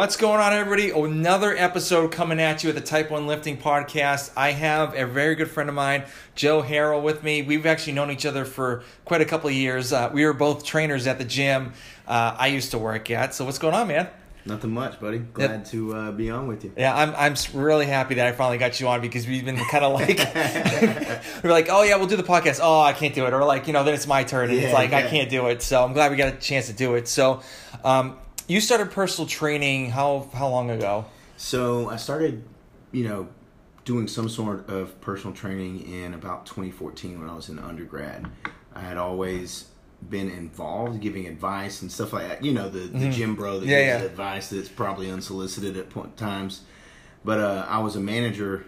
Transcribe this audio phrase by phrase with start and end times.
[0.00, 0.88] What's going on, everybody?
[0.92, 4.32] Another episode coming at you at the Type 1 Lifting Podcast.
[4.34, 7.42] I have a very good friend of mine, Joe Harrell, with me.
[7.42, 9.92] We've actually known each other for quite a couple of years.
[9.92, 11.74] Uh, we were both trainers at the gym
[12.08, 13.34] uh, I used to work at.
[13.34, 14.08] So, what's going on, man?
[14.46, 15.18] Nothing much, buddy.
[15.18, 15.64] Glad yep.
[15.66, 16.72] to uh, be on with you.
[16.78, 19.84] Yeah, I'm I'm really happy that I finally got you on because we've been kind
[19.84, 20.18] of like
[21.44, 22.58] we're like, oh yeah, we'll do the podcast.
[22.62, 24.64] Oh, I can't do it, or like you know, then it's my turn, and yeah,
[24.64, 24.98] it's like yeah.
[24.98, 25.60] I can't do it.
[25.60, 27.06] So I'm glad we got a chance to do it.
[27.06, 27.42] So,
[27.84, 28.16] um,
[28.50, 31.04] you started personal training how how long ago?
[31.36, 32.42] So I started,
[32.90, 33.28] you know,
[33.84, 38.28] doing some sort of personal training in about 2014 when I was in undergrad.
[38.74, 39.66] I had always
[40.08, 42.44] been involved, giving advice and stuff like that.
[42.44, 43.10] You know, the, the mm-hmm.
[43.10, 44.10] gym bro that yeah, gives yeah.
[44.10, 46.62] advice that's probably unsolicited at point times.
[47.24, 48.64] But uh, I was a manager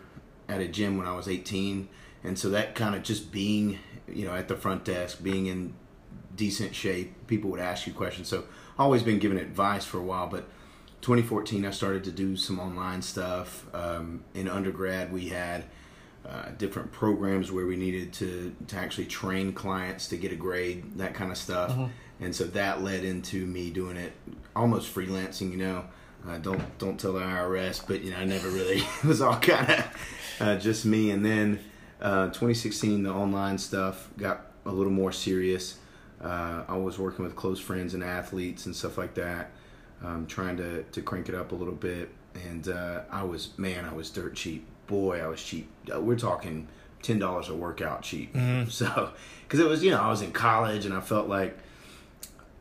[0.48, 1.88] at a gym when I was 18,
[2.22, 5.74] and so that kind of just being, you know, at the front desk, being in
[6.36, 8.28] decent shape, people would ask you questions.
[8.28, 8.44] So
[8.82, 10.48] always been giving advice for a while, but
[11.02, 13.66] 2014 I started to do some online stuff.
[13.74, 15.64] Um, in undergrad, we had
[16.28, 20.98] uh, different programs where we needed to to actually train clients to get a grade,
[20.98, 21.70] that kind of stuff.
[21.70, 21.86] Mm-hmm.
[22.20, 24.12] And so that led into me doing it
[24.54, 25.50] almost freelancing.
[25.50, 25.84] You know,
[26.28, 29.38] uh, don't don't tell the IRS, but you know I never really it was all
[29.38, 31.10] kind of uh, just me.
[31.10, 31.58] And then
[32.00, 35.78] uh, 2016, the online stuff got a little more serious.
[36.22, 39.50] Uh, I was working with close friends and athletes and stuff like that,
[40.04, 42.10] um, trying to, to crank it up a little bit.
[42.48, 44.66] And uh, I was, man, I was dirt cheap.
[44.86, 45.68] Boy, I was cheap.
[45.92, 46.68] Uh, we're talking
[47.02, 48.32] ten dollars a workout cheap.
[48.32, 48.68] Mm-hmm.
[48.70, 49.12] So,
[49.42, 51.58] because it was, you know, I was in college and I felt like,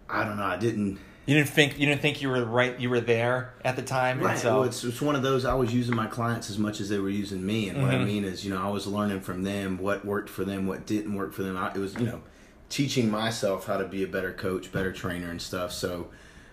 [0.10, 1.00] I don't know, I didn't.
[1.28, 2.78] You didn't think you didn't think you were right.
[2.80, 4.38] You were there at the time, right?
[4.38, 5.46] So well, it's, it's one of those.
[5.46, 7.86] I was using my clients as much as they were using me, and mm-hmm.
[7.86, 8.08] what I mm-hmm.
[8.08, 11.14] mean is, you know, I was learning from them what worked for them, what didn't
[11.14, 11.56] work for them.
[11.56, 12.22] I, it was, you know,
[12.72, 15.74] teaching myself how to be a better coach, better trainer, and stuff.
[15.74, 16.08] So,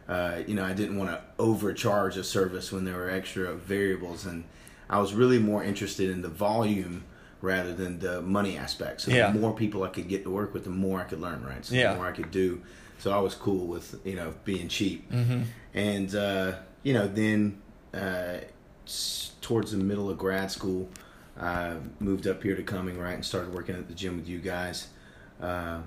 [0.09, 4.27] uh, you know, I didn't want to overcharge a service when there were extra variables,
[4.27, 4.45] and
[4.91, 7.05] I was really more interested in the volume
[7.41, 9.01] rather than the money aspect.
[9.03, 9.31] So, yeah.
[9.31, 11.65] the more people I could get to work with, the more I could learn, right?
[11.65, 11.93] So, yeah.
[11.93, 12.61] the more I could do.
[12.99, 15.43] So, I was cool with you know being cheap, mm-hmm.
[15.73, 17.63] and uh, you know then
[17.95, 18.39] uh,
[19.41, 20.89] towards the middle of grad school.
[21.41, 24.41] I moved up here to Cumming, right, and started working at the gym with you
[24.41, 24.89] guys.
[25.41, 25.83] Uh,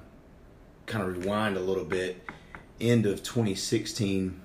[0.92, 2.30] kind of rewind a little bit,
[2.80, 4.40] end of 2016,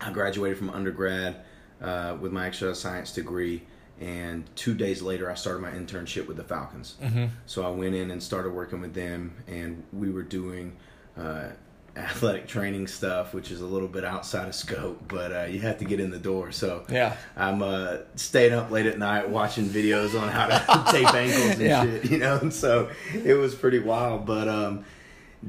[0.00, 1.36] I graduated from undergrad
[1.80, 3.62] uh, with my exercise science degree.
[4.00, 6.96] And two days later, I started my internship with the Falcons.
[7.02, 7.26] Mm-hmm.
[7.46, 10.76] So I went in and started working with them, and we were doing
[11.16, 11.50] uh,
[11.96, 15.78] athletic training stuff, which is a little bit outside of scope, but uh, you have
[15.78, 16.50] to get in the door.
[16.50, 21.14] So yeah, I'm uh, staying up late at night watching videos on how to tape
[21.14, 21.84] ankles and yeah.
[21.84, 22.38] shit, you know.
[22.38, 24.84] And so it was pretty wild, but um,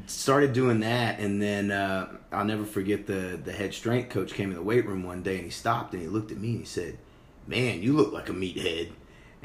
[0.07, 4.49] started doing that, and then uh, I'll never forget the the head strength coach came
[4.49, 6.59] in the weight room one day, and he stopped and he looked at me and
[6.59, 6.97] he said,
[7.47, 8.91] "Man, you look like a meathead."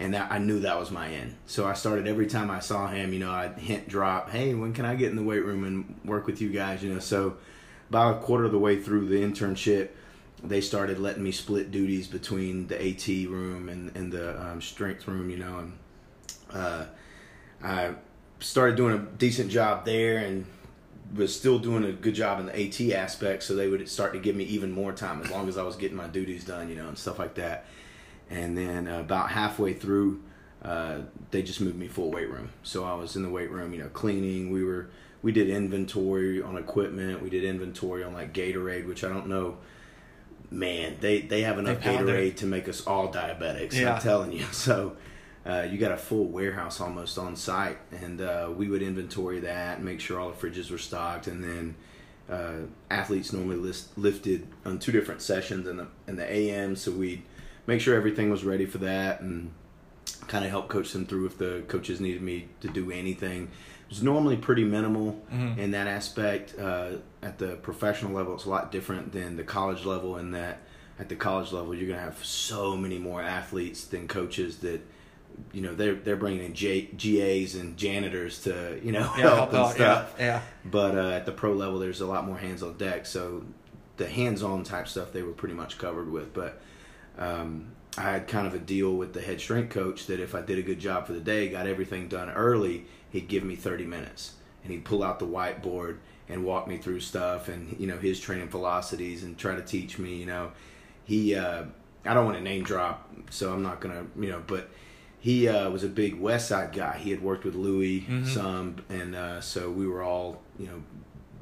[0.01, 1.35] And that, I knew that was my end.
[1.47, 4.73] So I started every time I saw him, you know, I'd hint drop, "Hey, when
[4.73, 7.37] can I get in the weight room and work with you guys?" You know, so
[7.91, 9.89] about a quarter of the way through the internship,
[10.43, 15.09] they started letting me split duties between the AT room and, and the um, strength
[15.09, 15.73] room, you know, and
[16.53, 16.85] uh,
[17.62, 17.94] I
[18.40, 20.46] started doing a decent job there and
[21.14, 24.19] was still doing a good job in the AT aspect, so they would start to
[24.19, 26.76] give me even more time as long as I was getting my duties done, you
[26.76, 27.67] know, and stuff like that.
[28.31, 30.23] And then uh, about halfway through,
[30.62, 30.99] uh,
[31.31, 32.50] they just moved me full weight room.
[32.62, 34.50] So I was in the weight room, you know, cleaning.
[34.50, 34.91] We were
[35.23, 37.23] we did inventory on equipment.
[37.23, 39.58] We did inventory on like Gatorade, which I don't know.
[40.50, 43.75] Man, they they have enough they Gatorade to make us all diabetics.
[43.75, 43.94] Yeah.
[43.94, 44.44] I'm telling you.
[44.52, 44.96] So
[45.49, 49.83] uh, you got a full warehouse almost on site, and uh, we would inventory that,
[49.83, 51.75] make sure all the fridges were stocked, and then
[52.31, 56.91] uh, athletes normally list, lifted on two different sessions in the in the AM, so
[56.93, 57.23] we'd
[57.67, 59.50] make sure everything was ready for that and
[60.27, 63.44] kind of help coach them through if the coaches needed me to do anything.
[63.44, 65.56] It was normally pretty minimal Mhm.
[65.56, 66.55] in that aspect.
[66.59, 70.61] Uh, at the professional level, it's a lot different than the college level in that
[70.99, 74.81] at the college level, you're going to have so many more athletes than coaches that
[75.52, 79.37] you know they're they're bringing in J, GAs and janitors to you know Yeah, help,
[79.37, 79.75] help and out.
[79.75, 80.14] stuff.
[80.19, 80.43] Yeah, yeah.
[80.64, 83.06] But uh, at the pro level, there's a lot more hands on deck.
[83.06, 83.44] So
[83.96, 86.32] the hands on type stuff they were pretty much covered with.
[86.35, 86.61] But
[87.19, 90.43] um, I had kind of a deal with the head strength coach that if I
[90.43, 93.84] did a good job for the day, got everything done early, he'd give me 30
[93.87, 95.99] minutes and he'd pull out the whiteboard
[96.29, 99.99] and walk me through stuff and you know his training velocities and try to teach
[99.99, 100.17] me.
[100.17, 100.52] You know,
[101.05, 101.64] he uh,
[102.05, 104.69] I don't want to name drop, so I'm not gonna you know, but
[105.20, 106.97] he uh, was a big West Side guy.
[106.99, 108.26] He had worked with Louie Mhm.
[108.26, 110.82] some, and uh, so we were all you know,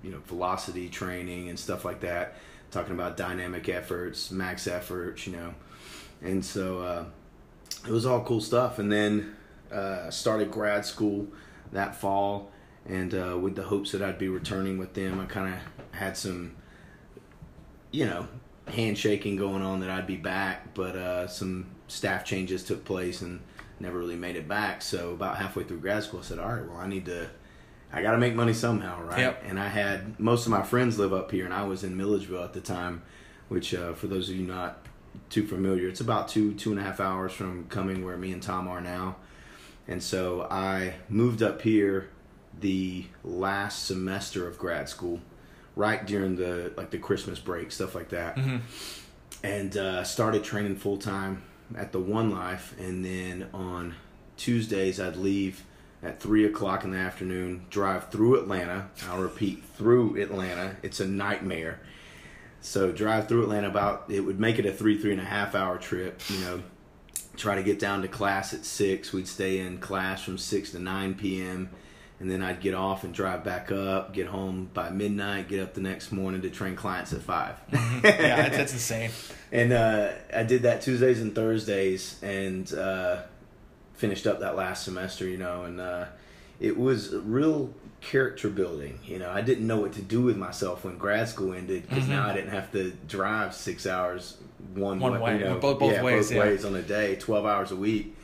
[0.02, 2.34] you know, velocity training and stuff like that,
[2.70, 5.55] talking about dynamic efforts, max efforts, you know,
[6.23, 7.05] and so uh,
[7.87, 8.78] it was all cool stuff.
[8.78, 9.34] And then
[9.73, 11.26] uh, started grad school
[11.73, 12.50] that fall,
[12.88, 15.61] and uh, with the hopes that I'd be returning with them, I kind of
[15.99, 16.52] had some,
[17.90, 18.28] you know,
[18.69, 23.40] handshaking going on that I'd be back, but uh, some staff changes took place and
[23.81, 24.82] never really made it back.
[24.82, 27.28] So about halfway through grad school, I said, "All right, well, I need to,
[27.93, 29.44] I got to make money somehow, right?" Yep.
[29.46, 32.44] And I had most of my friends live up here, and I was in Milledgeville
[32.44, 33.02] at the time,
[33.49, 34.78] which uh, for those of you not
[35.31, 38.43] too familiar, it's about two two and a half hours from Cumming where me and
[38.43, 39.17] Tom are now.
[39.88, 42.08] And so I moved up here
[42.58, 45.20] the last semester of grad school,
[45.76, 48.61] right during the like the Christmas break, stuff like that Mhm.
[49.44, 51.43] and uh, started training full time
[51.74, 52.74] at the One Life.
[52.78, 53.94] And then on
[54.36, 55.64] Tuesdays, I'd leave
[56.02, 58.90] at three o'clock in the afternoon, drive through Atlanta.
[59.08, 60.76] I'll repeat, through Atlanta.
[60.82, 61.80] It's a nightmare.
[62.60, 65.54] So drive through Atlanta about it would make it a three three and a half
[65.54, 66.20] hour trip.
[66.28, 66.62] You know,
[67.36, 69.12] try to get down to class at six.
[69.12, 71.70] We'd stay in class from six to nine p.m.
[72.18, 75.74] And then I'd get off and drive back up, get home by midnight, get up
[75.74, 79.10] the next morning to train clients at 5 yeah, that's, that's insane.
[79.52, 83.18] and uh, I did that Tuesdays and Thursdays, and uh,
[83.94, 85.26] finished up that last semester.
[85.28, 86.06] You know, and uh,
[86.58, 88.98] it was real character building.
[89.04, 92.04] You know, I didn't know what to do with myself when grad school ended because
[92.04, 92.08] Mhm.
[92.10, 94.38] now I didn't have to drive six hours
[94.74, 96.42] one, One way, You know, both- both yeah, ways, both yeah.
[96.44, 98.14] ways on a day, twelve hours a week.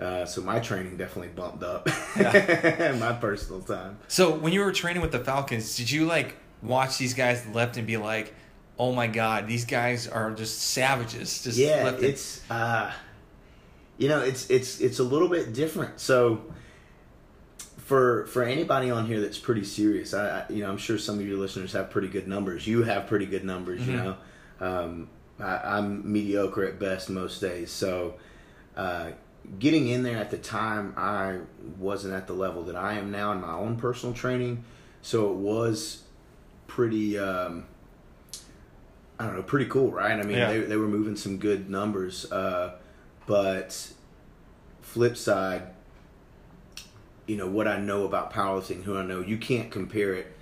[0.00, 1.88] Uh, so my training definitely bumped up.
[2.16, 2.96] Yeah.
[3.00, 3.98] my personal time.
[4.08, 7.76] So when you were training with the Falcons, did you like watch these guys lift
[7.76, 8.32] and be like,
[8.78, 11.42] "Oh my god, these guys are just savages"?
[11.42, 12.92] Just yeah it's uh
[13.96, 16.40] you know it's it's it's a little bit different so
[17.78, 21.18] for for anybody on here that's pretty serious i, I you know i'm sure some
[21.18, 24.04] of your listeners have pretty good numbers you have pretty good numbers you Mhm.
[24.04, 24.16] know
[24.60, 25.08] um
[25.40, 28.14] I, i'm mediocre at best most days so
[28.76, 29.10] uh
[29.58, 31.38] getting in there at the time i
[31.78, 34.62] wasn't at the level that i am now in my own personal training
[35.02, 36.02] so it was
[36.66, 37.64] pretty um
[39.20, 40.12] I don't know, pretty cool, right?
[40.12, 40.46] I mean, Yeah.
[40.52, 42.76] they, they were moving some good numbers, uh,
[43.26, 43.90] but
[44.80, 45.62] flip side,
[47.26, 50.32] you know what I know about powerlifting, who I know, you can't compare it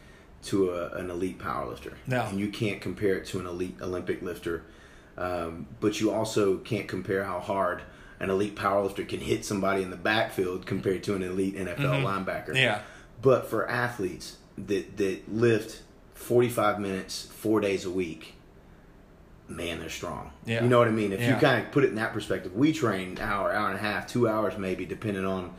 [0.44, 2.24] to a, an elite powerlifter, No.
[2.26, 4.62] and you can't compare it to an elite Olympic lifter,
[5.16, 7.80] um, but you also can't compare how hard
[8.20, 12.24] an elite powerlifter can hit somebody in the backfield compared to an elite NFL Mhm.
[12.24, 12.54] linebacker.
[12.54, 12.80] yeah,
[13.22, 15.82] But for athletes that that lift
[16.14, 18.34] 45 minutes, four days a week,
[19.48, 20.30] man, they're strong.
[20.44, 20.62] Yeah.
[20.62, 21.12] You know what I mean?
[21.12, 23.76] If you kind of put it in that perspective, we train an hour, hour and
[23.78, 25.52] a half, two hours maybe, depending on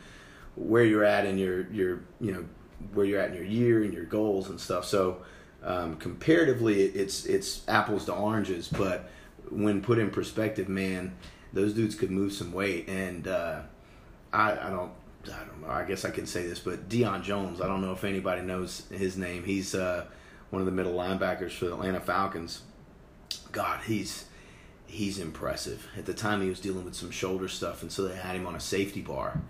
[0.56, 2.44] where you're at in your your you know
[2.92, 4.84] where you're at in your year and your goals and stuff.
[4.84, 5.18] So
[5.62, 8.68] um, comparatively, it's it's apples to oranges.
[8.68, 9.08] But
[9.50, 11.12] when put in perspective, man,
[11.52, 13.60] those dudes could move some weight, and uh,
[14.32, 14.92] I, I don't.
[15.24, 15.68] I don't know.
[15.68, 17.60] I guess I can say this, but Deion Jones.
[17.60, 19.44] I don't know if anybody knows his name.
[19.44, 20.06] He's uh,
[20.50, 22.62] one of the middle linebackers for the Atlanta Falcons.
[23.52, 24.26] God, he's
[24.86, 25.86] he's impressive.
[25.96, 28.46] At the time, he was dealing with some shoulder stuff, and so they had him
[28.46, 29.40] on a safety bar.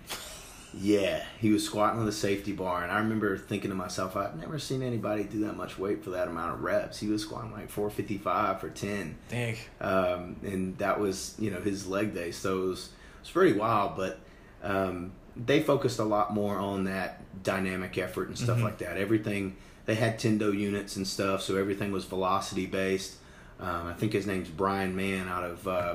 [0.74, 4.36] Yeah, he was squatting on the safety bar, and I remember thinking to myself, I've
[4.36, 6.98] never seen anybody do that much weight for that amount of reps.
[6.98, 9.56] He was squatting like 455 for 10 dang.
[9.80, 12.30] um, and that was you know his leg day.
[12.32, 13.96] So it was it was pretty wild.
[13.96, 14.18] But
[14.62, 18.62] um, they focused a lot more on that dynamic effort and stuff Mhm.
[18.64, 18.96] like that.
[18.96, 19.56] Everything
[19.86, 23.14] they had Tendo units and stuff, so everything was velocity based.
[23.60, 25.94] Um, I think his name's Brian Mann out of uh,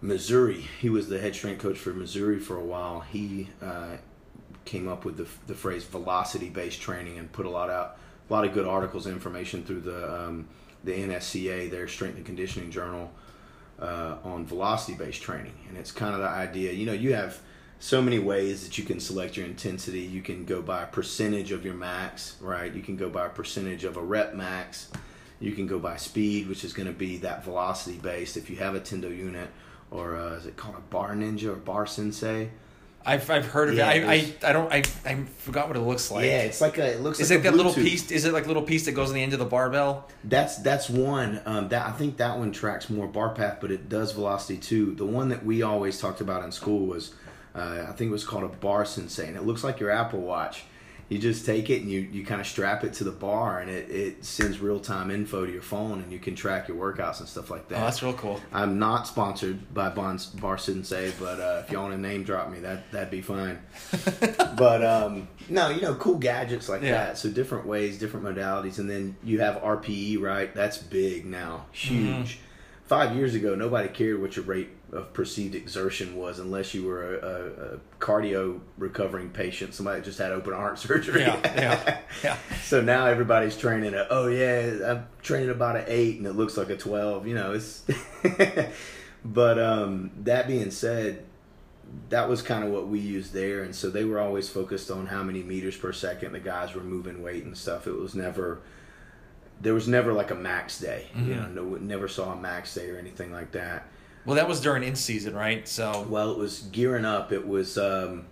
[0.00, 0.64] Missouri.
[0.80, 3.00] He was the head strength coach for Missouri for a while.
[3.00, 3.96] He uh,
[4.64, 7.98] came up with the, the phrase velocity based training and put a lot out
[8.28, 10.48] a lot of good articles and information through the um,
[10.84, 13.10] the NSCA, their Strength and Conditioning Journal,
[13.80, 16.72] uh, on velocity based training, and it's kind of the idea.
[16.72, 17.40] You know, you have
[17.78, 20.00] so many ways that you can select your intensity.
[20.00, 22.72] You can go by a percentage of your max, right?
[22.72, 24.90] You can go by a percentage of a rep max.
[25.40, 28.38] You can go by speed, which is going to be that velocity based.
[28.38, 29.50] If you have a Tendo unit,
[29.96, 32.50] or uh, is it called a Bar Ninja or Bar Sensei?
[33.08, 34.04] I've, I've heard of Yeah, it.
[34.04, 36.24] I, I, I don't I, I forgot what it looks like.
[36.24, 36.94] yeah, it's like a.
[36.94, 38.10] It looks Is like it a that little piece?
[38.10, 40.08] Is it like little piece that goes on the end of the barbell?
[40.24, 41.40] That's that's one.
[41.46, 44.94] Um, that I think that one tracks more bar path, but it does velocity too.
[44.96, 47.14] The one that we always talked about in school was,
[47.54, 50.20] uh, I think it was called a bar sensei, and it looks like your Apple
[50.20, 50.64] Watch.
[51.08, 53.70] You just take it and you, you kind of strap it to the bar, and
[53.70, 57.20] it, it sends real time info to your phone, and you can track your workouts
[57.20, 57.78] and stuff like that.
[57.78, 58.40] Oh, that's real cool.
[58.52, 62.50] I'm not sponsored by Bonds, Bar Sensei, but uh, if y'all want to name drop
[62.50, 63.60] me, that that'd be fine.
[64.56, 66.92] but um, no, you know, cool gadgets like Yeah.
[66.92, 67.18] that.
[67.18, 70.52] So different ways, different modalities, and then you have RPE, right?
[70.54, 71.98] That's big now, huge.
[72.38, 72.40] Mm-hmm.
[72.86, 77.16] Five years ago, nobody cared what your rate of perceived exertion was, unless you were
[77.16, 81.22] a, a, a cardio recovering patient, somebody that just had open heart surgery.
[81.22, 82.36] Yeah, yeah, yeah.
[82.62, 86.56] So now everybody's training at oh yeah I'm training about an eight and it looks
[86.56, 87.26] like a twelve.
[87.26, 87.84] You know it's.
[89.24, 91.24] but um, that being said,
[92.08, 95.06] that was kind of what we used there, and so they were always focused on
[95.06, 97.86] how many meters per second the guys were moving weight and stuff.
[97.86, 98.60] It was never.
[99.58, 101.46] There was never like a max day, you know.
[101.46, 103.88] No, never saw a max day or anything like that.
[104.26, 105.66] Well, that was during in season, right?
[105.68, 107.32] So Well, it was gearing up.
[107.32, 108.26] It was um,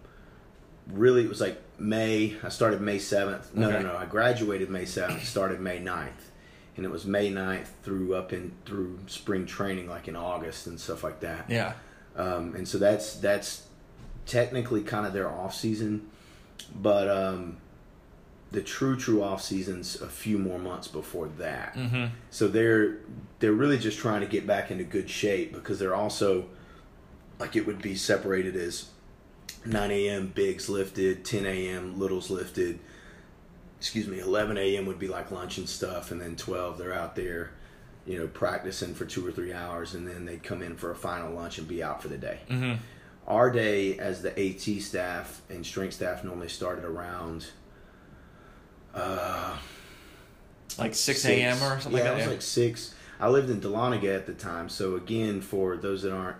[0.89, 2.37] really, it was like May.
[2.43, 3.55] I started May 7th.
[3.55, 3.83] No, Okay.
[3.83, 3.97] no, no.
[3.97, 6.11] I graduated May 7th, started May 9th.
[6.77, 10.79] And it was May 9th through up in through spring training, like in August and
[10.81, 11.47] stuff like that.
[11.49, 11.75] yeah,
[12.17, 13.63] Um, and so that's that's
[14.27, 16.11] technically kind of their off season,
[16.75, 17.59] but um,
[18.55, 21.75] the true true off season's a few more months before that.
[21.75, 22.07] mm-hmm.
[22.31, 22.99] So they're
[23.41, 26.47] they're really just trying to get back into good shape because they're also
[27.39, 28.87] like it would be separated as
[29.67, 30.29] 9 a.m.
[30.29, 31.99] bigs lifted, 10 a.m.
[31.99, 32.79] littles lifted.
[33.79, 34.87] Excuse me, 11 a.m.
[34.87, 37.51] would be like lunch and stuff, and then 12 they're out there,
[38.07, 40.97] you know, practicing for two or three hours, and then they'd come in for a
[40.97, 42.39] final lunch and be out for the day.
[42.49, 42.75] Mm-hmm.
[43.27, 47.47] Our day as the AT staff and strength staff normally started around.
[48.95, 49.57] Uh,
[50.79, 51.57] like six a.m.
[51.57, 52.95] or something yeah, like it was like six.
[53.21, 56.37] I lived in Dahlonega at the time, so again, for those that aren't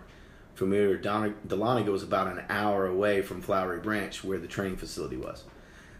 [0.55, 5.43] familiar, Dahlonega was about an hour away from Flowery Branch, where the training facility was.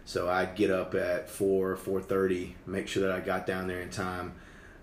[0.06, 3.82] So I'd get up at four, four thirty, make sure that I got down there
[3.82, 4.34] in time.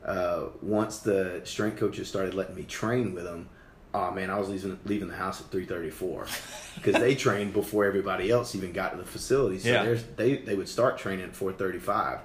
[0.04, 3.48] Uh, once the strength coaches started letting me train with them,
[3.94, 6.26] oh man, I was leaving leaving the house at three thirty four
[6.74, 9.58] because they trained before everybody else even got to the facility.
[9.58, 9.98] So Yeah.
[10.16, 12.20] they they would start training at four thirty five.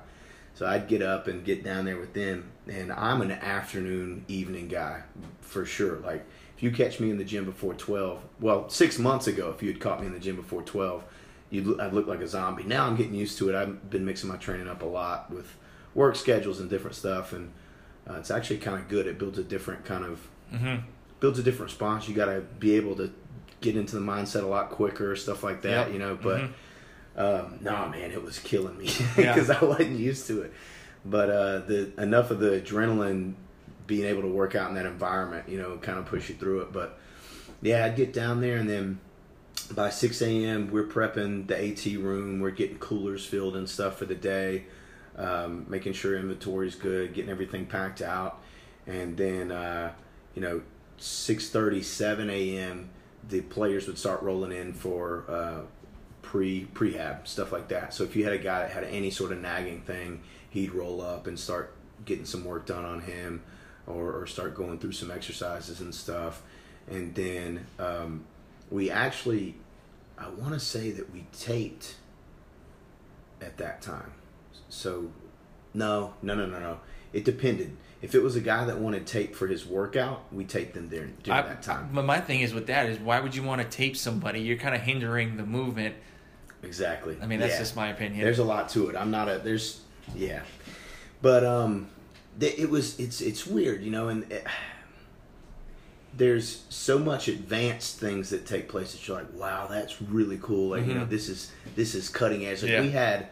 [0.56, 4.68] So I'd get up and get down there with them, and I'm an afternoon, evening
[4.68, 5.04] guy
[5.42, 5.98] for sure.
[5.98, 9.62] Like if you catch me in the gym before twelve, well, six months ago, if
[9.62, 11.04] you had caught me in the gym before twelve,
[11.52, 12.64] you'd I'd look like a zombie.
[12.64, 13.56] Now I'm getting used to it.
[13.56, 15.54] I've been mixing my training up a lot with
[15.94, 17.52] work schedules and different stuff, and
[18.10, 19.06] uh, it's actually kind of good.
[19.06, 20.78] It builds a different kind of mm-hmm.
[21.20, 22.08] Builds a different response.
[22.08, 23.12] You got to be able to
[23.62, 25.94] get into the mindset a lot quicker, stuff like that, Yep.
[25.94, 26.18] you know.
[26.22, 26.50] But Mhm.
[27.18, 28.86] um, nah, man, it was killing me
[29.18, 29.34] Yeah.
[29.34, 30.54] because I wasn't used to it.
[31.06, 33.34] But uh, the enough of the adrenaline
[33.88, 36.62] being able to work out in that environment, you know, kind of push you through
[36.62, 36.74] it.
[36.74, 37.00] But
[37.62, 39.00] yeah, I'd get down there and then
[39.74, 40.70] by 6 a.m.
[40.72, 42.40] we're prepping the AT room.
[42.40, 44.66] We're getting coolers filled and stuff for the day,
[45.18, 48.42] um, making sure inventory's good, getting everything packed out,
[48.86, 49.94] and then uh,
[50.36, 50.62] you know
[51.00, 52.90] 6:30, 7 a.m.
[53.28, 55.62] the players would start rolling in for uh,
[56.22, 57.94] pre prehab stuff like that.
[57.94, 61.02] So if you had a guy that had any sort of nagging thing, he'd roll
[61.02, 61.74] up and start
[62.06, 63.44] getting some work done on him,
[63.86, 66.42] or, or start going through some exercises and stuff,
[66.90, 67.68] and then.
[67.80, 68.26] Um,
[68.70, 69.56] we actually
[70.18, 71.96] i want to say that we taped
[73.42, 74.12] at that time
[74.70, 75.12] so
[75.74, 76.80] no no no no no
[77.14, 80.74] it depended if it was a guy that wanted tape for his workout we taped
[80.74, 83.36] them during, during I, that time but my thing is with that is why would
[83.36, 84.40] you want to tape somebody?
[84.42, 85.96] You're kind of hindering the movement.
[86.64, 87.60] exactly I mean, that's Yeah.
[87.60, 88.22] just my opinion.
[88.24, 89.82] there's a lot to it i'm not a there's
[90.16, 90.42] yeah
[91.22, 91.88] but um
[92.40, 94.46] it was it's it's weird you know and it,
[96.16, 100.70] there's so much advanced things that take place that you're like wow that's really cool
[100.70, 101.10] like you know Mhm.
[101.10, 102.82] this is this is cutting edge like Yeah.
[102.82, 103.28] we had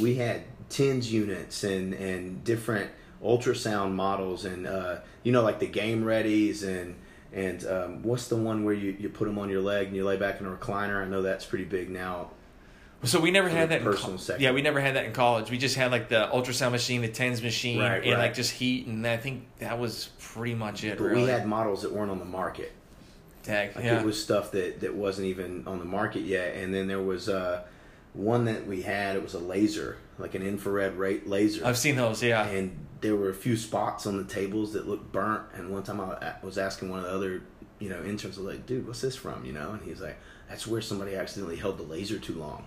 [0.00, 2.90] we had TENS units and and different
[3.24, 6.96] ultrasound models and uh you know like the game readies and
[7.32, 10.04] and um, what's the one where you, you put them on your leg and you
[10.04, 11.02] lay back in a recliner?
[11.02, 12.30] I know that's pretty big now.
[13.04, 13.78] So we never had that.
[13.78, 15.50] In personal co- yeah, we never had that in college.
[15.50, 18.18] We just had like the ultrasound machine, the tens machine, Right, and right.
[18.18, 20.98] like just heat, and I think that was pretty much it.
[20.98, 21.22] But really.
[21.24, 22.72] we had models that weren't on the market.
[23.42, 23.98] Tag, Like yeah.
[23.98, 26.54] it was stuff that, that wasn't even on the market yet.
[26.54, 27.62] And then there was uh,
[28.12, 29.16] one that we had.
[29.16, 31.66] It was a laser, like an infrared rate laser.
[31.66, 32.22] I've seen those.
[32.22, 32.46] Yeah.
[32.46, 35.42] and there were a few spots on the tables that looked burnt.
[35.54, 37.42] And one time I was asking one of the other,
[37.78, 40.18] you know, interns, I was like, "Dude, what's this from?" You know, and he's like,
[40.48, 42.66] "That's where somebody accidentally held the laser too long."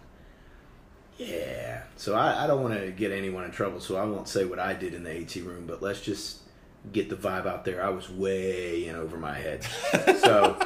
[1.18, 1.84] Yeah.
[1.96, 4.60] So I, I don't want to get anyone in trouble, so I won't say what
[4.60, 5.66] I did in the AT room.
[5.66, 6.40] But let's just
[6.92, 7.84] get the vibe out there.
[7.84, 9.64] I was way in over my head.
[10.20, 10.60] so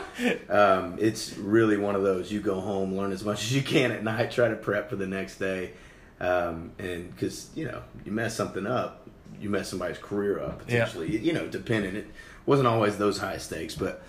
[0.49, 2.31] um, it's really one of those.
[2.31, 4.95] You go home, learn as much as you can at night, try to prep for
[4.95, 5.73] the next day,
[6.19, 9.08] um, and because you know you mess something up,
[9.39, 10.83] you mess somebody's career up Yeah.
[10.85, 11.17] potentially.
[11.17, 11.95] You know, depending.
[11.95, 12.07] It
[12.45, 14.01] wasn't always those high stakes, but.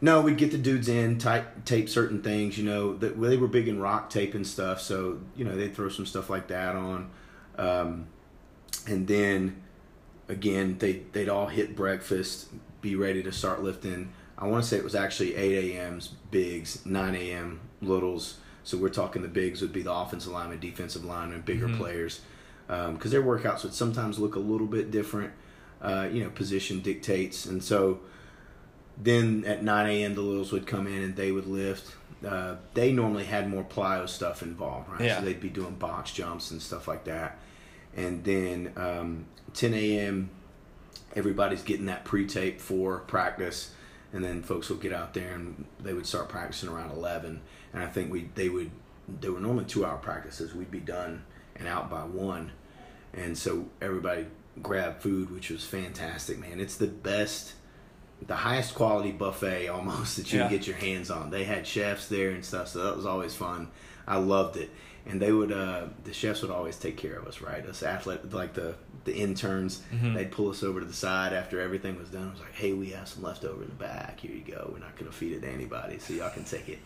[0.00, 2.58] No, we'd get the dudes in, type, tape certain things.
[2.58, 5.74] You know, that they were big in rock tape and stuff, so you know they'd
[5.74, 7.10] throw some stuff like that on,
[7.56, 8.06] um,
[8.86, 9.62] and then
[10.28, 12.48] again they they'd all hit breakfast,
[12.82, 14.12] be ready to start lifting.
[14.36, 17.60] I want to say it was actually eight a.m.s bigs, nine a.m.
[17.80, 18.38] littles.
[18.64, 22.20] So we're talking the bigs would be the offensive lineman, defensive lineman, bigger players,
[22.66, 25.32] because their workouts would sometimes look a little bit different.
[25.82, 28.00] Uh, you know, position dictates, and so
[28.96, 30.14] then at 9 a.m.
[30.14, 31.94] the littles would come in and they would lift.
[32.26, 35.02] Uh, they normally had more plyo stuff involved, right?
[35.02, 35.18] Yeah.
[35.18, 37.38] So they'd be doing box jumps and stuff like that.
[37.96, 40.30] And then um, 10 a.m.
[41.14, 43.72] everybody's getting that pre-tape for practice,
[44.12, 47.40] and then folks will get out there and they would start practicing around 11.
[47.72, 48.70] And I think we they would
[49.20, 50.54] they were normally two-hour practices.
[50.54, 51.24] We'd be done
[51.56, 52.52] and out by one,
[53.12, 54.26] and so everybody
[54.62, 56.60] grabbed food, which was fantastic, man.
[56.60, 57.54] It's the best
[58.26, 60.48] the highest quality buffet almost that you Yeah.
[60.48, 61.30] can get your hands on.
[61.30, 63.68] They had chefs there and stuff, so that was always fun.
[64.06, 64.70] I loved it.
[65.06, 67.64] And they would uh the chefs would always take care of us, right?
[67.66, 70.14] Us athlete like the the interns, Mm-hmm.
[70.14, 72.28] they'd pull us over to the side after everything was done.
[72.28, 74.20] It was like, "Hey, we have some leftover in the back.
[74.20, 74.70] Here you go.
[74.72, 76.78] We're not going to feed it to anybody, so y'all can take it."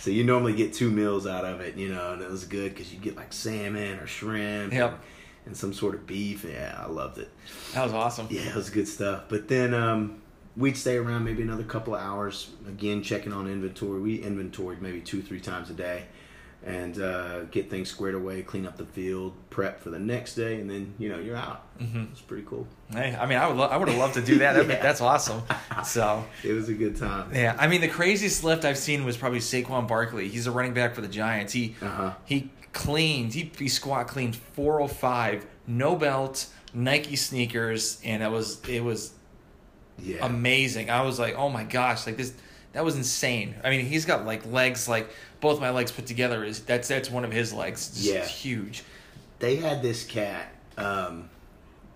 [0.00, 2.76] So you normally get two meals out of it, you know, and it was good
[2.76, 4.90] cuz you get like salmon or shrimp Yep.
[4.90, 5.00] and,
[5.46, 6.44] and some sort of beef.
[6.44, 7.30] Yeah, I loved it.
[7.74, 8.28] that was awesome.
[8.30, 9.24] Yeah, it was good stuff.
[9.28, 10.18] But then um,
[10.56, 14.00] we'd stay around maybe another couple of hours, again checking on inventory.
[14.00, 16.04] We inventoried maybe two, three times a day,
[16.66, 20.60] and uh, get things squared away, clean up the field, prep for the next day,
[20.60, 21.62] and then you know you're out.
[21.78, 22.04] Mm-hmm.
[22.12, 22.66] It's pretty cool.
[22.90, 24.56] Hey, I mean, I would lo- I would have loved to do that.
[24.68, 24.82] Yeah.
[24.82, 25.42] That's awesome.
[25.84, 27.30] So It was a good time.
[27.34, 30.28] yeah, I mean, the craziest lift I've seen was probably Saquon Barkley.
[30.28, 31.52] He's a running back for the Giants.
[31.52, 32.12] He Uh-huh.
[32.24, 38.82] he cleaned he, he squat cleaned 405, no belt, Nike sneakers, and it was it
[38.82, 39.12] was
[40.02, 40.90] Yeah, amazing.
[40.90, 42.32] I was like, oh my gosh, like this,
[42.74, 43.54] that was insane.
[43.64, 45.08] I mean, he's got like legs, like
[45.40, 47.88] both my legs put together is that's that's one of his legs.
[47.88, 48.24] Just Yeah.
[48.26, 48.84] huge.
[49.38, 50.52] they had this cat.
[50.76, 51.30] Um,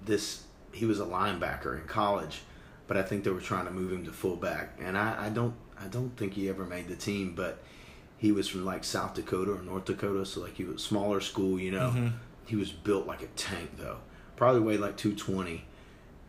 [0.05, 2.41] this he was a linebacker in college,
[2.87, 5.55] but I think they were trying to move him to fullback, and I, I don't
[5.81, 7.59] I don't think he ever made the team, but
[8.17, 11.59] he was from like South Dakota or North Dakota, so like he was smaller school,
[11.59, 11.91] you know.
[11.91, 12.09] Mm-hmm.
[12.47, 13.99] He was built like a tank though,
[14.37, 15.65] probably weighed like two twenty,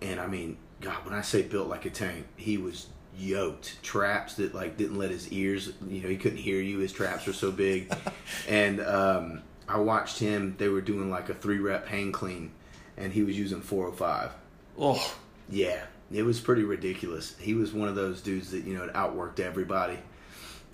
[0.02, 3.82] and I mean, God, when I say built like a tank, he was yoked.
[3.84, 6.80] Traps that like didn't let his ears you know he couldn't hear you.
[6.80, 7.92] His traps were so big.
[8.48, 10.56] And um i watched him.
[10.58, 12.52] They were doing like a three rep hang clean
[12.98, 14.32] and he was using 405
[14.80, 15.16] Oh,
[15.50, 15.84] yeah.
[16.12, 17.36] It was pretty ridiculous.
[17.38, 20.00] He was one of those dudes that you know outworked everybody.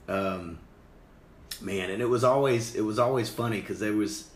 [0.08, 0.60] Um
[1.62, 4.30] man and it was always it was always funny because there was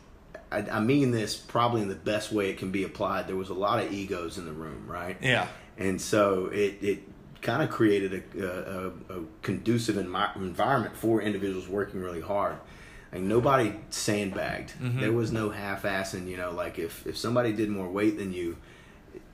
[0.51, 3.27] I, I mean this probably in the best way it can be applied.
[3.27, 5.17] There was a lot of egos in the room right?
[5.21, 5.47] Yeah.
[5.77, 7.03] and so it, it
[7.41, 8.87] kind of created a, a,
[9.19, 12.55] a conducive environment for individuals working really hard.
[13.11, 14.73] Like nobody sandbagged.
[14.81, 14.99] Mm-hmm.
[14.99, 16.27] There was no half-assing.
[16.27, 18.57] You know, like if if somebody did more weight than you,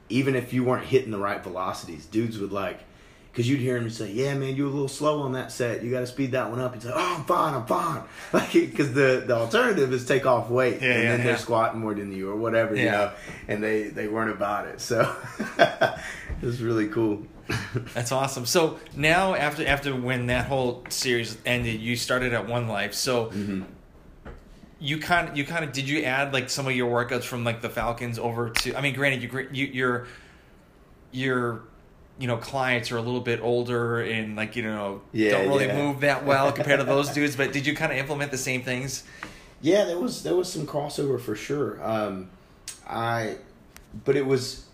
[0.10, 2.80] even if you weren't hitting the right velocities, dudes would like.
[3.32, 5.84] Because you'd hear him say, "Yeah, man, you were a little slow on that set.
[5.84, 8.54] You got to speed that one up." He'd say, "Oh, I'm fine, I'm fine." Like,
[8.54, 11.94] because the the alternative is take off weight, Yeah, and yeah, then they're squatting more
[11.94, 13.12] than you or whatever, you know.
[13.50, 15.14] And they they weren't about it, so
[15.58, 16.00] it
[16.42, 17.28] was really cool.
[17.94, 18.46] That's awesome.
[18.46, 22.94] So now, after after when that whole series ended, you started at One Life.
[22.94, 23.64] So Mm-hmm.
[24.80, 27.44] you kind of you kind of did you add like some of your workouts from
[27.44, 28.76] like the Falcons over to?
[28.76, 30.08] I mean, granted, you you your
[31.12, 31.62] your
[32.18, 35.68] you know clients are a little bit older and like you know Yeah, don't really
[35.68, 35.78] yeah.
[35.82, 37.36] move that well compared to those dudes.
[37.36, 39.04] But did you kind of implement the same things?
[39.62, 41.80] Yeah, there was there was some crossover for sure.
[41.84, 42.30] Um,
[42.88, 43.38] I,
[44.04, 44.65] but it was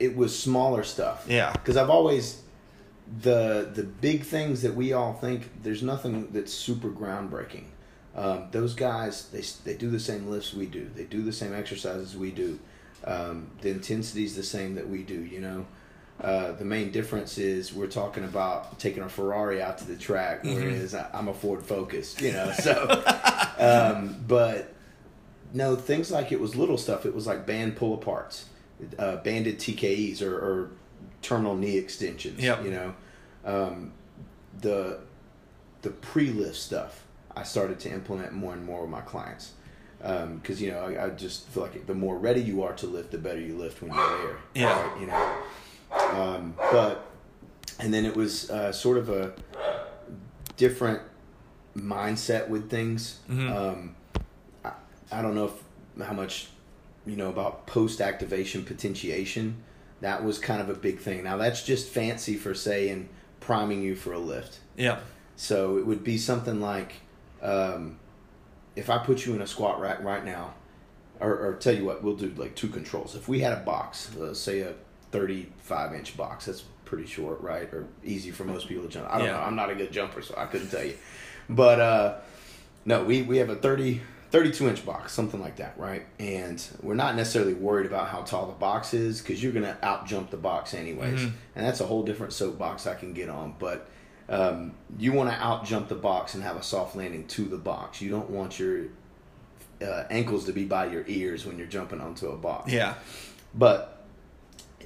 [0.00, 1.26] it was smaller stuff.
[1.28, 1.52] Yeah.
[1.52, 2.42] because I've always
[3.22, 7.64] the the big things that we all think there's nothing that's super groundbreaking.
[8.14, 10.90] Um, those guys, they they do the same lifts we do.
[10.94, 12.58] They do the same exercises we do.
[13.04, 15.14] Um, the intensity is the same that we do.
[15.24, 15.66] You know,
[16.20, 20.42] uh, the main difference is we're talking about taking a Ferrari out to the track,
[20.44, 20.54] Mm-hmm.
[20.54, 22.20] whereas I I'm a Ford Focus.
[22.20, 22.74] You know, so
[23.58, 24.72] um, but
[25.52, 27.06] no things like it was little stuff.
[27.06, 28.44] It was like band pull aparts,
[28.98, 30.70] uh, banded TKEs or, or
[31.22, 32.42] terminal knee extensions.
[32.42, 32.64] Yep.
[32.64, 32.94] You know,
[33.44, 33.92] um,
[34.60, 35.00] the
[35.82, 37.04] the pre lift stuff
[37.36, 39.52] I started to implement more and more with my clients
[39.98, 43.10] because you know I, I just feel like the more ready you are to lift,
[43.10, 44.36] the better you lift when you're there.
[44.54, 44.82] Yeah.
[44.82, 45.00] Right?
[45.00, 47.06] You know, um, but
[47.78, 49.32] and then it was uh, sort of a
[50.56, 51.00] different
[51.76, 53.20] mindset with things.
[53.30, 53.50] Mhm.
[53.54, 53.96] Um,
[54.64, 54.72] I,
[55.12, 56.48] I don't know if how much
[57.06, 59.56] you know about post activation potentiation.
[60.00, 61.24] That was kind of a big thing.
[61.24, 63.08] Now that's just fancy for saying
[63.40, 64.60] priming you for a lift.
[64.76, 65.00] Yeah.
[65.36, 66.92] So it would be something like,
[67.42, 67.98] um,
[68.76, 70.54] if I put you in a squat rack right now,
[71.18, 73.14] or, or tell you what, we'll do like two controls.
[73.14, 74.74] If we had a box, uh, say a
[75.12, 77.72] 35 inch box, that's pretty short, right?
[77.74, 79.08] Or easy for most people to jump.
[79.10, 79.32] I don't Yeah.
[79.34, 79.40] know.
[79.40, 80.94] I'm not a good jumper, so I couldn't tell you.
[81.48, 82.14] But uh,
[82.84, 86.06] no, we, we have a 30, 32 inch box, something like that, right?
[86.18, 89.76] And we're not necessarily worried about how tall the box is because you're going to
[89.84, 91.20] out jump the box anyways.
[91.20, 91.32] Mhm.
[91.56, 93.54] And that's a whole different soapbox I can get on.
[93.58, 93.88] But
[94.28, 97.56] um, you want to out jump the box and have a soft landing to the
[97.56, 98.00] box.
[98.00, 98.84] You don't want your
[99.82, 102.72] uh, ankles to be by your ears when you're jumping onto a box.
[102.72, 102.94] Yeah.
[103.54, 104.04] But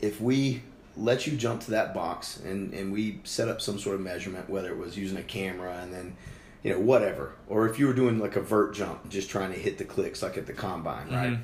[0.00, 0.62] if we
[0.96, 4.48] let you jump to that box and, and we set up some sort of measurement,
[4.48, 6.16] whether it was using a camera and then,
[6.64, 9.58] you know, whatever, or if you were doing like a vert jump, just trying to
[9.58, 11.32] hit the clicks like at the combine, right?
[11.34, 11.40] Mhm.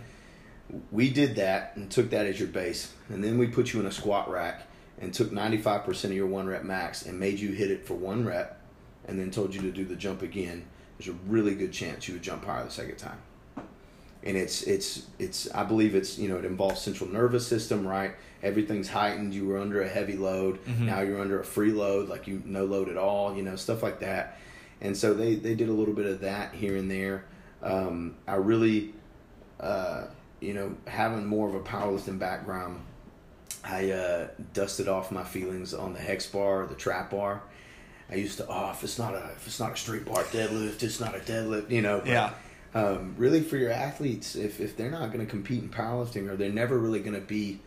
[0.90, 2.92] We did that and took that as your base.
[3.08, 4.62] And then we put you in a squat rack
[5.00, 8.24] and took 95% of your one rep max and made you hit it for one
[8.24, 8.60] rep
[9.06, 10.64] and then told you to do the jump again.
[10.98, 13.18] There's a really good chance you would jump higher the second time
[14.22, 18.12] and it's it's it's I believe it's you know it involves central nervous system right
[18.42, 20.80] everything's heightened you were under a heavy load Mhm.
[20.80, 23.82] now you're under a free load like you no load at all you know stuff
[23.82, 24.38] like that
[24.80, 27.24] and so they they did a little bit of that here and there
[27.62, 28.94] um, I really
[29.58, 30.04] uh,
[30.40, 32.80] you know having more of a powerlifting background
[33.64, 37.42] I uh, dusted off my feelings on the hex bar or the trap bar
[38.10, 40.82] I used to oh if it's not a if it's not a straight bar deadlift
[40.82, 42.30] it's not a deadlift you know but, Yeah.
[42.74, 46.36] um, really for your athletes, if, if they're not going to compete in powerlifting or
[46.36, 47.58] they're never really going to be,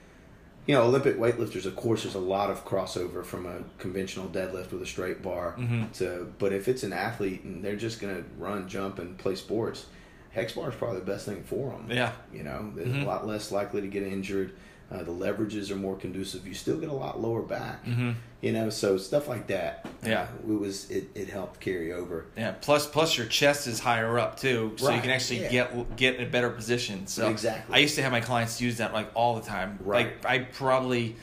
[0.65, 4.71] you know, Olympic weightlifters, of course, there's a lot of crossover from a conventional deadlift
[4.71, 5.91] with a straight bar Mhm.
[5.93, 9.35] to, but if it's an athlete and they're just going to run, jump, and play
[9.35, 9.85] sports,
[10.31, 11.87] hex bar is probably the best thing for them.
[11.89, 12.11] Yeah.
[12.33, 13.03] You know, they're Mhm.
[13.03, 14.51] a lot less likely to get injured.
[14.93, 16.45] Uh, the leverages are more conducive.
[16.47, 17.83] You still get a lot lower back.
[17.83, 19.87] hmm You know, so stuff like that.
[20.05, 20.23] Yeah.
[20.23, 22.25] uh, it was it, it helped carry over.
[22.37, 22.51] Yeah.
[22.61, 25.49] Plus, plus your chest is higher up too, so you can actually yeah.
[25.49, 27.07] get get in a better position.
[27.07, 27.75] So Exactly.
[27.75, 29.79] I used to have my clients use that like all the time.
[29.83, 30.07] Right.
[30.07, 31.15] Like I probably.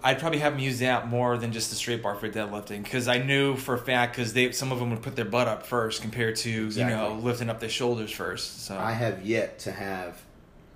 [0.00, 3.08] I'd probably have them use that more than just the straight bar for deadlifting because
[3.08, 5.66] I knew for a fact because they some of them would put their butt up
[5.66, 8.64] first compared to you know lifting up their shoulders first.
[8.64, 10.22] So I have yet to have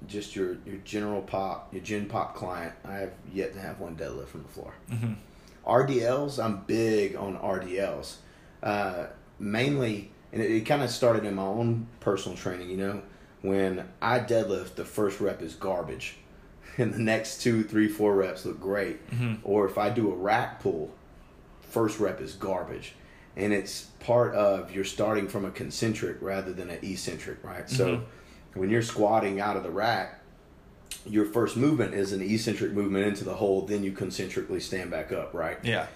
[0.07, 2.75] just your your general pop, your gen pop client.
[2.85, 4.73] I have yet to have one deadlift from the floor.
[4.91, 5.17] Mhm.
[5.67, 8.17] RDLs, I'm big on RDLs.
[8.63, 9.07] Uh,
[9.39, 12.71] mainly, and it, it kind of started in my own personal training.
[12.71, 13.03] You know,
[13.43, 16.17] when I deadlift, the first rep is garbage,
[16.79, 19.09] and the next two, three, four reps look great.
[19.11, 19.39] Mhm.
[19.45, 20.93] Or if I do a rack pull,
[21.63, 22.95] first rep is garbage.
[23.35, 27.69] And it's part of you're starting from a concentric rather than an eccentric, right?
[27.71, 28.03] So Mhm.
[28.55, 30.21] When you're squatting out of the rack,
[31.07, 35.11] your first movement is an eccentric movement into the hole, then you concentrically stand back
[35.13, 35.59] up, right?
[35.63, 35.87] yeah,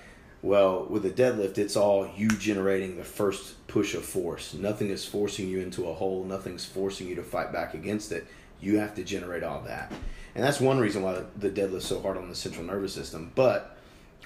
[0.43, 4.55] Well, with a deadlift, it's all you generating the first push of force.
[4.55, 8.27] Nothing is forcing you into a hole, nothing's forcing you to fight back against it.
[8.61, 9.93] You have to generate all that.
[10.35, 13.33] And that's one reason why the deadlift's so hard on the central nervous system.
[13.35, 13.77] But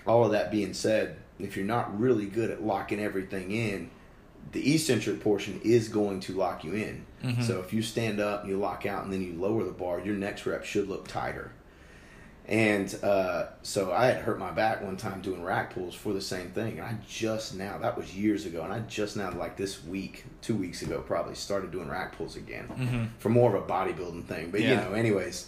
[0.07, 3.90] all of that being said, if you're not really good at locking everything in,
[4.53, 7.05] the eccentric portion is going to lock you in.
[7.22, 7.42] Mhm.
[7.44, 10.00] So if you stand up and you lock out and then you lower the bar,
[10.00, 11.53] your next rep should look tighter.
[12.48, 16.20] And uh, so I had hurt my back one time doing rack pulls for the
[16.20, 16.79] same thing.
[16.79, 20.24] And I just now, that was years ago, and I just now, like this week,
[20.42, 23.09] two weeks ago, probably started doing rack pulls again Mhm.
[23.20, 24.50] for more of a bodybuilding thing.
[24.50, 25.46] But you know, anyways,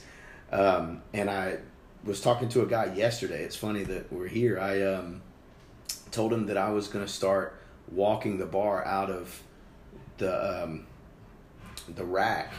[0.53, 1.57] um, and I
[2.05, 3.43] was talking to a guy yesterday.
[3.43, 4.61] It's funny that we're here.
[4.61, 5.23] I um,
[6.13, 7.59] told him that I was going to start
[7.95, 9.43] walking the bar out of
[10.19, 10.87] the um,
[11.95, 12.53] the rack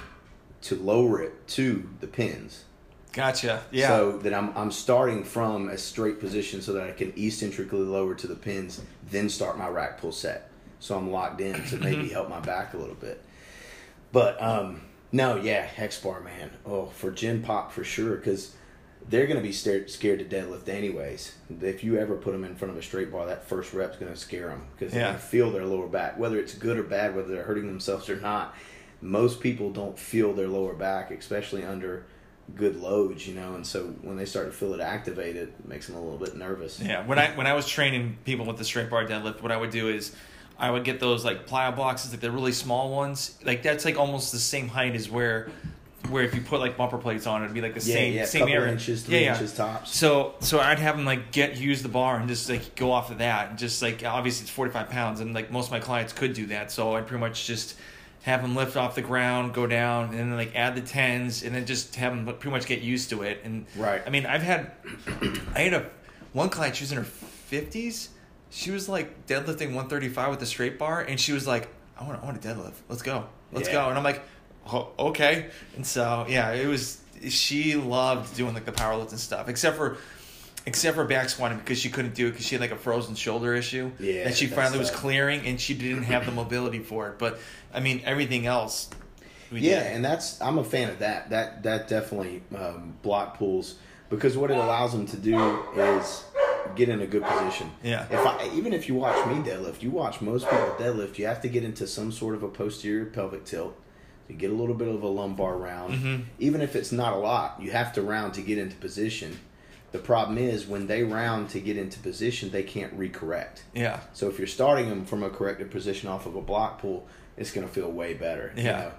[0.63, 2.63] to lower it to the pins.
[3.11, 3.63] gotcha.
[3.71, 7.79] Yeah, So that I'm I'm starting from a straight position so that I can eccentrically
[7.85, 10.49] lower to the pins, then start my rack pull set.
[10.79, 13.23] so I'm locked in to maybe help my back a little bit.
[14.11, 16.51] But um, no, yeah, hex bar, man.
[16.65, 18.55] Oh, for Gen Pop for sure, because
[19.09, 21.35] they're going to be scared, scared to deadlift anyways.
[21.61, 24.11] If you ever put them in front of a straight bar, that first rep's going
[24.11, 25.13] to scare them because Yeah.
[25.13, 28.15] they feel their lower back, whether it's good or bad, whether they're hurting themselves or
[28.19, 28.55] not.
[29.01, 32.05] Most people don't feel their lower back, especially under
[32.55, 33.55] good loads, you know.
[33.55, 36.35] And so when they start to feel it activated, it makes them a little bit
[36.37, 36.79] nervous.
[36.79, 39.57] Yeah, when I when I was training people with the straight bar deadlift, what I
[39.57, 40.15] would do is
[40.57, 43.37] I would get those like plyo boxes, like the really small ones.
[43.43, 45.49] Like that's like almost the same height as where
[46.09, 48.25] where if you put like bumper plates on, it'd be like the Yeah, same yeah,
[48.25, 48.71] same couple area.
[48.73, 49.33] inches, three yeah, yeah.
[49.33, 49.95] inches tops.
[49.95, 53.09] So so I'd have them like get use the bar and just like go off
[53.11, 55.79] of that and just like obviously it's forty five pounds and like most of my
[55.79, 56.71] clients could do that.
[56.71, 57.75] So I'd pretty much just
[58.23, 61.53] have them lift off the ground, go down, and then like add the tens, and
[61.53, 63.41] then just have them pretty much get used to it.
[63.43, 64.01] And Right.
[64.05, 64.71] I mean, I've had
[65.55, 65.89] I had a
[66.33, 66.75] one client.
[66.75, 68.09] She was in her fifties.
[68.49, 71.67] She was like deadlifting one thirty five with a straight bar, and she was like,
[71.97, 72.73] "I want, I want to deadlift.
[72.87, 73.73] Let's go, let's Yeah.
[73.75, 74.21] go." And I'm like,
[74.71, 76.99] "Oh, "Okay." And so yeah, it was.
[77.29, 79.97] She loved doing like the powerlifting stuff, except for.
[80.65, 83.15] Except for back squatting because she couldn't do it because she had like a frozen
[83.15, 87.09] shoulder issue Yeah, that she finally was clearing and she didn't have the mobility for
[87.09, 87.19] it.
[87.19, 87.37] But
[87.73, 88.89] I mean everything else,
[89.51, 89.91] we yeah, did.
[89.97, 91.31] and that's I'm a fan of that.
[91.31, 93.75] That that definitely um, block pulls
[94.09, 95.37] because what it allows them to do
[95.75, 96.23] is
[96.77, 97.69] get in a good position.
[97.83, 98.05] Yeah.
[98.09, 101.41] If I even if you watch me deadlift, you watch most people deadlift, you have
[101.41, 103.77] to get into some sort of a posterior pelvic tilt.
[104.29, 105.93] You get a little bit of a lumbar round.
[105.93, 106.21] Mm-hmm.
[106.39, 109.37] Even if it's not a lot, you have to round to get into position.
[109.91, 113.61] The problem is when they round to get into position, they can't recorrect.
[113.75, 113.99] yeah.
[114.13, 117.05] So if you're starting them from a corrected position off of a block pull,
[117.37, 118.53] it's going to feel way better.
[118.55, 118.91] you Yeah.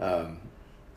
[0.00, 0.06] know?
[0.06, 0.38] Um,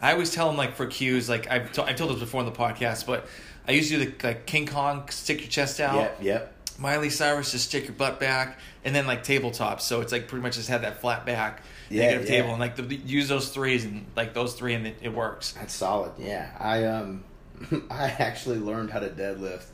[0.01, 2.45] I always tell them like for cues, like I've, t- I've told this before in
[2.45, 3.27] the podcast, but
[3.67, 5.95] I used to do the like King Kong, stick your chest out.
[5.95, 6.55] Yep, yep.
[6.81, 9.79] Miley Cyrus, just stick your butt back, and then like tabletop.
[9.81, 12.35] So it's like pretty much just have that flat back, Yeah, negative yeah.
[12.41, 15.51] table, and like the, use those threes and like those three, and it, it works.
[15.53, 16.11] That's solid.
[16.17, 17.23] Yeah, I um,
[17.91, 19.65] I actually learned how to deadlift.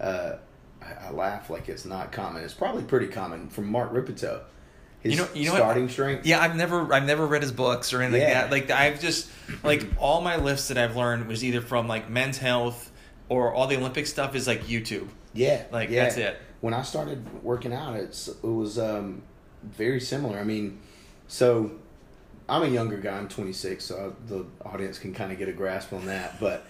[0.00, 0.36] Uh,
[0.80, 2.42] I, I laugh like it's not common.
[2.44, 4.42] It's probably pretty common from Mark Rippetoe.
[5.00, 5.58] His You know- you know what?
[5.58, 6.26] starting strength.
[6.26, 8.48] Yeah, I've never I've never read his books or anything Yeah.
[8.50, 8.76] like that.
[8.76, 9.28] Like I've just
[9.64, 12.90] like all my lifts that I've learned was either from like Men's Health
[13.28, 15.08] or all the Olympic stuff is like YouTube.
[15.34, 16.04] Yeah, Like, yeah.
[16.04, 16.38] that's it.
[16.62, 19.22] When I started working out, it's it was um,
[19.62, 20.38] very similar.
[20.38, 20.80] I mean,
[21.28, 21.72] so
[22.48, 23.18] I'm a younger guy.
[23.18, 26.40] I'm 26, so the audience can kind of get a grasp on that.
[26.40, 26.64] But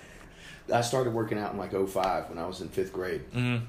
[0.73, 3.31] I started working out in like 05 when I was in fifth grade.
[3.33, 3.65] Mm-hmm.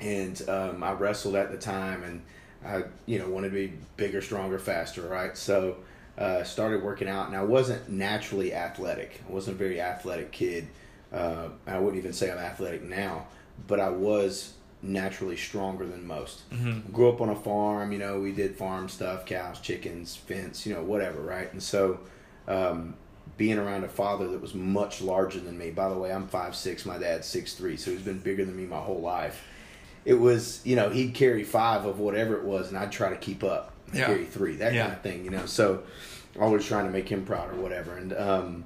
[0.00, 2.22] and um, I wrestled at the time, and
[2.64, 5.36] I you know wanted to be bigger, stronger, faster, right?
[5.36, 5.78] So
[6.16, 9.20] uh, started working out, and I wasn't naturally athletic.
[9.28, 10.68] I wasn't a very athletic kid.
[11.12, 13.26] Uh, I wouldn't even say I'm athletic now,
[13.66, 14.52] but I was
[14.84, 16.48] naturally stronger than most.
[16.50, 16.92] Mm-hmm.
[16.92, 20.74] Grew up on a farm, you know, we did farm stuff, cows, chickens, fence, you
[20.74, 21.50] know, whatever, right?
[21.52, 22.00] And so
[22.46, 22.94] um,
[23.38, 25.70] being around a father that was much larger than me.
[25.70, 26.84] By the way, I'm five six.
[26.84, 29.42] My dad's six three, so he's been bigger than me my whole life.
[30.04, 33.16] It was, you know, he'd carry five of whatever it was, and I'd try to
[33.16, 34.06] keep up, Yeah.
[34.06, 34.82] carry three, that Yeah.
[34.82, 35.46] kind of thing, you know.
[35.46, 35.82] So
[36.38, 37.96] always trying to make him proud or whatever.
[37.96, 38.64] And um,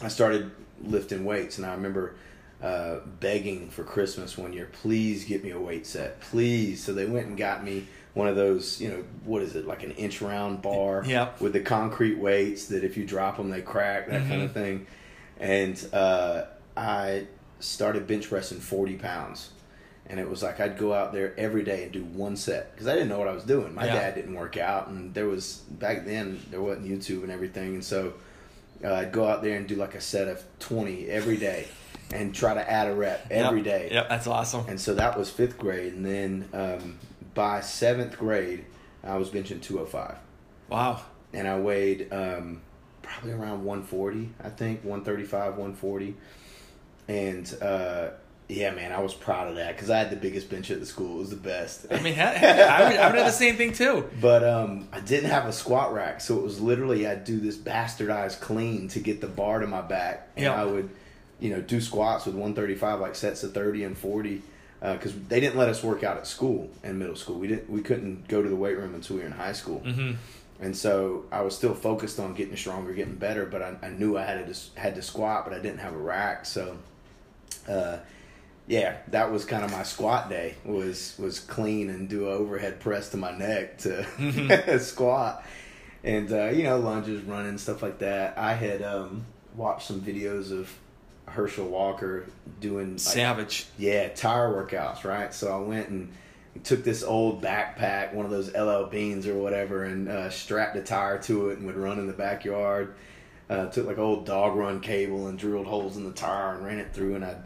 [0.00, 0.52] I started
[0.84, 2.14] lifting weights, and I remember
[2.62, 6.82] uh, begging for Christmas one year, please get me a weight set, please.
[6.82, 9.82] So they went and got me one of those, you know, what is it, like
[9.82, 11.40] an inch round bar Yep.
[11.40, 14.86] with the concrete weights that if you drop them they crack, that kind of thing.
[15.40, 16.44] And uh,
[16.76, 17.26] I
[17.60, 19.50] started bench pressing forty pounds.
[20.06, 22.86] And it was like I'd go out there every day and do one set because
[22.86, 23.74] I didn't know what I was doing.
[23.74, 23.94] My Yeah.
[23.94, 27.84] dad didn't work out, and there was back then there wasn't YouTube and everything, and
[27.84, 28.12] so
[28.84, 31.66] uh, I'd go out there and do like a set of 20 every day
[32.12, 33.64] and try to add a rep every Yep.
[33.64, 33.88] day.
[33.92, 34.64] Yep, that's awesome.
[34.68, 35.92] And so that was fifth grade.
[35.94, 36.98] And then um,
[37.34, 38.64] by seventh grade,
[39.04, 40.16] I was benching 205.
[40.68, 41.00] Wow.
[41.32, 42.60] And I weighed um,
[43.02, 46.14] probably around 140, I think, 135, 140.
[47.08, 48.10] And uh,
[48.48, 50.86] yeah, man, I was proud of that because I had the biggest bench at the
[50.86, 51.16] school.
[51.16, 51.86] It was the best.
[51.90, 52.32] I mean, I
[52.88, 54.08] would, I would have the same thing too.
[54.20, 57.56] But um, I didn't have a squat rack, so it was literally I'd do this
[57.56, 60.60] bastardized clean to get the bar to my back, and Yeah.
[60.62, 60.90] I would,
[61.42, 64.42] you know, do squats with 135 like sets of 30 and 40,
[64.80, 67.38] because they didn't let us work out at school in middle school.
[67.38, 69.80] We didn't, we couldn't go to the weight room until we were in high school,
[69.84, 70.12] Mm-hmm.
[70.60, 73.44] and so I was still focused on getting stronger, getting better.
[73.46, 75.98] But I, I knew I had to had to squat, but I didn't have a
[75.98, 76.78] rack, so.
[77.68, 77.98] Uh,
[78.68, 80.54] yeah, that was kind of my squat day.
[80.64, 85.44] Was was clean and do a overhead press to my neck to squat,
[86.04, 88.38] and uh, you know lunges, running stuff like that.
[88.38, 89.26] I had um,
[89.56, 90.70] watched some videos of
[91.26, 92.26] Herschel Walker
[92.60, 93.66] doing like, Savage.
[93.78, 95.32] yeah tire workouts, right?
[95.32, 96.12] So I went and
[96.64, 100.82] took this old backpack, one of those LL Beans or whatever, and uh, strapped a
[100.82, 102.94] tire to it and would run in the backyard.
[103.48, 106.78] Uh, took like old dog run cable and drilled holes in the tire and ran
[106.78, 107.14] it through.
[107.16, 107.36] And I,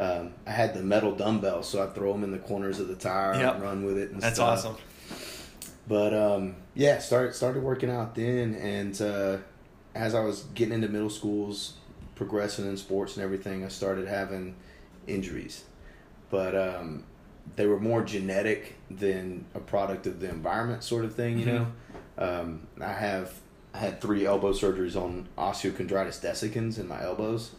[0.00, 2.94] um, I had the metal dumbbells, so I'd throw them in the corners of the
[2.96, 3.54] tire Yep.
[3.54, 4.10] and run with it.
[4.10, 4.58] And That's stuff.
[4.58, 4.76] awesome.
[5.86, 9.36] But um, yeah, started started working out then, and uh,
[9.94, 11.74] as I was getting into middle schools,
[12.14, 14.54] progressing in sports and everything, I started having
[15.06, 15.64] injuries,
[16.30, 17.04] but um,
[17.56, 21.38] they were more genetic than a product of the environment, sort of thing.
[21.38, 21.66] You know,
[22.18, 23.32] um, I have
[23.74, 27.50] I had three elbow surgeries on osteochondritis dissecans in my elbows.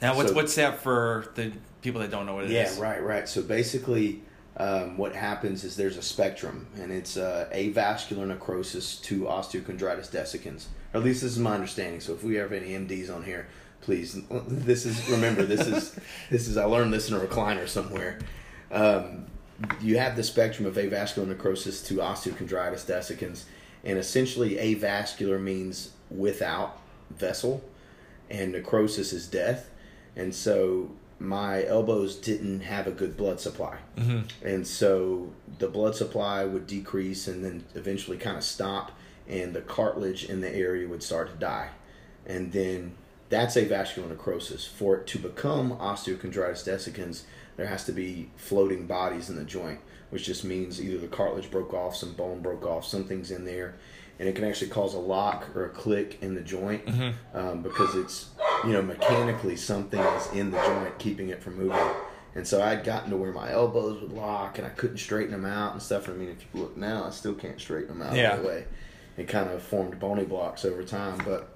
[0.00, 2.78] Now, what's So- what's that for the people that don't know what it is?
[2.78, 3.28] Yeah, right, right.
[3.28, 4.22] So basically,
[4.56, 10.66] um, what happens is there's a spectrum, and it's uh, avascular necrosis to osteochondritis dissecans.
[10.94, 12.00] Or at least this is my understanding.
[12.00, 13.46] So if we have any MDs on here,
[13.80, 15.98] please, this is remember this is
[16.30, 18.18] this is I learned this in a recliner somewhere.
[18.70, 19.26] Um,
[19.80, 23.44] you have the spectrum of avascular necrosis to osteochondritis dissecans,
[23.84, 27.62] and essentially avascular means without vessel,
[28.30, 29.70] and necrosis is death.
[30.16, 33.76] And so my elbows didn't have a good blood supply.
[33.96, 34.46] Mm-hmm.
[34.46, 38.92] And so the blood supply would decrease and then eventually kind of stop,
[39.28, 41.68] and the cartilage in the area would start to die.
[42.26, 42.94] And then
[43.30, 44.66] that's avascular necrosis.
[44.66, 47.22] For it to become osteochondritis dissecans,
[47.56, 51.50] there has to be floating bodies in the joint, which just means either the cartilage
[51.50, 53.76] broke off, some bone broke off, something's in there,
[54.18, 56.82] and it can actually cause a lock or a click in the joint
[57.34, 58.28] um, because it's
[58.66, 61.78] you know mechanically something is in the joint keeping it from moving.
[62.34, 65.44] And so I'd gotten to where my elbows would lock and I couldn't straighten them
[65.44, 66.08] out and stuff.
[66.08, 68.36] I mean, if you look now, I still can't straighten them out Yeah.
[68.36, 68.66] that way.
[69.16, 71.18] It kind of formed bony blocks over time.
[71.24, 71.48] But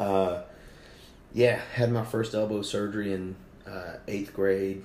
[0.00, 0.42] uh,
[1.34, 4.82] yeah, had my first elbow surgery in uh, eighth grade.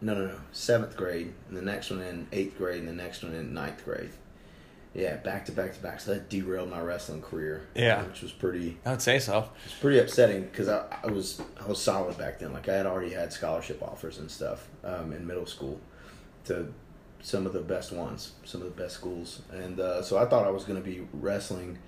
[0.00, 3.22] No, no, no, seventh grade, and the next one in eighth grade, and the next
[3.22, 4.10] one in ninth grade.
[4.94, 6.00] Yeah, back to back to back.
[6.00, 7.68] So that derailed my wrestling career.
[7.74, 8.02] Yeah.
[8.04, 9.50] which was pretty I would say so.
[9.64, 12.52] it's pretty upsetting because I, I was I was solid back then.
[12.52, 15.78] Like I had already had scholarship offers and stuff um, in middle school
[16.46, 16.72] to
[17.22, 20.46] some of the best ones, some of the best schools, and uh, so I thought
[20.46, 21.78] I was going to be wrestling.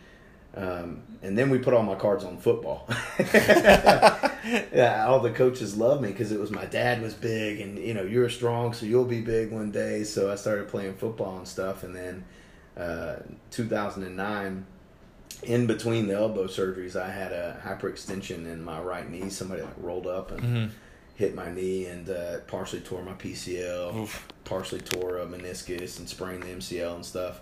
[0.55, 2.87] Um, and then we put all my cards on football.
[3.35, 7.95] yeah, all the coaches loved me because it was my dad was big, and you
[7.95, 10.05] know you're strong, so you'll be big one day.
[10.05, 12.25] So I started playing football and stuff, and then
[12.77, 13.17] uh,
[13.51, 14.67] 2009
[15.45, 19.29] in between the elbow surgeries, I had a hyperextension in my right knee.
[19.31, 20.67] Somebody like rolled up and Mm-hmm.
[21.17, 24.29] hit my knee and uh, partially tore my PCL, Oof.
[24.45, 27.41] partially tore a meniscus and sprained the MCL and stuff.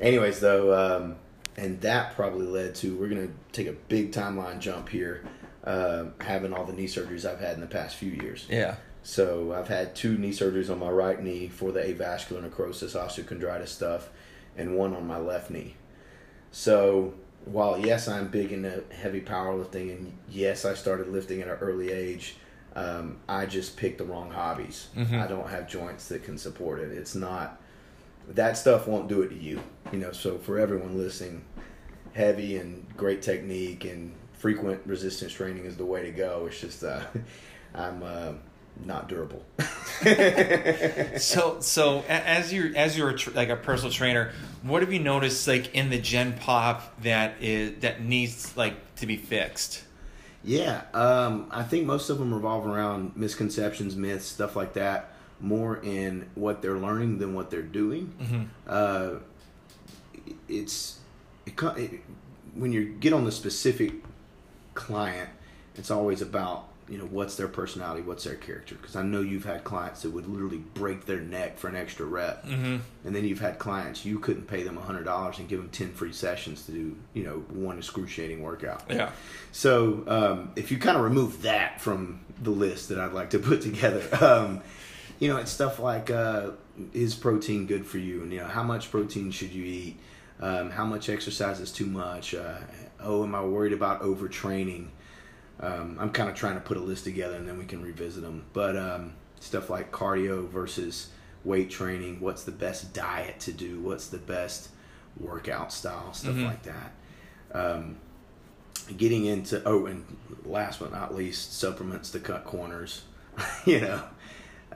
[0.00, 1.16] Anyways, though, um,
[1.56, 5.24] and that probably led to we're gonna take a big timeline jump here,
[5.64, 8.46] uh, having all the knee surgeries I've had in the past few years.
[8.48, 8.76] Yeah.
[9.02, 13.68] So I've had two knee surgeries on my right knee for the avascular necrosis, osteochondritis
[13.68, 14.08] stuff,
[14.56, 15.76] and one on my left knee.
[16.50, 17.14] So
[17.44, 21.92] while yes, I'm big into heavy powerlifting, and yes, I started lifting at an early
[21.92, 22.36] age,
[22.74, 24.88] um, I just picked the wrong hobbies.
[24.96, 25.20] Mhm.
[25.22, 26.90] I don't have joints that can support it.
[26.92, 27.60] It's not
[28.28, 29.60] that stuff won't do it to you.
[29.92, 31.44] You know, so for everyone listening,
[32.12, 36.46] heavy and great technique and frequent resistance training is the way to go.
[36.46, 37.02] It's just uh,
[37.74, 38.32] I'm uh,
[38.84, 39.44] not durable.
[41.18, 44.98] So so as you as you're a tr- like a personal trainer, what have you
[44.98, 49.82] noticed like in the Gen Pop that is that needs like to be fixed?
[50.44, 55.78] Yeah, um, I think most of them revolve around misconceptions, myths, stuff like that, more
[55.82, 58.12] in what they're learning than what they're doing.
[58.20, 58.42] Mm-hmm.
[58.66, 59.10] Uh,
[60.48, 60.98] it's
[61.46, 62.00] it, it,
[62.54, 63.92] when you get on the specific
[64.74, 65.28] client,
[65.76, 68.76] it's always about you know what's their personality, what's their character.
[68.76, 72.06] Because I know you've had clients that would literally break their neck for an extra
[72.06, 72.76] rep, Mm-hmm.
[73.04, 75.92] and then you've had clients you couldn't pay them hundred dollars and give them ten
[75.92, 78.82] free sessions to do you know one excruciating workout.
[78.88, 79.10] Yeah.
[79.52, 83.38] So um, if you kind of remove that from the list that I'd like to
[83.38, 84.60] put together, um,
[85.18, 86.50] you know, it's stuff like uh,
[86.92, 89.98] is protein good for you, and you know how much protein should you eat,
[90.40, 92.34] um, how much exercise is too much.
[92.34, 92.58] Uh,
[93.00, 94.88] oh, am I worried about overtraining?
[95.60, 98.22] Um, I'm kind of trying to put a list together, and then we can revisit
[98.22, 98.44] them.
[98.52, 101.08] But um, stuff like cardio versus
[101.44, 103.80] weight training, what's the best diet to do?
[103.80, 104.68] What's the best
[105.18, 106.12] workout style?
[106.12, 106.44] Stuff Mhm.
[106.44, 106.92] like that.
[107.52, 107.96] Um,
[108.96, 110.04] getting into oh and
[110.44, 113.02] last but not least supplements to cut corners
[113.64, 114.00] you know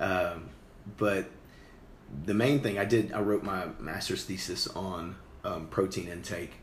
[0.00, 0.48] um,
[0.96, 1.30] but
[2.24, 6.54] the main thing i did i wrote my master's thesis on um, protein intake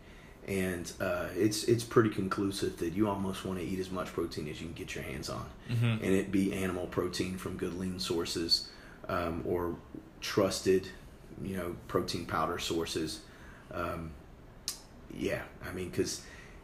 [0.47, 4.47] and uh, it's it's pretty conclusive that you almost want to eat as much protein
[4.47, 5.85] as you can get your hands on Mm-hmm.
[5.85, 8.69] and it be animal protein from good lean sources
[9.09, 9.75] um, or
[10.21, 10.88] trusted
[11.43, 13.19] you know protein powder sources.
[13.73, 14.11] Um,
[15.13, 16.21] yeah, I mean because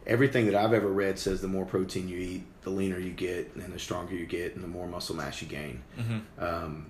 [0.08, 3.56] everything that I've ever read says the more protein you eat, the leaner you get,
[3.56, 5.82] and the stronger you get, and the more muscle mass you gain.
[6.00, 6.44] Mm-hmm.
[6.44, 6.86] Um,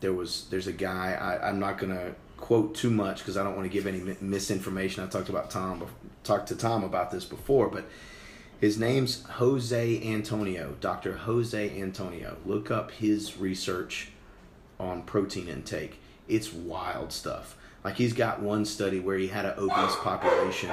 [0.00, 3.56] there was there's a guy I, I'm not gonna quote too much because I don't
[3.56, 5.04] want to give any misinformation.
[5.04, 5.86] I talked about Tom
[6.24, 7.84] talked to Tom about this before, but
[8.60, 11.14] his name's Jose Antonio, Dr.
[11.14, 12.36] Jose Antonio.
[12.44, 14.10] Look up his research
[14.78, 15.98] on protein intake.
[16.28, 17.56] It's wild stuff.
[17.84, 20.70] Like he's got one study where he had an obese population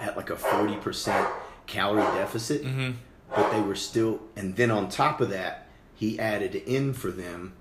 [0.00, 1.30] at like a 40%
[1.66, 2.92] calorie deficit, Mm-hmm.
[3.30, 7.54] But they were still, and then on top of that, he added in for them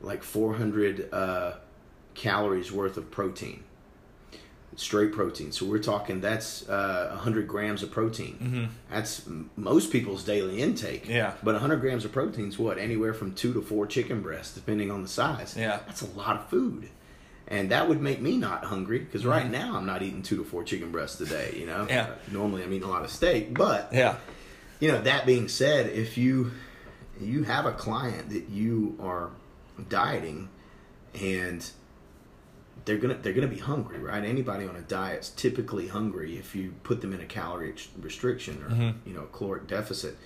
[0.00, 1.52] like 400 uh,
[2.14, 3.62] calories worth of protein,
[4.76, 5.52] straight protein.
[5.52, 8.38] So we're talking that's uh, 100 grams of protein.
[8.42, 8.64] Mm-hmm.
[8.90, 9.22] That's
[9.56, 11.08] most people's daily intake.
[11.08, 11.34] Yeah.
[11.42, 12.78] But 100 grams of protein is what?
[12.78, 15.56] Anywhere from two to four chicken breasts, depending on the size.
[15.56, 15.80] Yeah.
[15.86, 16.88] That's a lot of food.
[17.46, 19.50] And that would make me not hungry because right Mhm.
[19.50, 21.54] now I'm not eating two to four chicken breasts a day.
[21.58, 21.86] You know.
[21.88, 22.08] Yeah.
[22.32, 24.16] Normally I'm eating a lot of steak, but Yeah.
[24.80, 26.52] You know that being said, if you
[27.20, 29.30] you have a client that you are
[29.88, 30.48] dieting
[31.20, 31.70] and
[32.84, 34.24] they're gonna they're gonna be hungry, right?
[34.24, 38.70] Anybody on a diet's typically hungry if you put them in a calorie restriction or
[38.70, 38.94] Mhm.
[39.06, 40.16] you know a caloric deficit.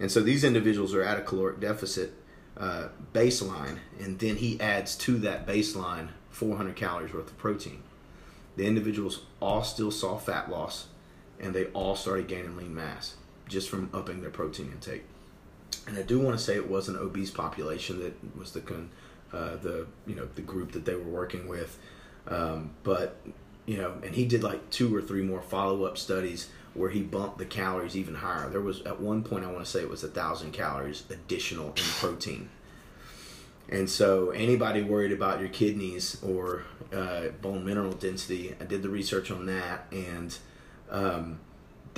[0.00, 2.14] And so these individuals are at a caloric deficit
[2.56, 7.82] uh, baseline, and then he adds to that baseline 400 calories worth of protein.
[8.56, 10.86] The individuals all still saw fat loss,
[11.38, 13.14] and they all started gaining lean mass
[13.48, 15.04] just from upping their protein intake.
[15.86, 18.90] And I do want to say it was an obese population that was the con,
[19.32, 21.78] uh, the you know the group that they were working with,
[22.28, 23.16] um, but
[23.66, 27.02] you know, and he did like two or three more follow up studies where he
[27.02, 28.48] bumped the calories even higher.
[28.48, 31.68] There was at one point I want to say it was a thousand calories additional
[31.68, 32.48] in protein.
[33.70, 38.88] And so, anybody worried about your kidneys or uh, bone mineral density, I did the
[38.88, 40.36] research on that, and
[40.90, 41.40] um,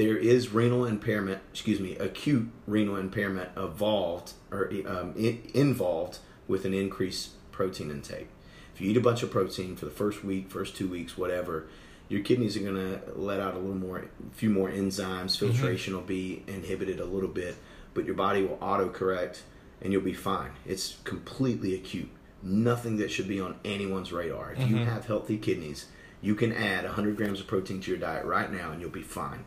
[0.01, 1.42] there is renal impairment.
[1.53, 8.28] Excuse me, acute renal impairment evolved or um, in, involved with an increased protein intake.
[8.74, 11.66] If you eat a bunch of protein for the first week, first two weeks, whatever,
[12.09, 15.38] your kidneys are going to let out a little more, a few more enzymes.
[15.38, 17.57] Filtration will be inhibited a little bit,
[17.92, 19.42] but your body will auto correct
[19.82, 20.53] and you'll be fine.
[20.64, 22.09] It's completely acute.
[22.42, 24.53] Nothing that should be on anyone's radar.
[24.55, 24.86] If you Mhm.
[24.86, 25.86] have healthy kidneys,
[26.22, 29.03] you can add 100 grams of protein to your diet right now and you'll be
[29.03, 29.44] fine.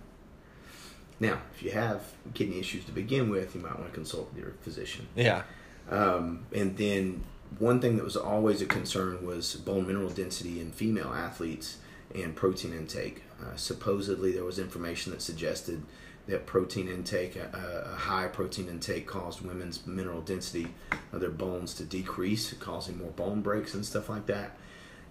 [1.20, 2.02] Now, if you have
[2.34, 5.08] kidney issues to begin with, you might want to consult your physician.
[5.16, 5.44] Yeah.
[5.90, 7.24] Um, and then
[7.60, 11.78] one thing that was always a concern was bone mineral density in female athletes
[12.14, 13.24] and protein intake.
[13.42, 15.84] Uh, supposedly, there was information that suggested
[16.28, 20.70] that protein intake, a, a high protein intake, caused women's mineral density
[21.12, 24.58] of their bones to decrease, causing more bone breaks and stuff like that.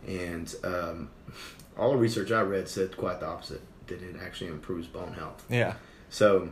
[0.07, 1.11] And um,
[1.79, 5.45] all the research I read said quite the opposite that it actually improves bone health.
[5.51, 5.75] Yeah.
[6.13, 6.51] So,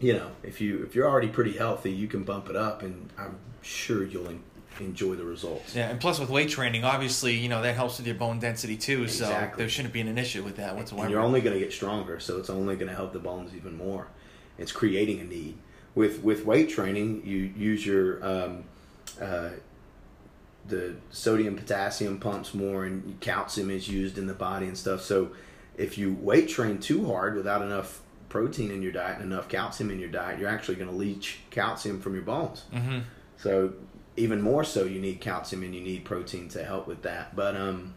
[0.00, 3.08] you know, if you if you're already pretty healthy, you can bump it up, and
[3.16, 4.42] I'm sure you'll en-
[4.80, 5.76] enjoy the results.
[5.76, 8.76] Yeah, and plus with weight training, obviously, you know that helps with your bone density
[8.76, 9.06] too.
[9.06, 11.04] So there shouldn't be an issue with that whatsoever.
[11.04, 13.54] And you're only going to get stronger, so it's only going to help the bones
[13.54, 14.08] even more.
[14.58, 15.58] It's creating a need.
[15.94, 18.64] With with weight training, you use your um,
[19.20, 19.50] uh,
[20.66, 25.02] the sodium potassium pumps more, and calcium is used in the body and stuff.
[25.02, 25.30] So
[25.76, 28.00] if you weight train too hard without enough
[28.32, 31.40] protein in your diet and enough calcium in your diet, you're actually going to leach
[31.50, 32.64] calcium from your bones.
[32.72, 33.00] hmm
[33.36, 33.74] So
[34.16, 37.36] even more so, you need calcium and you need protein to help with that.
[37.36, 37.94] But um,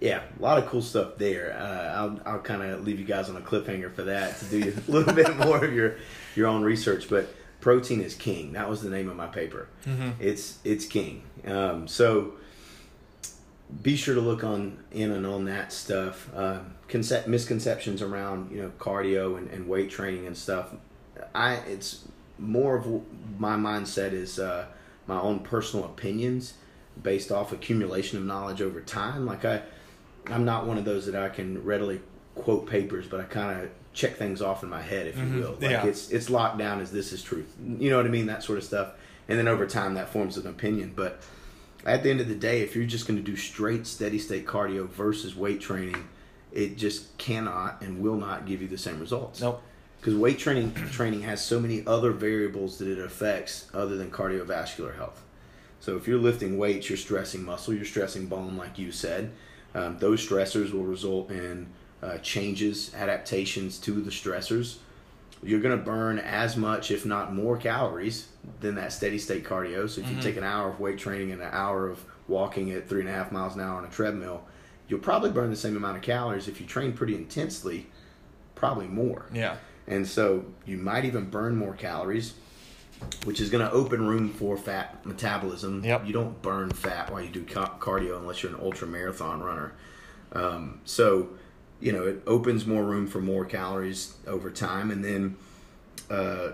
[0.00, 1.54] yeah, a lot of cool stuff there.
[1.58, 4.74] Uh, I'll I'll kind of leave you guys on a cliffhanger for that to do
[4.88, 5.96] a little bit more of your
[6.34, 7.08] your own research.
[7.08, 7.28] But
[7.60, 8.52] protein is king.
[8.52, 9.68] That was the name of my paper.
[9.84, 11.22] hmm It's it's king.
[11.46, 12.34] Um, so
[13.82, 16.30] be sure to look on in and on that stuff.
[16.34, 16.58] Uh,
[16.88, 20.68] concept misconceptions around you know cardio and, and weight training and stuff.
[21.34, 22.06] I it's
[22.38, 22.86] more of
[23.38, 24.66] my mindset is uh,
[25.06, 26.54] my own personal opinions
[27.02, 29.26] based off accumulation of knowledge over time.
[29.26, 29.62] Like I,
[30.26, 32.00] I'm not one of those that I can readily
[32.34, 35.34] quote papers, but I kind of check things off in my head, if Mhm.
[35.34, 35.52] you will.
[35.60, 35.86] Like Yeah.
[35.86, 37.52] it's it's locked down as this is truth.
[37.78, 38.26] You know what I mean?
[38.26, 38.90] That sort of stuff.
[39.28, 40.92] And then over time, that forms an opinion.
[40.94, 41.22] But
[41.84, 44.46] at the end of the day, if you're just going to do straight steady state
[44.46, 46.08] cardio versus weight training,
[46.52, 49.60] it just cannot and will not give you the same results Nope.
[50.00, 54.96] because weight training training has so many other variables that it affects other than cardiovascular
[54.96, 55.22] health.
[55.80, 59.32] So if you're lifting weights, you're stressing muscle, you're stressing bone, like you said.
[59.74, 61.66] Um, those stressors will result in
[62.02, 64.76] uh, changes, adaptations to the stressors,
[65.42, 68.28] you're going to burn as much, if not more, calories
[68.60, 69.88] than that steady state cardio.
[69.88, 72.88] So if you take an hour of weight training and an hour of walking at
[72.88, 74.44] three and a half miles an hour on a treadmill,
[74.88, 76.48] you'll probably burn the same amount of calories.
[76.48, 77.86] If you train pretty intensely,
[78.54, 79.26] probably more.
[79.32, 79.56] Yeah.
[79.86, 82.34] And so you might even burn more calories,
[83.24, 85.84] which is going to open room for fat metabolism.
[85.84, 86.06] Yep.
[86.06, 89.72] You don't burn fat while you do ca- cardio unless you're an ultra marathon runner.
[90.32, 91.30] Um, so,
[91.80, 94.90] you know, it opens more room for more calories over time.
[94.90, 95.36] And then
[96.10, 96.52] uh,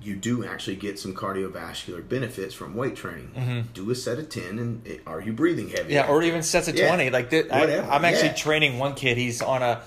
[0.00, 3.68] you do actually get some cardiovascular benefits from weight training.
[3.74, 5.82] Do a set of 10 and it, are you breathing heavy?
[5.82, 5.90] Mm-hmm.
[5.92, 6.88] Yeah, or even sets of Yeah.
[6.88, 7.10] 20.
[7.10, 8.34] Like th- I, i'm actually yeah.
[8.34, 9.16] training one kid.
[9.16, 9.82] He's on a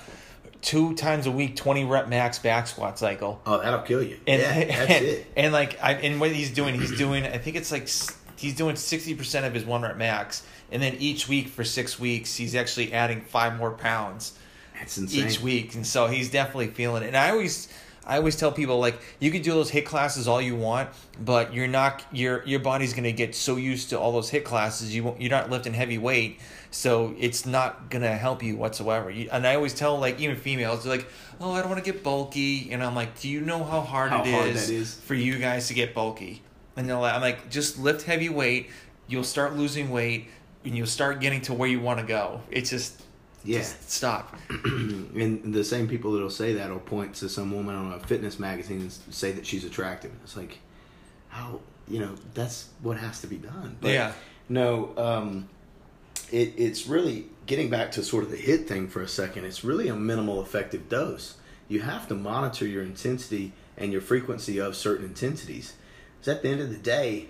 [0.62, 3.41] two times a week, 20 rep max back squat cycle.
[3.45, 4.20] Oh, that'll kill you.
[4.28, 5.28] And, yeah, that's and, it.
[5.36, 7.88] and like, I, and what he's doing, he's doing, I think it's like,
[8.38, 10.45] he's doing 60% of his one rep max.
[10.72, 14.38] And then each week for six weeks, he's actually adding five more pounds
[14.82, 15.27] That's insane.
[15.27, 15.75] each week.
[15.75, 17.07] And so he's definitely feeling it.
[17.07, 17.69] And I always,
[18.05, 20.89] I always tell people like you can do those HIIT classes all you want,
[21.23, 24.93] but you're not your your body's gonna get so used to all those HIIT classes
[24.93, 26.39] you won't, you're not lifting heavy weight,
[26.71, 29.11] so it's not gonna help you whatsoever.
[29.11, 31.07] You, and I always tell like even females they're like,
[31.39, 34.09] oh I don't want to get bulky, and I'm like, do you know how hard,
[34.09, 34.95] How it hard is?
[34.95, 36.41] for you guys to get bulky?
[36.75, 38.71] And they're like, I'm like, just lift heavy weight,
[39.07, 40.29] you'll start losing weight,
[40.65, 42.41] and you'll start getting to where you want to go.
[42.49, 43.03] It's just
[43.43, 43.59] Yeah.
[43.59, 44.35] just stop.
[44.49, 48.39] and the same people that'll say that will point to some woman on a fitness
[48.39, 50.11] magazine and say that she's attractive.
[50.23, 50.59] It's like,
[51.29, 53.77] how you know that's what has to be done.
[53.81, 54.13] But Yeah.
[54.49, 55.49] No, um,
[56.31, 59.45] it, it's really getting back to sort of the HIIT thing for a second.
[59.45, 61.37] It's really a minimal effective dose.
[61.67, 65.73] You have to monitor your intensity and your frequency of certain intensities.
[66.19, 67.29] Because at the end of the day,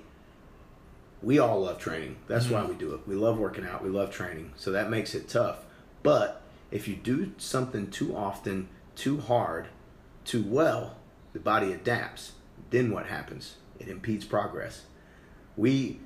[1.22, 2.18] we all love training.
[2.28, 3.08] That's why we do it.
[3.08, 3.84] We love working out.
[3.84, 4.54] We love training.
[4.58, 5.60] So that makes it tough.
[6.04, 6.42] But
[6.72, 9.68] if you do something too often, too hard,
[10.26, 10.96] too well,
[11.34, 12.34] the body adapts.
[12.70, 13.56] Then what happens?
[13.80, 14.86] It impedes progress.
[15.58, 16.00] We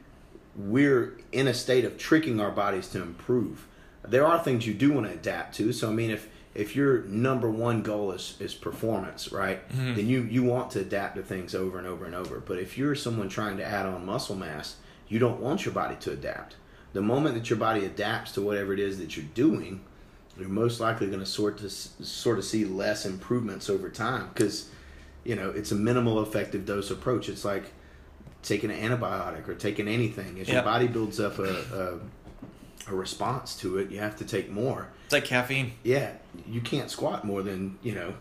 [0.55, 3.67] we're in a state of tricking our bodies to improve.
[4.03, 5.73] There are things you do want to adapt to.
[5.73, 9.67] So I mean if if your number one goal is, is performance, right?
[9.69, 9.95] Mm-hmm.
[9.95, 12.39] Then you, you want to adapt to things over and over and over.
[12.39, 14.77] But if you're someone trying to add on muscle mass,
[15.09, 16.55] you don't want your body to adapt.
[16.95, 19.81] The moment that your body adapts to whatever it is that you're doing,
[20.39, 24.69] you're most likely going to sort to sort of see less improvements over time because
[25.25, 27.27] you know it's a minimal effective dose approach.
[27.27, 27.73] It's like
[28.43, 30.39] taking an antibiotic or taking anything.
[30.39, 31.99] As your body builds up a,
[32.87, 34.87] a a response to it, you have to take more.
[35.03, 35.73] It's like caffeine.
[35.83, 36.13] Yeah,
[36.47, 38.13] you can't squat more than you know.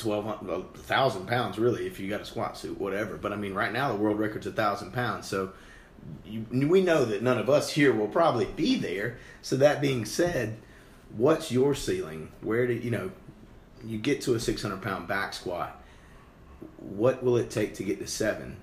[0.00, 3.90] 1200 pounds really if you got a squat suit whatever but i mean right now
[3.90, 5.52] the world record's a thousand pounds so
[6.24, 9.18] you, we know that none of us here will probably be there.
[9.42, 10.56] So that being said
[11.16, 12.30] what's your ceiling?
[12.40, 13.10] Where do you know
[13.84, 15.80] you get to a 600 pound back squat.
[16.78, 18.56] What will it take to get to seven?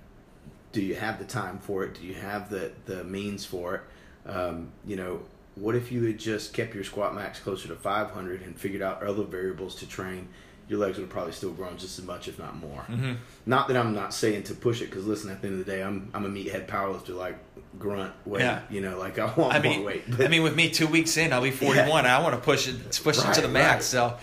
[0.71, 1.95] Do you have the time for it?
[1.95, 3.81] Do you have the the means for it?
[4.29, 5.21] Um, you know
[5.55, 9.03] what if you had just kept your squat max closer to 500 and figured out
[9.03, 10.29] other variables to train
[10.69, 13.13] your legs would have probably still grown just as much if not more Mm-hmm.
[13.45, 15.71] not that i'm not saying to push it because listen at the end of the
[15.71, 17.37] day i'm, I'm a meathead powerlifter like
[17.77, 18.61] grunt weight Yeah.
[18.69, 21.17] you know like i want I mean, more weight I mean, with me, two weeks
[21.17, 22.05] in, I'll be 41.
[22.05, 23.93] I want to push it, push it to the max.
[23.93, 24.11] right.
[24.11, 24.17] So,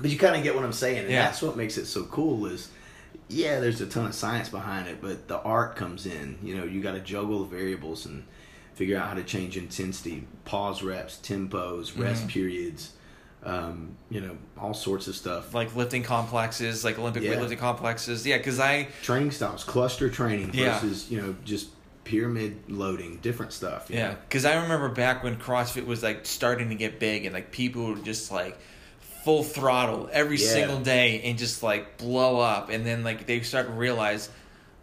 [0.00, 1.24] But you kind of get what I'm saying, and Yeah.
[1.26, 2.46] that's what makes it so cool.
[2.46, 2.68] Is
[3.28, 6.38] yeah, there's a ton of science behind it, but the art comes in.
[6.42, 8.24] You know, you got to juggle the variables and
[8.74, 12.92] figure out how to change intensity, pause reps, tempos, rest periods.
[13.44, 15.52] Um, you know, all sorts of stuff.
[15.52, 17.34] like lifting complexes, like Olympic Yeah.
[17.34, 18.24] weightlifting complexes.
[18.24, 20.78] Yeah, because I, Training styles, cluster training Yeah.
[20.78, 21.68] versus you know just
[22.04, 23.86] pyramid loading, different stuff.
[23.88, 27.50] yeah, because I remember back when CrossFit was like starting to get big and like
[27.50, 28.58] people were just like
[29.24, 30.48] full throttle every Yeah.
[30.48, 32.70] single day and just like blow up.
[32.70, 34.28] And then like they start to realize,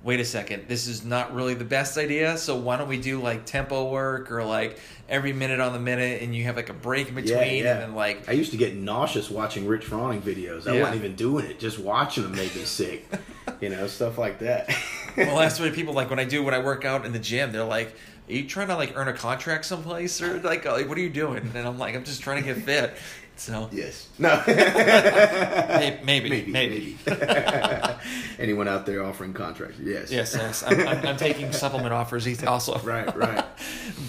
[0.01, 2.37] wait a second, this is not really the best idea.
[2.37, 4.79] So why don't we do like tempo work or like
[5.09, 7.71] every minute on the minute and you have like a break in between Yeah, yeah.
[7.73, 10.67] and then like I used to get nauseous watching Rich Froning videos.
[10.67, 10.81] I Yeah.
[10.81, 13.05] wasn't even doing it; just watching them made me sick.
[13.61, 14.69] you know, stuff like that.
[15.17, 17.51] well, that's what people like when I do when I work out in the gym.
[17.51, 17.93] They're like,
[18.29, 21.01] "Are you trying to like earn a contract someplace or like, uh, like what are
[21.01, 22.93] you doing?" And I'm like, "I'm just trying to get fit."
[23.39, 24.07] So Yes.
[24.17, 24.41] No.
[24.47, 26.51] May- maybe, maybe.
[26.51, 26.97] maybe.
[28.39, 29.79] Anyone out there offering contracts?
[29.79, 30.11] Yes.
[30.11, 32.77] yes, yes, I'm, I'm, I'm taking supplement offers also.
[32.83, 33.15] Right.
[33.15, 33.45] Right.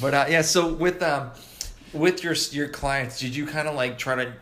[0.01, 1.31] But uh, yeah, so with um,
[1.93, 4.33] with your your clients, did you kind of like try to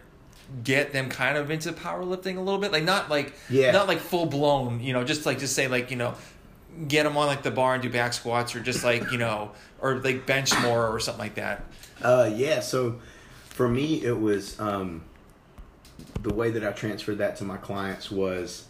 [0.64, 3.72] get them kind of into powerlifting a little bit, like not like Yeah.
[3.72, 6.14] not like full blown, you know, just like just say like you know,
[6.86, 9.51] get them on like the bar and do back squats or just like you know,
[9.80, 11.64] or like bench more or something like that.
[12.03, 12.61] Uh, yeah.
[12.61, 13.01] So,
[13.59, 15.02] for me, it was um,
[16.22, 18.66] the way that I transferred that to my clients was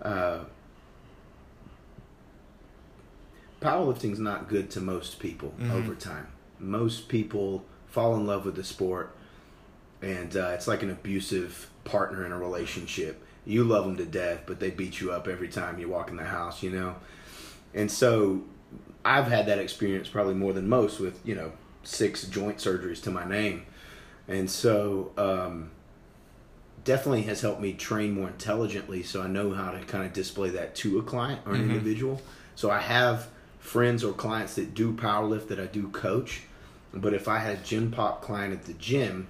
[0.00, 0.44] uh,
[3.60, 5.72] powerlifting's not good to most people Mhm.
[5.72, 6.28] over time.
[6.60, 9.10] Most people fall in love with the sport,
[10.02, 13.20] and uh, it's like an abusive partner in a relationship.
[13.44, 16.16] You love them to death, but they beat you up every time you walk in
[16.16, 16.94] the house, you know.
[17.74, 18.42] And so,
[19.04, 21.50] I've had that experience probably more than most with you know
[21.82, 23.66] six joint surgeries to my name,
[24.28, 25.70] and so um,
[26.84, 29.02] definitely has helped me train more intelligently.
[29.02, 31.70] So I know how to kind of display that to a client or an Mhm.
[31.70, 32.20] individual.
[32.54, 36.42] So I have friends or clients that do powerlift that I do coach.
[36.94, 39.26] But if I had a gym pop client at the gym,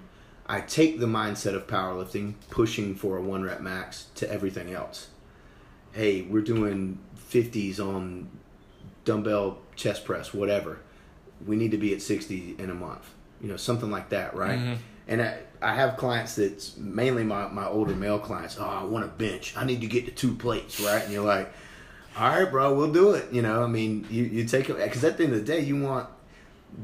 [0.46, 5.08] I take the mindset of powerlifting, pushing for a one rep max to everything else.
[5.92, 8.28] Hey, we're doing 50s on
[9.04, 10.78] dumbbell chest press, whatever.
[11.44, 13.10] We need to be at 60 in a month.
[13.40, 14.58] You know, something like that, right?
[14.58, 14.76] Mhm.
[15.06, 18.56] And I, I have clients that's mainly my, my older male clients.
[18.60, 19.54] Oh, I want to bench.
[19.56, 21.02] I need to get to two plates, right?
[21.02, 21.50] And you're like,
[22.16, 23.32] all right, bro, we'll do it.
[23.32, 25.60] You know, I mean, you, you take it because at the end of the day,
[25.60, 26.08] you want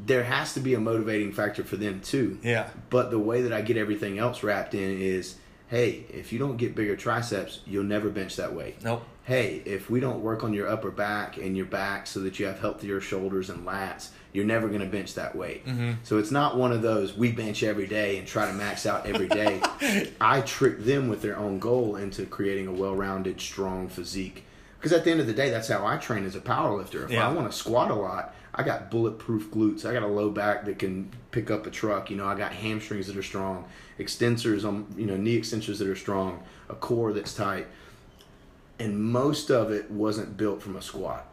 [0.07, 2.39] there has to be a motivating factor for them too.
[2.43, 2.69] Yeah.
[2.91, 5.37] But the way that I get everything else wrapped in is,
[5.69, 8.83] hey, if you don't get bigger triceps, you'll never bench that weight.
[8.83, 9.05] Nope.
[9.25, 12.47] Hey, if we don't work on your upper back and your back so that you
[12.47, 15.65] have healthier shoulders and lats, you're never going to bench that weight.
[15.65, 15.97] Mhm.
[16.03, 19.07] So it's not one of those we bench every day and try to max out
[19.07, 19.63] every day.
[20.21, 24.45] I trick them with their own goal into creating a well-rounded, strong physique.
[24.79, 27.05] Because at the end of the day, that's how I train as a power lifter.
[27.05, 27.27] If Yeah.
[27.27, 29.85] I want to squat a lot, I got bulletproof glutes.
[29.89, 32.11] I got a low back that can pick up a truck.
[32.11, 33.65] You know, I got hamstrings that are strong,
[33.99, 37.67] extensors on, you know, knee extensions that are strong, a core that's tight.
[38.81, 41.25] And most of it wasn't built from a squat.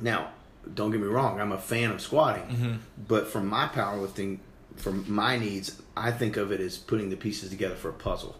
[0.00, 0.30] Now,
[0.74, 2.78] don't get me wrong, I'm a fan of squatting, Mhm.
[3.08, 4.38] but from my powerlifting,
[4.76, 8.36] from my needs, I think of it as putting the pieces together for a puzzle.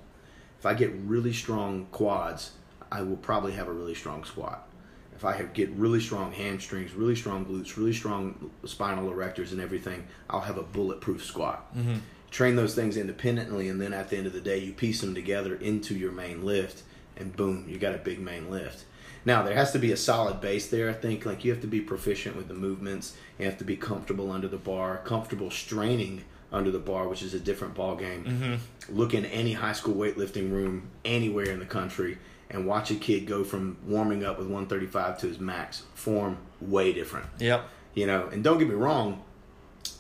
[0.58, 2.52] If I get really strong quads,
[2.90, 4.68] I will probably have a really strong squat.
[5.14, 9.60] If I have, get really strong hamstrings, really strong glutes, really strong spinal erectors and
[9.60, 11.72] everything, I'll have a bulletproof squat.
[11.76, 12.00] Mhm.
[12.30, 15.14] Train those things independently, and then at the end of the day, you piece them
[15.14, 16.82] together into your main lift,
[17.16, 18.84] and boom, you got a big main lift.
[19.26, 20.90] Now there has to be a solid base there.
[20.90, 23.16] I think like you have to be proficient with the movements.
[23.38, 27.34] You have to be comfortable under the bar, comfortable straining under the bar, which is
[27.34, 28.24] a different ball game.
[28.24, 28.94] Mhm.
[28.94, 32.18] Look in any high school weightlifting room anywhere in the country
[32.50, 35.82] and watch a kid go from warming up with 135 to his max.
[35.94, 37.68] Form way different Yep.
[37.94, 39.22] you know and don't get me wrong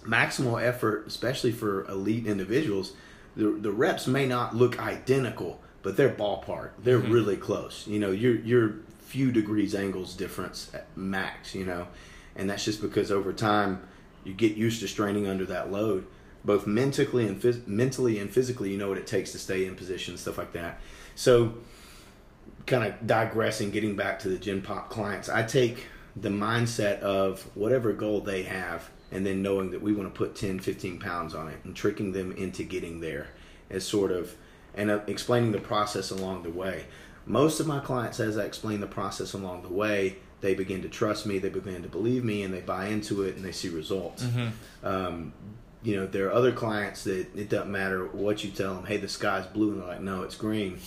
[0.06, 2.92] maximal effort especially for elite individuals
[3.36, 7.12] the, the reps may not look identical but they're ballpark they're Mhm.
[7.12, 8.74] really close you know you're you're
[9.14, 11.86] few degrees angles difference at max you know
[12.34, 13.80] and that's just because over time
[14.24, 16.04] you get used to straining under that load
[16.44, 19.76] both mentally and phys- mentally and physically you know what it takes to stay in
[19.76, 20.80] position stuff like that
[21.14, 21.54] so
[22.66, 25.86] kind of digressing, getting back to the Gen Pop clients, I take
[26.16, 30.34] the mindset of whatever goal they have and then knowing that we want to put
[30.34, 33.28] 10, 15 pounds on it and tricking them into getting there
[33.70, 34.34] as sort of,
[34.74, 36.84] and uh, explaining the process along the way.
[37.26, 40.88] Most of my clients, as I explain the process along the way, they begin to
[40.88, 43.68] trust me, they begin to believe me, and they buy into it and they see
[43.70, 44.24] results.
[44.24, 44.50] Mhm.
[44.82, 45.32] Um,
[45.82, 48.84] you know, there are other clients that it doesn't matter what you tell them.
[48.86, 50.78] Hey, the sky's blue, and they're like, no, it's green.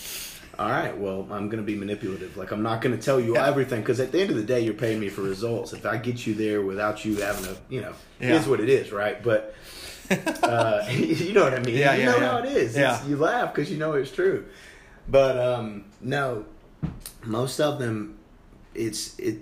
[0.60, 2.36] All right, well, I'm going to be manipulative.
[2.36, 3.48] Like, I'm not going to tell you Yeah.
[3.48, 5.72] everything because at the end of the day, you're paying me for results.
[5.74, 8.40] If I get you there without you having a, you know, it Yeah.
[8.40, 9.22] is what it is, right?
[9.22, 9.54] But
[10.44, 11.76] uh, you know what I mean.
[11.76, 12.32] Yeah, you yeah, know yeah.
[12.32, 12.76] how it is.
[12.76, 13.06] Yeah.
[13.06, 14.46] You laugh because you know it's true.
[15.08, 16.46] But um, no,
[17.24, 18.18] most of them,
[18.74, 19.40] it's it.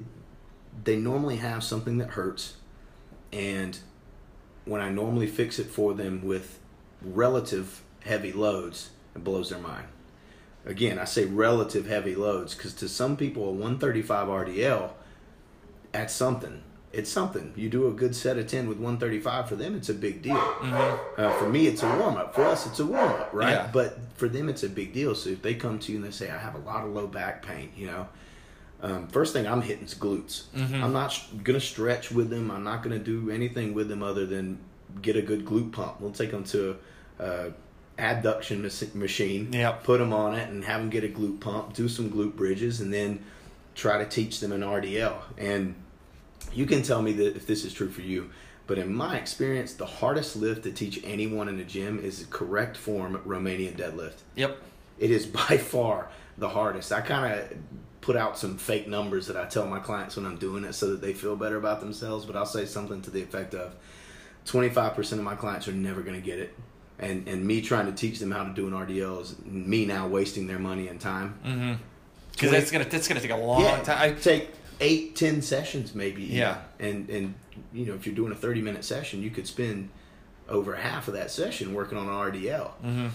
[0.83, 2.57] They normally have something that hurts,
[3.33, 3.77] and
[4.65, 6.59] when I normally fix it for them with
[7.01, 9.87] relative heavy loads, it blows their mind.
[10.65, 14.89] Again, I say relative heavy loads because to some people, a 135 RDL,
[15.91, 16.63] that's something.
[16.95, 17.53] It's something.
[17.55, 20.35] You do a good set of 10 with 135, for them, it's a big deal.
[20.37, 20.99] Mhm.
[21.17, 22.33] Uh, for me, it's a warm up.
[22.33, 23.51] For us, it's a warm up, right?
[23.51, 23.69] Yeah.
[23.71, 25.13] But for them, it's a big deal.
[25.15, 27.07] So if they come to you and they say, I have a lot of low
[27.07, 28.07] back pain, you know,
[28.81, 30.43] um, first thing I'm hitting is glutes.
[30.55, 30.81] Mhm.
[30.83, 32.49] I'm not sh- going to stretch with them.
[32.51, 34.59] I'm not going to do anything with them other than
[35.01, 35.99] get a good glute pump.
[35.99, 36.77] We'll take them to
[37.19, 37.51] a
[37.97, 39.83] abduction mas- machine, Yep.
[39.83, 42.79] put them on it, and have them get a glute pump, do some glute bridges,
[42.81, 43.19] and then
[43.73, 45.17] try to teach them an RDL.
[45.37, 45.75] And
[46.55, 48.29] you can tell me that if this is true for you,
[48.67, 52.25] but in my experience, the hardest lift to teach anyone in a gym is the
[52.25, 54.21] correct form Romanian deadlift.
[54.35, 54.57] Yep.
[54.97, 56.91] It is by far the hardest.
[56.91, 57.57] I kind of
[58.01, 60.91] put out some fake numbers that I tell my clients when I'm doing it so
[60.91, 63.75] that they feel better about themselves, but I'll say something to the effect of
[64.45, 66.55] 25% of my clients are never going to get it.
[66.99, 70.07] And, and me trying to teach them how to do an RDL is me now
[70.07, 71.37] wasting their money and time.
[71.43, 71.73] Mm-hmm.
[72.31, 73.97] because that's gonna that's gonna take a long yeah, time.
[73.99, 74.49] I, take
[74.79, 76.23] eight, ten sessions maybe.
[76.23, 76.57] Yeah.
[76.79, 77.33] and and
[77.73, 79.89] you know if you're doing a thirty minute session, you could spend
[80.49, 83.09] over half of that session working on RDL, Mhm.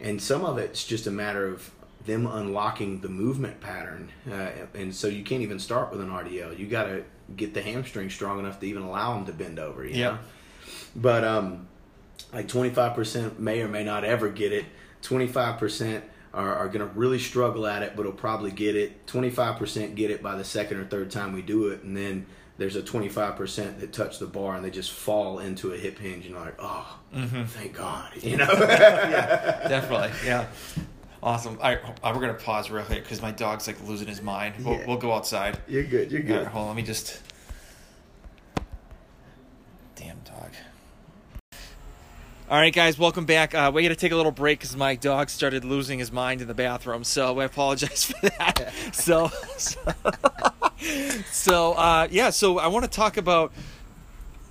[0.00, 1.70] and some of it's just a matter of
[2.04, 6.56] them unlocking the movement pattern, uh, and so you can't even start with an RDL.
[6.56, 7.02] You got to
[7.36, 9.84] get the hamstring strong enough to even allow them to bend over.
[9.84, 10.18] Know?
[10.94, 11.66] but um,
[12.32, 14.64] like 25% may or may not ever get it
[15.02, 16.02] 25%
[16.36, 20.10] are, are going to really struggle at it but will probably get it 25% get
[20.10, 22.26] it by the second or third time we do it and then
[22.58, 26.24] there's a 25% that touch the bar and they just fall into a hip hinge
[26.26, 26.98] and you're like oh
[27.46, 30.46] thank god you know definitely, yeah.
[31.22, 31.56] Awesome.
[31.58, 34.54] Right, uh, we're gonna pause real quick because my dog's like losing his mind.
[34.64, 34.86] We'll, Yeah.
[34.86, 35.58] we'll go outside.
[35.66, 36.68] you're good you're good right, hold on.
[36.68, 37.20] Let me just.
[39.96, 40.52] Damn dog.
[42.48, 43.56] All right, guys, welcome back.
[43.56, 46.40] Uh, we got to take a little break because my dog started losing his mind
[46.40, 48.72] in the bathroom, so I apologize for that.
[48.92, 49.80] so, so,
[51.32, 52.30] so, uh, yeah.
[52.30, 53.52] So I want to talk about.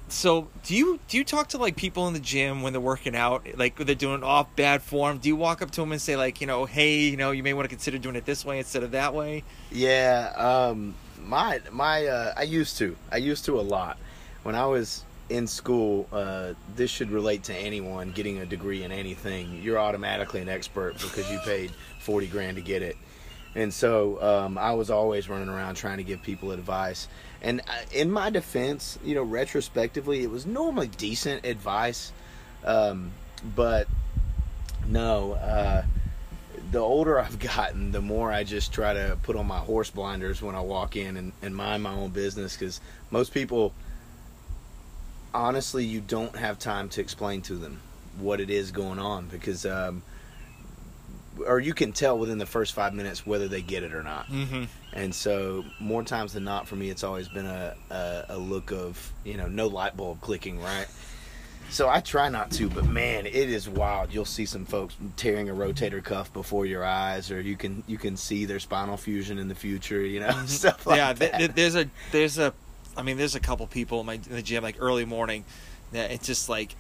[0.10, 3.16] So do you do you talk to like people in the gym when they're working
[3.16, 5.20] out, like they're doing off bad form?
[5.20, 7.44] Do you walk up to them and say like, you know, hey, you know, you
[7.44, 9.44] may want to consider doing it this way instead of that way?
[9.72, 12.98] Yeah, um, my my uh, I used to.
[13.10, 13.98] I used to a lot.
[14.44, 18.92] When I was in school, uh, this should relate to anyone getting a degree in
[18.92, 19.62] anything.
[19.64, 22.96] You're automatically an expert because you paid forty grand to get it.
[23.56, 27.08] And so um, I was always running around trying to give people advice.
[27.42, 32.12] And I- in my defense, you know, retrospectively, it was normally decent advice.
[32.66, 33.12] Um,
[33.56, 33.88] but
[34.88, 35.84] no, uh,
[36.72, 40.42] the older I've gotten, the more I just try to put on my horse blinders
[40.42, 43.74] when I walk in and, and mind my own business because most people,
[45.36, 47.82] honestly, you don't have time to explain to them
[48.18, 50.02] what it is going on because, um,
[51.46, 54.28] or you can tell within the first five minutes whether they get it or not.
[54.28, 54.64] Mm-hmm.
[54.94, 58.72] And so, more times than not, for me, it's always been a, a, a look
[58.72, 60.88] of, you know, no light bulb clicking, right?
[61.70, 64.14] So I try not to, but man, it is wild.
[64.14, 67.98] You'll see some folks tearing a rotator cuff before your eyes, or you can you
[67.98, 71.20] can see their spinal fusion in the future, you know, stuff like yeah, that.
[71.20, 72.54] th- th- there's a there's a,
[72.98, 75.46] I mean, there's a couple people in my in the gym like early morning,
[75.92, 76.76] that it's just like,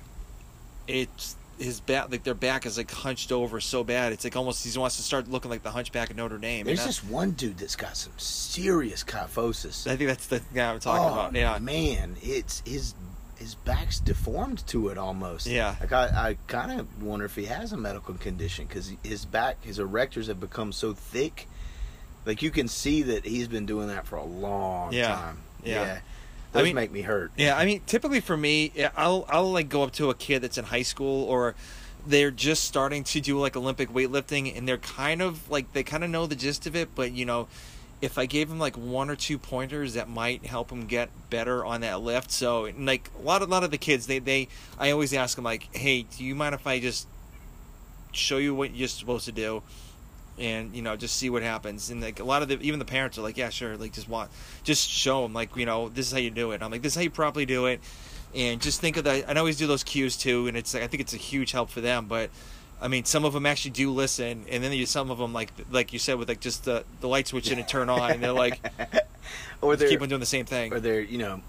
[0.87, 4.11] it's his back like their back is like hunched over so bad.
[4.11, 6.65] It's like almost he wants to start looking like the Hunchback of Notre Dame.
[6.65, 9.87] There's this one dude that's got some serious kyphosis.
[9.89, 11.35] I think that's the guy I'm talking oh, about.
[11.35, 12.93] Yeah, man, it's his
[13.37, 15.47] his back's deformed to it almost.
[15.47, 15.75] Yeah.
[15.79, 19.63] like I, I kind of wonder if he has a medical condition because his back,
[19.63, 21.47] his erectors have become so thick.
[22.25, 25.07] Like you can see that he's been doing that for a long Yeah.
[25.15, 25.37] time.
[25.63, 25.73] Yeah.
[25.85, 25.99] yeah.
[26.53, 27.31] those mean- make me hurt.
[27.37, 30.57] Yeah, I mean, typically for me, I'll I'll like go up to a kid that's
[30.57, 31.55] in high school or
[32.07, 36.03] they're just starting to do like Olympic weightlifting and they're kind of like they kind
[36.03, 37.47] of know the gist of it, but you know,
[38.01, 41.65] if I gave them like one or two pointers that might help them get better
[41.65, 42.31] on that lift.
[42.31, 44.47] So like a lot of a lot of the kids, they they
[44.79, 47.07] I always ask them like, "Hey, do you mind if I just
[48.11, 49.63] show you what you're supposed to do?"
[50.37, 52.85] And you know just see what happens and like a lot of the even the
[52.85, 54.29] parents are like yeah sure like just want
[54.63, 56.93] just show them like you know this is how you do it i'm like this
[56.93, 57.79] is how you properly do it
[58.33, 60.83] and just think of that and i always do those cues too and it's like
[60.83, 62.29] i think it's a huge help for them but
[62.81, 65.51] i mean some of them actually do listen and then you some of them like
[65.71, 68.21] like you said with like just the the light switch in and turn on and
[68.21, 68.59] they're like
[69.61, 71.39] or they're keep on doing the same thing or they're you know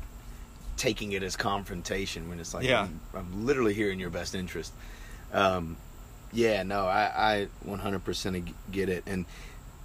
[0.77, 2.83] taking it as confrontation when it's like Yeah.
[2.83, 4.73] I'm, I'm literally here in your best interest.
[5.33, 5.77] Um,
[6.33, 9.25] yeah, no, I, I 100% get it, and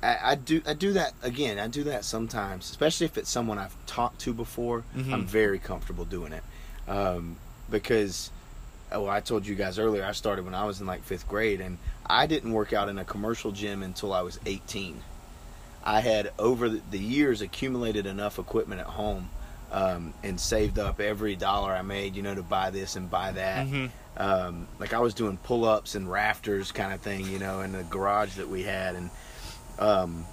[0.03, 1.59] I, I do I do that again.
[1.59, 4.83] I do that sometimes, especially if it's someone I've talked to before.
[4.95, 5.13] Mhm.
[5.13, 6.43] I'm very comfortable doing it
[6.87, 7.37] um,
[7.69, 8.31] because.
[8.93, 10.03] Oh, I told you guys earlier.
[10.03, 12.97] I started when I was in like fifth grade, and I didn't work out in
[12.97, 15.01] a commercial gym until I was 18.
[15.85, 19.29] I had over the years accumulated enough equipment at home
[19.71, 23.31] um, and saved up every dollar I made, you know, to buy this and buy
[23.31, 23.67] that.
[23.67, 23.89] Mhm.
[24.17, 27.71] Um, like I was doing pull ups and rafters kind of thing, you know, in
[27.71, 29.09] the garage that we had, and
[29.79, 30.25] um,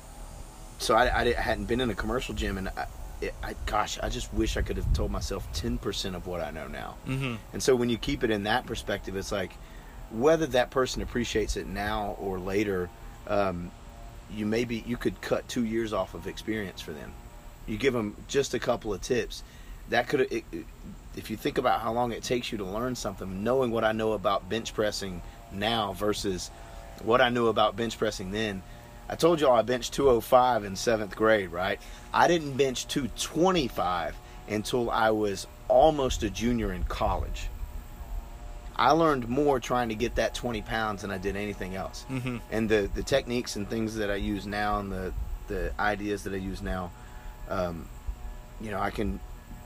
[0.78, 2.86] so I, I, hadn't been in a commercial gym, and I,
[3.20, 6.40] it, I, gosh, I just wish I could have told myself ten percent of what
[6.40, 6.96] I know now.
[7.04, 9.52] hmm And so when you keep it in that perspective, it's like
[10.10, 12.90] whether that person appreciates it now or later,
[13.28, 13.70] um,
[14.30, 17.12] you maybe you could cut two years off of experience for them.
[17.68, 19.42] You give them just a couple of tips.
[19.90, 20.44] That could, it,
[21.16, 23.92] if you think about how long it takes you to learn something, knowing what I
[23.92, 26.50] know about bench pressing now versus
[27.02, 28.62] what I knew about bench pressing then.
[29.08, 31.80] I told y'all I benched 205 in seventh grade, right?
[32.12, 34.16] I didn't bench 225
[34.48, 37.48] until I was almost a junior in college.
[38.76, 42.04] I learned more trying to get that 20 pounds than I did anything else.
[42.04, 45.12] hmm And the, the techniques and things that I use now and the
[45.48, 46.90] the ideas that I use now,
[47.48, 47.86] um,
[48.60, 49.20] you know, I can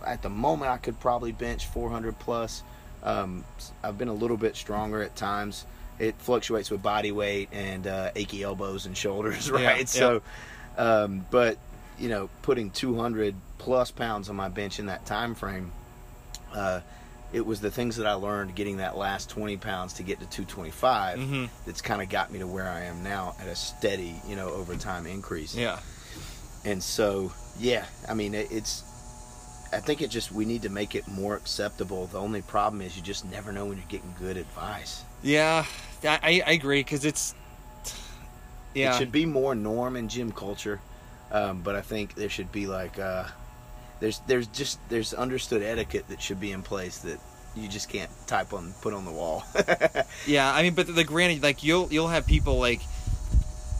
[0.06, 2.62] at the moment I could probably bench 400 plus.
[3.02, 3.44] Um,
[3.82, 5.64] I've been a little bit stronger at times.
[5.98, 9.78] It fluctuates with body weight and uh, achy elbows and shoulders, right?
[9.80, 9.84] yeah.
[9.84, 10.22] So,
[10.76, 11.58] um, but
[11.98, 15.70] you know, putting 200 plus pounds on my bench in that time frame,
[16.54, 16.80] uh,
[17.32, 20.26] it was the things that I learned getting that last 20 pounds to get to
[20.26, 21.48] 225 Mhm.
[21.64, 24.48] that's kind of got me to where I am now at a steady, you know,
[24.50, 25.54] over time increase.
[25.54, 25.78] Yeah.
[26.64, 28.84] And so, yeah, I mean, it, it's.
[29.72, 32.06] I think it just we need to make it more acceptable.
[32.06, 35.02] The only problem is you just never know when you're getting good advice.
[35.22, 35.64] Yeah,
[36.04, 37.34] I, I agree because it's.
[38.74, 38.94] Yeah.
[38.94, 40.80] It should be more norm in gym culture,
[41.30, 43.24] um, but I think there should be like uh,
[44.00, 47.20] there's there's just there's understood etiquette that should be in place that
[47.54, 49.44] you just can't type on put on the wall.
[50.26, 52.80] Yeah, I mean, but the, the granted, like you'll you'll have people like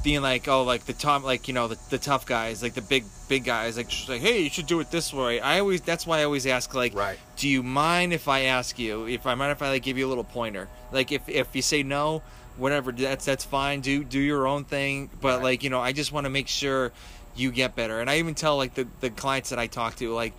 [0.03, 2.83] being like, oh, like the top, like you know, the, the tough guys, like the
[2.83, 5.41] big big guys, like just like, hey, you should do it this way.
[5.41, 7.19] I always that's why I always ask, like, Right.
[7.37, 9.07] do you mind if I ask you?
[9.07, 10.69] If I mind if I like give you a little pointer?
[10.91, 12.23] Like if if you say no,
[12.57, 13.81] whatever, that's that's fine.
[13.81, 15.43] Do do your own thing, but Right.
[15.45, 16.93] like you know, I just want to make sure
[17.35, 18.01] you get better.
[18.01, 20.35] And I even tell like the the clients that I talk to, like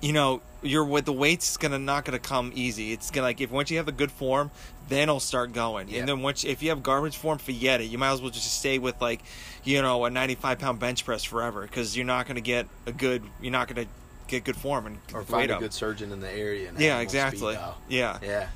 [0.00, 2.92] you know, your with the weights gonna not gonna come easy.
[2.92, 4.50] It's gonna like if once you have a good form,
[4.88, 5.88] then it'll start going.
[5.88, 6.00] Yeah.
[6.00, 7.84] And then once if you have garbage form, forget it.
[7.84, 9.22] You might as well just stay with like,
[9.64, 12.92] you know, a ninety five pound bench press forever because you're not gonna get a
[12.92, 13.22] good.
[13.40, 13.86] You're not gonna
[14.30, 15.60] get good form and or find a up.
[15.60, 16.68] good surgeon in the area.
[16.68, 17.58] And Yeah, have them on exactly.
[17.88, 18.18] Yeah.
[18.22, 18.48] Yeah.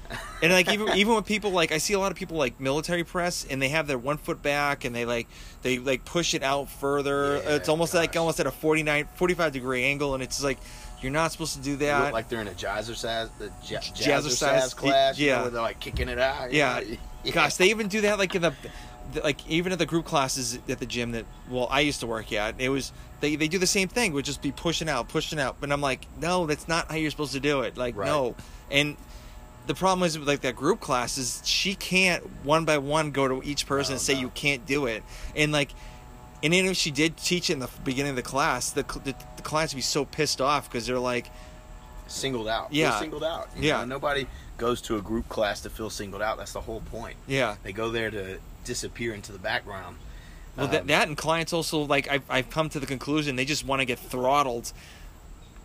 [0.43, 3.05] And like even even with people like I see a lot of people like military
[3.05, 5.27] press and they have their one foot back and they like
[5.63, 7.37] they like push it out further.
[7.37, 10.59] Yeah, it's almost like almost at a 49 45 degree angle and it's like
[11.05, 12.05] you're not supposed to do that.
[12.05, 15.43] look like they're in a jazzercise, the ja- Jazzercise, jazzercise class, you know, yeah.
[15.43, 16.51] where they're like kicking it out.
[16.53, 16.81] you Yeah.
[17.33, 18.53] Gosh, they even do that like in the,
[19.13, 22.07] the- like even at the group classes at the gym that well I used to
[22.07, 22.55] work at.
[22.59, 22.91] It was
[23.21, 25.57] they they do the same thing, would just be pushing out, pushing out.
[25.61, 27.77] But I'm like, no, that's not how you're supposed to do it.
[27.77, 28.07] Like Right.
[28.07, 28.35] no,
[28.71, 28.97] and
[29.67, 33.29] the problem is with like that group class is she can't one by one go
[33.29, 34.23] to each person No, and say oh, no.
[34.23, 35.03] you can't do it,
[35.37, 35.71] and like.
[36.45, 39.15] And even if she did teach it in the beginning of the class, the, the,
[39.37, 41.31] the clients would be so pissed off because they're like,
[42.07, 42.71] singled out.
[42.71, 42.91] Yeah.
[42.93, 43.49] Feel singled out.
[43.57, 43.79] you Yeah.
[43.79, 43.87] know?
[43.87, 44.27] nobody
[44.59, 46.37] goes to a group class to feel singled out.
[46.37, 47.17] That's the whole point.
[47.27, 49.97] yeah, They go there to disappear into the background.
[50.57, 53.45] Well, that, Um, that and clients also like I've, I've come to the conclusion they
[53.47, 54.71] just want to get throttled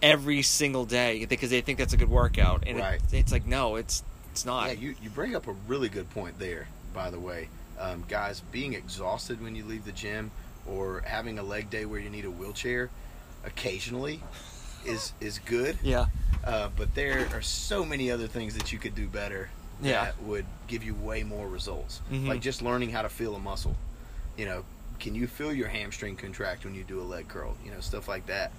[0.01, 3.01] every single day because they think that's a good workout, and Right.
[3.11, 4.01] it, it's like no, it's
[4.31, 4.67] it's not.
[4.69, 7.49] Yeah, you, you bring up a really good point there, by the way.
[7.79, 10.31] Um, guys, being exhausted when you leave the gym
[10.69, 12.89] or having a leg day where you need a wheelchair
[13.45, 14.21] occasionally
[14.85, 15.77] is is good.
[15.83, 16.05] yeah,
[16.43, 19.49] Uh, but there are so many other things that you could do better
[19.81, 20.05] Yeah.
[20.05, 22.01] that would give you way more results.
[22.11, 22.27] Mhm.
[22.27, 23.75] Like just learning how to feel a muscle.
[24.37, 24.63] You know,
[24.99, 27.57] can you feel your hamstring contract when you do a leg curl?
[27.65, 28.51] You know, stuff like that.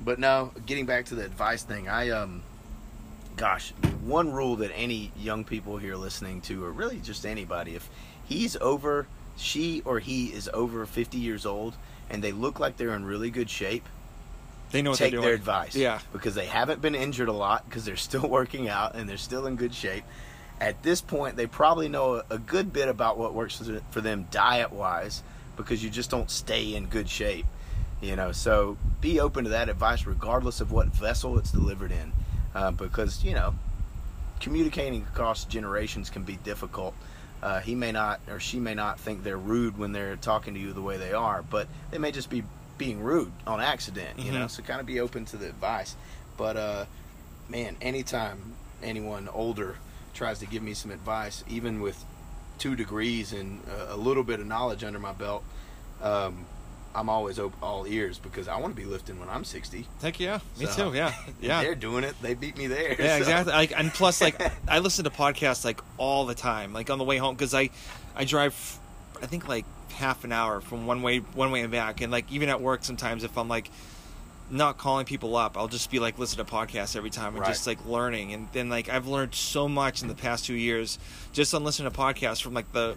[0.00, 2.42] But no, getting back to the advice thing, I um
[3.36, 3.72] gosh,
[4.04, 7.88] one rule that any young people here listening to or really just anybody if
[8.28, 9.06] he's over
[9.38, 11.74] she or he is over 50 years old
[12.10, 13.84] and they look like they're in really good shape,
[14.70, 15.74] they know what take they're their advice.
[15.74, 16.00] Yeah.
[16.12, 19.46] Because they haven't been injured a lot because they're still working out and they're still
[19.46, 20.04] in good shape.
[20.60, 24.26] At this point, they probably know a, good bit about what works for, for them
[24.30, 25.22] diet wise
[25.56, 27.46] because you just don't stay in good shape.
[28.00, 32.12] You know, so be open to that advice regardless of what vessel it's delivered in.
[32.54, 33.54] Uh, because, you know,
[34.40, 36.94] communicating across generations can be difficult.
[37.42, 40.60] Uh, he may not or she may not think they're rude when they're talking to
[40.60, 42.42] you the way they are, but they may just be
[42.78, 44.46] being rude on accident, you know.
[44.46, 44.50] Mhm.
[44.50, 45.94] So kind of be open to the advice.
[46.36, 46.84] But uh,
[47.48, 49.76] man, anytime anyone older
[50.14, 52.04] tries to give me some advice, even with
[52.58, 55.44] two degrees and a, a little bit of knowledge under my belt,
[56.02, 56.44] um,
[56.94, 59.86] I'm always op- all ears because I want to be lifting when I'm 60.
[60.02, 60.96] Heck yeah, me So- too.
[60.96, 61.62] Yeah, yeah.
[61.62, 62.14] They're doing it.
[62.22, 62.96] They beat me there.
[62.98, 63.52] Yeah, so- exactly.
[63.52, 67.04] Like, and plus, like, I listen to podcasts like all the time, like on the
[67.04, 67.70] way home, because I,
[68.16, 68.54] I drive,
[69.22, 72.30] I think like half an hour from one way, one way and back, and like
[72.32, 73.70] even at work sometimes, if I'm like
[74.50, 77.48] not calling people up, I'll just be like listen to podcasts every time and Right.
[77.48, 80.98] just like learning, and then like I've learned so much in the past two years
[81.32, 82.96] just on listening to podcasts from like the,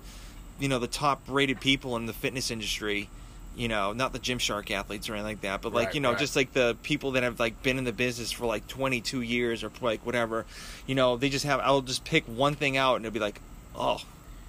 [0.59, 3.09] you know, the top rated people in the fitness industry.
[3.55, 6.11] You know, not the Gymshark athletes or anything like that, but like Right, you know,
[6.11, 6.19] right.
[6.19, 9.63] just like the people that have like been in the business for like 22 years
[9.63, 10.45] or like whatever
[10.87, 13.39] you know they just have i'll just pick one thing out and it'll be like
[13.75, 13.99] oh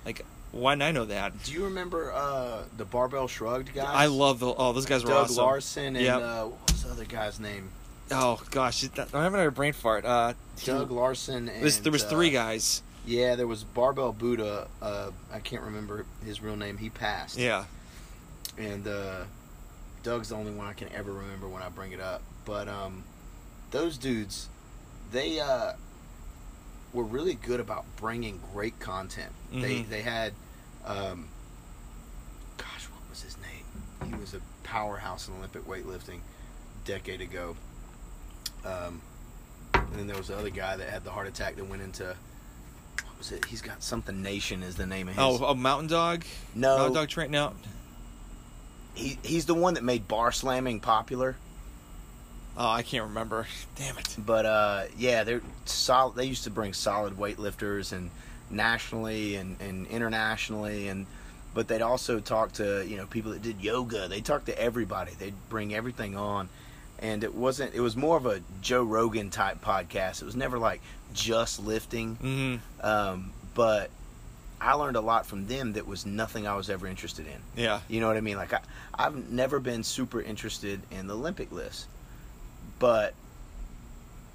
[0.06, 3.86] like why didn't i know that Do you remember uh, the Barbell Shrugged guys?
[3.88, 6.22] i love the oh those guys were Doug awesome Larson and Yep.
[6.22, 7.70] uh, what was the other guy's name?
[8.12, 10.32] oh gosh i'm having a brain fart uh
[10.64, 11.48] Doug Larson.
[11.48, 14.68] And, There's- there was three uh, guys Yeah, there was Barbell Buddha.
[14.80, 16.76] Uh, I can't remember his real name.
[16.78, 17.36] He passed.
[17.36, 17.64] yeah
[18.58, 19.24] And uh,
[20.02, 22.22] Doug's the only one I can ever remember when I bring it up.
[22.44, 23.04] But um,
[23.70, 24.48] those dudes,
[25.10, 25.72] they uh,
[26.92, 29.32] were really good about bringing great content.
[29.52, 29.88] They Mhm.
[29.88, 30.32] they had,
[30.84, 31.28] um,
[32.56, 34.10] gosh, what was his name?
[34.10, 37.56] He was a powerhouse in Olympic weightlifting a decade ago.
[38.64, 39.00] Um,
[39.74, 42.04] and then there was the other guy that had the heart attack that went into.
[43.04, 43.44] What was it?
[43.46, 45.22] He's got something Nation is the name of his.
[45.22, 46.24] Oh, a mountain dog.
[46.54, 47.30] no, Mountain dog train.
[47.30, 47.52] No.
[48.94, 51.36] He he's the one that made bar slamming popular.
[52.56, 53.46] Oh, I can't remember.
[53.76, 54.16] Damn it.
[54.18, 56.16] But uh, yeah, they're solid.
[56.16, 58.10] They used to bring solid weightlifters and
[58.50, 61.06] nationally and, and internationally, and
[61.54, 64.08] but they'd also talk to you know people that did yoga.
[64.08, 65.12] They talked to everybody.
[65.18, 66.48] They'd bring everything on,
[66.98, 67.74] and it wasn't.
[67.74, 70.20] It was more of a Joe Rogan type podcast.
[70.22, 70.82] It was never like
[71.14, 73.90] just lifting, hmm um, but
[74.62, 77.40] I learned a lot from them that was nothing I was ever interested in.
[77.62, 77.80] Yeah.
[77.88, 78.36] You know what I mean?
[78.36, 78.60] Like I,
[78.94, 81.86] I've never been super interested in the Olympic lifts,
[82.78, 83.14] but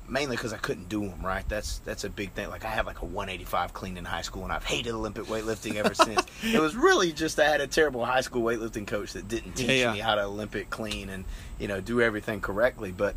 [0.09, 1.25] mainly because I couldn't do them.
[1.25, 1.47] Right?
[1.47, 2.49] That's that's a big thing.
[2.49, 5.75] Like I had like a 185 clean in high school, and I've hated Olympic weightlifting
[5.75, 6.21] ever since.
[6.43, 9.67] It was really just I had a terrible high school weightlifting coach that didn't teach
[9.67, 9.93] Yeah, yeah.
[9.93, 11.25] me how to Olympic clean and
[11.59, 12.91] you know do everything correctly.
[12.91, 13.15] But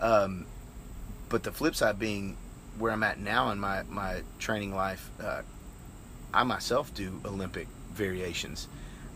[0.00, 0.46] um,
[1.28, 2.36] but the flip side being
[2.78, 5.42] where I'm at now in my my training life, uh,
[6.34, 8.66] I myself do Olympic variations,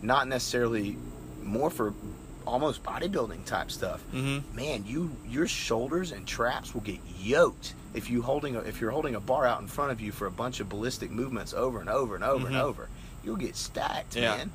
[0.03, 0.97] not necessarily
[1.43, 1.93] more for
[2.47, 4.01] almost bodybuilding type stuff.
[4.11, 8.81] hmm Man, you your shoulders and traps will get yoked if you holding a, if
[8.81, 11.53] you're holding a bar out in front of you for a bunch of ballistic movements
[11.53, 12.63] over and over and over and Mhm.
[12.63, 12.89] over.
[13.25, 14.37] You'll get stacked, Yeah.
[14.37, 14.51] man.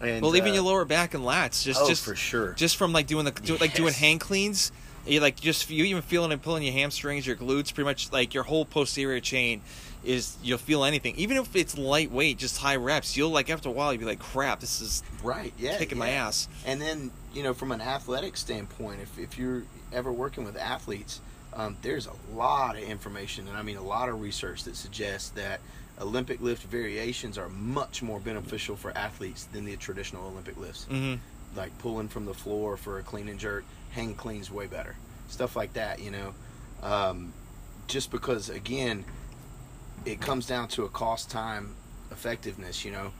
[0.00, 2.52] And, Well, even uh, your lower back and lats, just oh, just for sure.
[2.52, 3.98] just from like doing the do, like doing Yes.
[3.98, 4.70] hang cleans.
[5.08, 8.34] You like just you even feeling and pulling your hamstrings, your glutes, pretty much like
[8.34, 9.62] your whole posterior chain
[10.04, 13.16] is you'll feel anything, even if it's lightweight, just high reps.
[13.16, 16.10] You'll like after a while you'll be like, crap, this is right, yeah, kicking my
[16.10, 16.48] ass.
[16.64, 21.20] And then, you know, from an athletic standpoint, if, if you're ever working with athletes,
[21.54, 25.30] um, there's a lot of information, and I mean a lot of research that suggests
[25.30, 25.60] that
[26.00, 30.84] Olympic lift variations are much more beneficial for athletes than the traditional Olympic lifts.
[30.84, 31.14] hmm
[31.56, 34.94] Like pulling from the floor for a clean and jerk, hang clean's way better.
[35.28, 36.34] Stuff like that, you know.
[36.82, 37.32] Um,
[37.86, 39.04] just because, again,
[40.04, 41.74] it comes down to a cost time
[42.10, 43.12] effectiveness, you know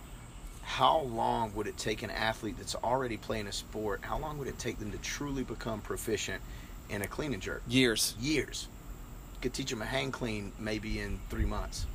[0.69, 4.47] how long would it take an athlete that's already playing a sport how long would
[4.47, 6.43] it take them to truly become proficient
[6.91, 8.15] in a clean and jerk Years.
[8.21, 8.69] years
[9.41, 11.87] could teach them a hang clean maybe in three months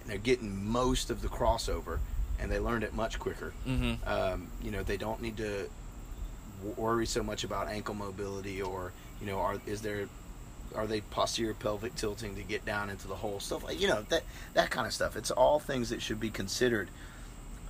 [0.00, 1.98] and they're getting most of the crossover
[2.40, 5.68] and they learned it much quicker hmm um, you know they don't need to
[6.76, 10.08] worry so much about ankle mobility or you know are is there
[10.74, 13.40] are they posterior pelvic tilting to get down into the hole?
[13.40, 14.22] Stuff like you know that
[14.54, 15.16] that kind of stuff.
[15.16, 16.88] It's all things that should be considered.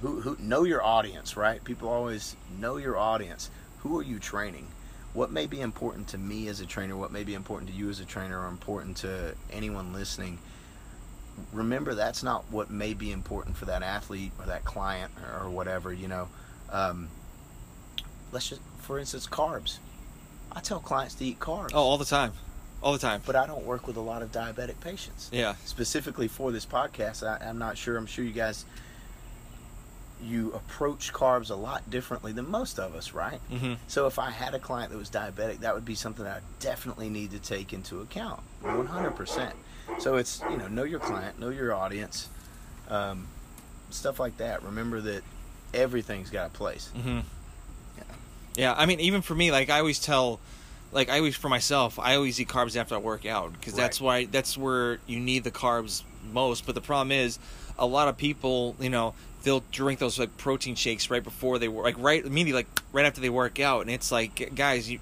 [0.02, 1.62] Who who know your audience right?
[1.62, 3.50] People always know your audience.
[3.78, 4.68] Who are you training?
[5.14, 7.88] What may be important to me as a trainer what may be important to you
[7.88, 10.38] as a trainer or important to anyone listening
[11.52, 15.92] remember that's not what may be important for that athlete or that client or whatever
[15.92, 16.28] you know?
[16.70, 17.08] Um,
[18.32, 19.76] let's just for instance carbs
[20.50, 22.32] i tell clients to eat carbs Oh, all the time,
[22.82, 23.20] all the time.
[23.26, 25.56] but i don't work with a lot of diabetic patients Yeah.
[25.66, 28.64] specifically for this podcast I, i'm not sure i'm sure you guys
[30.24, 34.30] you approach carbs a lot differently than most of us right hmm so if I
[34.30, 37.38] had a client that was diabetic, that would be something that I definitely need to
[37.38, 39.52] take into account, 100%.
[39.98, 42.28] So it's you know know your client, know your audience,
[42.90, 43.26] um,
[43.90, 44.62] stuff like that.
[44.62, 45.22] Remember that
[45.72, 46.90] everything's got a place.
[46.94, 47.22] hmm Yeah.
[48.58, 50.40] Yeah, I mean, even for me, like I always tell,
[50.90, 54.00] like I always for myself, I always eat carbs after I work out because that's
[54.00, 56.02] why that's where you need the carbs
[56.32, 56.66] most.
[56.66, 57.38] But the problem is,
[57.78, 61.68] a lot of people, you know, they'll drink those like protein shakes right before they
[61.68, 64.98] work, like right immediately, like right after they work out, and it's like, guys, you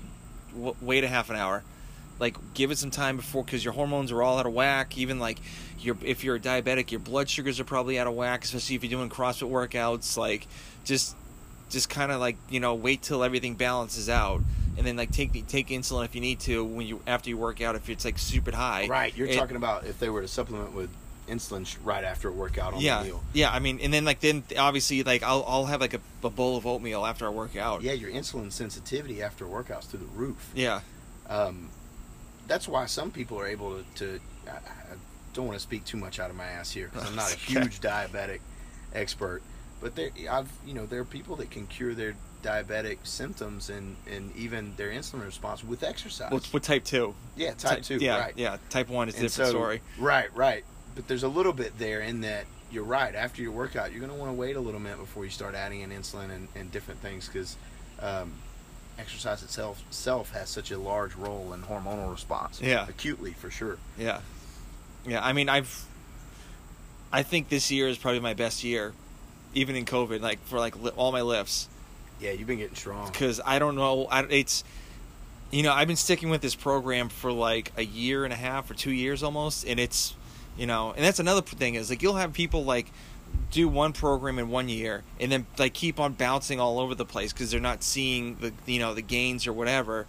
[0.52, 1.64] w- wait a half an hour.
[2.18, 4.98] Like, give it some time before, because your hormones are all out of whack.
[4.98, 5.38] Even like,
[5.80, 8.84] your if you're a diabetic, your blood sugars are probably out of whack, especially if
[8.84, 10.18] you're doing CrossFit workouts.
[10.18, 10.46] Like,
[10.84, 11.16] just
[11.70, 14.40] just kind of like you know wait till everything balances out
[14.78, 17.36] and then like take the take insulin if you need to when you after you
[17.36, 19.16] work out if it's like super high Right.
[19.16, 20.90] You're It- talking about if they were to supplement with
[21.28, 23.24] insulin right after a workout on yeah the meal.
[23.32, 26.30] yeah i mean and then like then obviously like i'll, I'll have like a, a
[26.30, 30.06] bowl of oatmeal after i work out Yeah, your insulin sensitivity after workouts through the
[30.14, 30.52] roof.
[30.54, 30.82] yeah
[31.28, 31.70] um,
[32.46, 33.84] that's why some people are able to.
[33.96, 34.94] to I, I
[35.34, 37.36] don't want to speak too much out of my ass here because I'm not a
[37.50, 38.38] huge diabetic
[38.94, 39.42] expert,
[39.80, 43.96] but there, I've you know there are people that can cure their diabetic symptoms and
[44.10, 46.30] and even their insulin response with exercise.
[46.30, 48.34] with, with type 2 yeah, type two, yeah right?
[48.36, 50.64] yeah type 1 is a And different so- story Right, right.
[50.94, 53.14] But there's a little bit there in that you're right.
[53.14, 55.54] After your workout, you're going to want to wait a little minute before you start
[55.54, 57.56] adding in insulin and, and different things because
[58.00, 58.32] um,
[58.98, 62.60] exercise itself self has such a large role in hormonal response.
[62.62, 62.86] Yeah.
[62.88, 63.76] acutely for sure.
[63.98, 64.20] Yeah,
[65.06, 65.24] yeah.
[65.24, 65.84] I mean, I've.
[67.12, 68.92] I think this year is probably my best year,
[69.57, 70.20] even in COVID.
[70.20, 71.68] Like for like li- all my lifts,
[72.20, 73.07] Yeah, you've been getting strong.
[73.11, 74.07] because I don't know.
[74.07, 74.62] I, it's,
[75.50, 78.70] you know, I've been sticking with this program for like a year and a half
[78.70, 80.14] or two years almost, and it's,
[80.57, 82.86] you know, and that's another thing is like you'll have people like
[83.50, 87.04] do one program in one year and then like keep on bouncing all over the
[87.04, 90.07] place because they're not seeing the you know the gains or whatever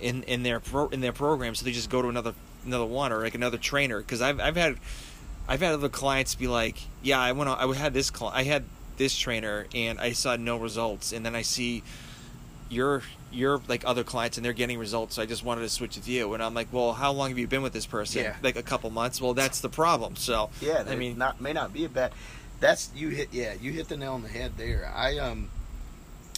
[0.00, 2.32] in in their pro, in their program so they just go to another
[2.64, 4.76] another one or like another trainer because I've I've had
[5.46, 8.44] I've had other clients be like yeah I went on, I had this cl- I
[8.44, 8.64] had
[9.00, 11.82] this trainer and I saw no results and then I see
[12.68, 15.96] your your like other clients and they're getting results so I just wanted to switch
[15.96, 18.36] with you and I'm like well how long have you been with this person Yeah.
[18.42, 21.72] like a couple months well that's the problem so Yeah, I mean not may not
[21.72, 22.12] be a bad.
[22.60, 23.30] That's you hit.
[23.32, 24.92] Yeah, you hit the nail on the head there.
[24.94, 25.48] I um,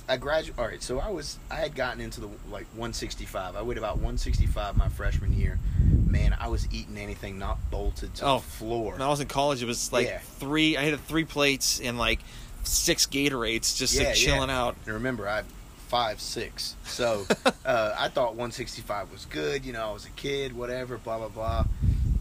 [0.09, 0.57] I graduated.
[0.61, 3.57] All right, so I was I had gotten into the like 165.
[3.57, 5.59] I weighed about 165 my freshman year.
[6.07, 8.93] Man, I was eating anything not bolted to Oh, the floor.
[8.93, 10.19] When I was in college, it was like Yeah.
[10.39, 10.77] three.
[10.77, 12.21] I had three plates and like
[12.65, 14.61] six Gatorades, just Yeah, like chilling yeah.
[14.61, 14.77] out.
[14.85, 15.47] And remember, I'm
[15.89, 17.27] five six, so
[17.67, 19.65] uh, I thought 165 was good.
[19.65, 21.65] You know, I was a kid, whatever, blah blah blah.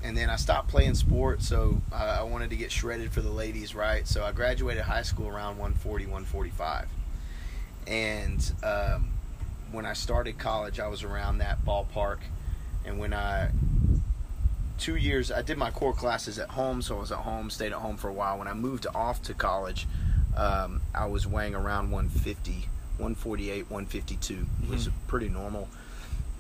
[0.04, 3.30] And then I stopped playing sports, so uh, I wanted to get shredded for the
[3.30, 4.08] ladies, right?
[4.08, 6.88] So I graduated high school around 140, 145.
[7.86, 9.10] And um,
[9.72, 12.18] when I started college, I was around that ballpark.
[12.84, 13.52] And when I
[14.80, 17.72] two years, I did my core classes at home, so I was at home, stayed
[17.72, 18.40] at home for a while.
[18.40, 19.86] When I moved off to college,
[20.36, 22.52] um, I was weighing around 150,
[22.98, 24.36] 148, 152,
[24.68, 25.68] which is pretty normal.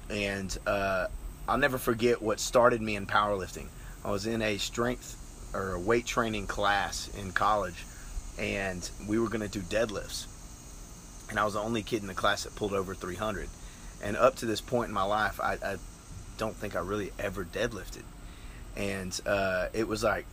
[0.09, 1.07] And uh,
[1.47, 3.67] I'll never forget what started me in powerlifting.
[4.03, 5.17] I was in a strength
[5.53, 7.85] or a weight training class in college,
[8.39, 10.27] and we were going to do deadlifts.
[11.29, 13.47] And I was the only kid in the class that pulled over 300.
[14.03, 15.77] And up to this point in my life, I, I
[16.37, 18.03] don't think I really ever deadlifted.
[18.75, 20.25] And uh, it was like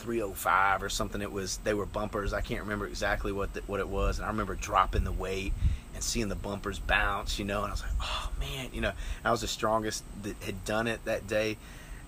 [0.00, 1.22] 305 or something.
[1.22, 2.32] It was they were bumpers.
[2.32, 4.18] I can't remember exactly what the, what it was.
[4.18, 5.52] And I remember dropping the weight
[5.94, 7.58] and seeing the bumpers bounce, you know.
[7.62, 8.92] And I was like, oh man, you know.
[9.24, 11.56] I was the strongest that had done it that day.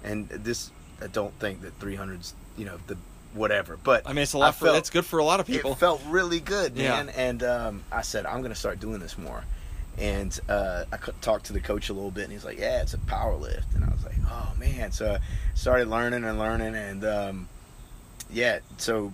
[0.05, 0.71] And this,
[1.01, 2.97] I don't think that 300's, you know, the
[3.35, 3.79] whatever.
[3.83, 4.55] But I mean, it's a lot.
[4.55, 5.73] For, felt- that's good for a lot of people.
[5.73, 6.91] it felt really good, Yeah.
[7.05, 7.09] man.
[7.11, 9.45] And um, I said, I'm going to start doing this more.
[9.99, 12.95] And uh, I talked to the coach a little bit, and he's like, "Yeah, it's
[12.95, 15.19] a power lift." And I was like, "Oh man!" So I
[15.55, 17.49] started learning and learning, and um,
[18.33, 18.59] yeah.
[18.79, 19.13] So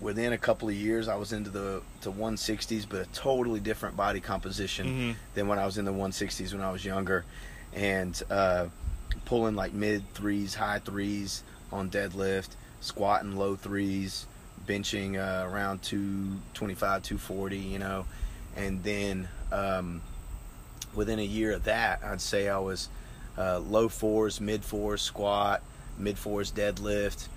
[0.00, 3.96] within a couple of years, I was into the to 160s, but a totally different
[3.96, 5.16] body composition Mhm.
[5.34, 7.24] than when I was in the 160s when I was younger,
[7.72, 8.66] and uh,
[9.24, 12.48] pulling like mid threes, high threes on deadlift,
[12.80, 14.26] squatting low threes,
[14.66, 18.04] benching uh, around 225, 240, you know,
[18.56, 20.02] and then um,
[20.94, 22.88] within a year of that, I'd say I was
[23.38, 25.62] uh, low fours, mid fours squat,
[25.96, 27.28] mid fours deadlift,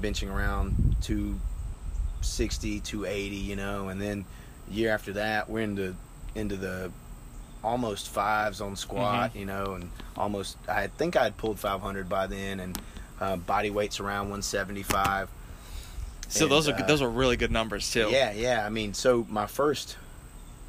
[0.00, 4.24] benching around 260, 280, you know, and then
[4.70, 5.94] year after that, we're into
[6.34, 6.90] into the
[7.62, 12.26] almost fives on squat, you know, and almost I think I had pulled 500 by
[12.26, 12.80] then, and
[13.20, 15.28] uh, body weight's around 175.
[16.28, 18.08] so And, those are uh, those are really good numbers too.
[18.10, 18.64] Yeah, yeah.
[18.64, 19.96] I mean, so my first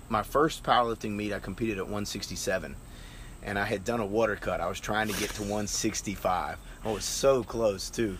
[0.09, 2.75] my first powerlifting meet, I competed at 167,
[3.43, 4.61] and I had done a water cut.
[4.61, 6.57] I was trying to get to 165.
[6.83, 8.17] I was so close too,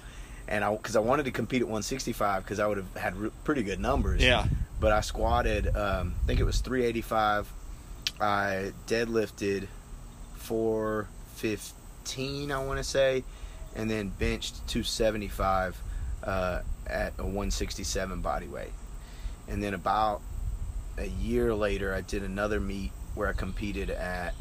[0.48, 3.32] and I because I wanted to compete at 165 because I would have had re-
[3.44, 4.24] pretty good numbers.
[4.24, 4.46] Yeah.
[4.80, 7.52] But I squatted, um, I think it was 385.
[8.20, 9.68] I deadlifted
[10.36, 13.24] 415, I want to say,
[13.76, 15.82] and then benched 275
[16.24, 18.74] uh, at a 167 body weight.
[19.48, 20.22] And then about
[20.98, 24.34] a year later, I did another meet where I competed at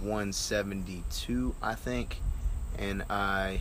[0.00, 2.20] 172, I think,
[2.78, 3.60] and I.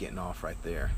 [0.00, 0.90] Getting off right there.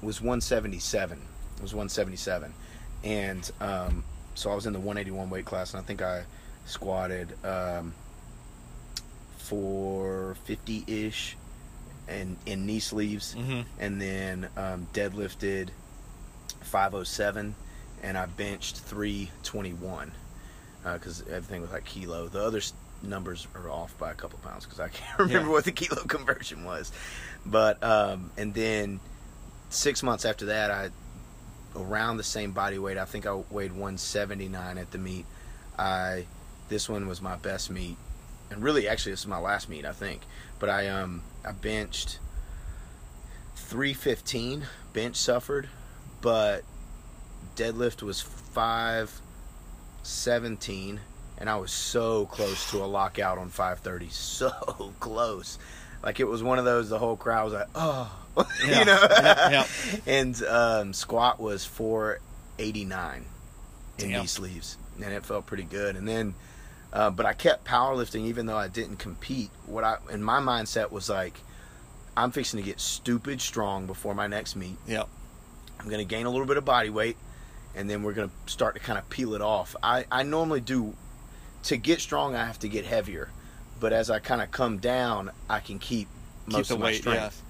[0.00, 1.18] It was 177.
[1.56, 2.54] It was 177,
[3.02, 4.04] and um,
[4.36, 6.22] so I was in the 181 weight class, and I think I
[6.64, 7.92] squatted um,
[9.38, 11.36] 450 ish,
[12.06, 15.70] and in knee sleeves hmm and then um, deadlifted
[16.60, 17.54] 507
[18.02, 20.12] and i benched 321
[20.82, 22.60] because everything was like kilo the other
[23.08, 25.52] numbers are off by a couple pounds because i can't remember Yeah.
[25.52, 26.92] what the kilo conversion was.
[27.46, 29.00] But um, and then
[29.70, 30.90] six months after that i
[31.76, 35.26] around the same body weight i think i weighed 179 at the meet.
[35.78, 36.26] I
[36.68, 37.96] this one was my best meet
[38.50, 40.22] and really actually this is my last meet i think.
[40.58, 42.18] But i um i benched
[43.56, 45.68] 315 bench suffered,
[46.20, 46.62] but
[47.56, 49.20] deadlift was 5
[50.02, 51.00] 17,
[51.38, 54.10] and I was so close to a lockout on 5:30.
[54.12, 54.50] So
[55.00, 55.58] close.
[56.02, 56.88] Like it was one of those.
[56.88, 58.10] The whole crowd was like, "Oh,"
[58.66, 58.78] Yeah.
[58.78, 59.06] you know.
[59.10, 59.66] Yeah, yeah.
[60.06, 63.24] And um, squat was 489
[63.98, 65.96] in knee sleeves, and it felt pretty good.
[65.96, 66.34] And then,
[66.92, 69.50] uh, but I kept powerlifting even though I didn't compete.
[69.66, 71.38] What I and my mindset was like,
[72.16, 74.76] I'm fixing to get stupid strong before my next meet.
[74.86, 75.08] Yep.
[75.80, 77.16] I'm going to gain a little bit of body weight,
[77.74, 79.74] and then we're going to start to kind of peel it off.
[79.82, 80.94] I, I normally do,
[81.64, 83.28] to get strong, I have to get heavier.
[83.80, 86.08] But as I kind of come down, I can keep
[86.46, 87.42] most the of my weight, strength.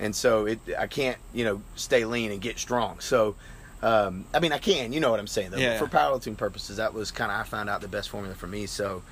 [0.00, 3.00] And so it, I can't, you know, stay lean and get strong.
[3.00, 3.36] So,
[3.82, 5.58] um, I mean, I can, you know what I'm saying, though.
[5.58, 5.78] Yeah.
[5.78, 8.66] For powerlifting purposes, that was kind of, I found out the best formula for me.
[8.66, 9.02] So,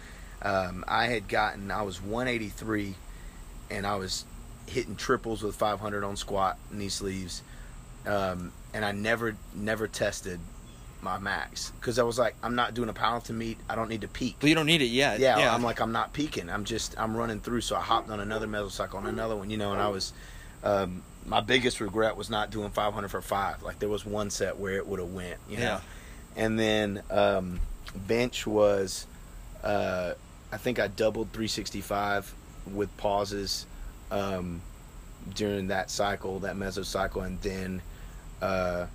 [0.42, 2.94] um, I had gotten, I was 183,
[3.70, 4.24] and I was
[4.66, 7.42] hitting triples with 500 on squat, knee sleeves
[8.06, 10.38] um, and I never never tested
[11.06, 13.58] my max because I was like, I'm not doing a powerlifting meet.
[13.70, 14.34] I don't need to peak.
[14.40, 15.20] But you don't need it yet.
[15.20, 15.54] Yeah, Yeah.
[15.54, 16.50] I'm like, I'm not peaking.
[16.50, 17.60] I'm just, I'm running through.
[17.60, 20.12] So I hopped on another mesocycle on another one, you know, and I was,
[20.64, 23.62] um, my biggest regret was not doing 500 for five.
[23.62, 25.62] Like there was one set where it would have went, you know.
[25.62, 25.80] Yeah.
[26.34, 27.60] And then um,
[27.94, 29.06] bench was,
[29.62, 30.14] uh,
[30.50, 32.34] I think I doubled 365
[32.74, 33.64] with pauses
[34.10, 34.60] um,
[35.34, 37.80] during that cycle, that mesocycle, and then
[38.42, 38.86] uh,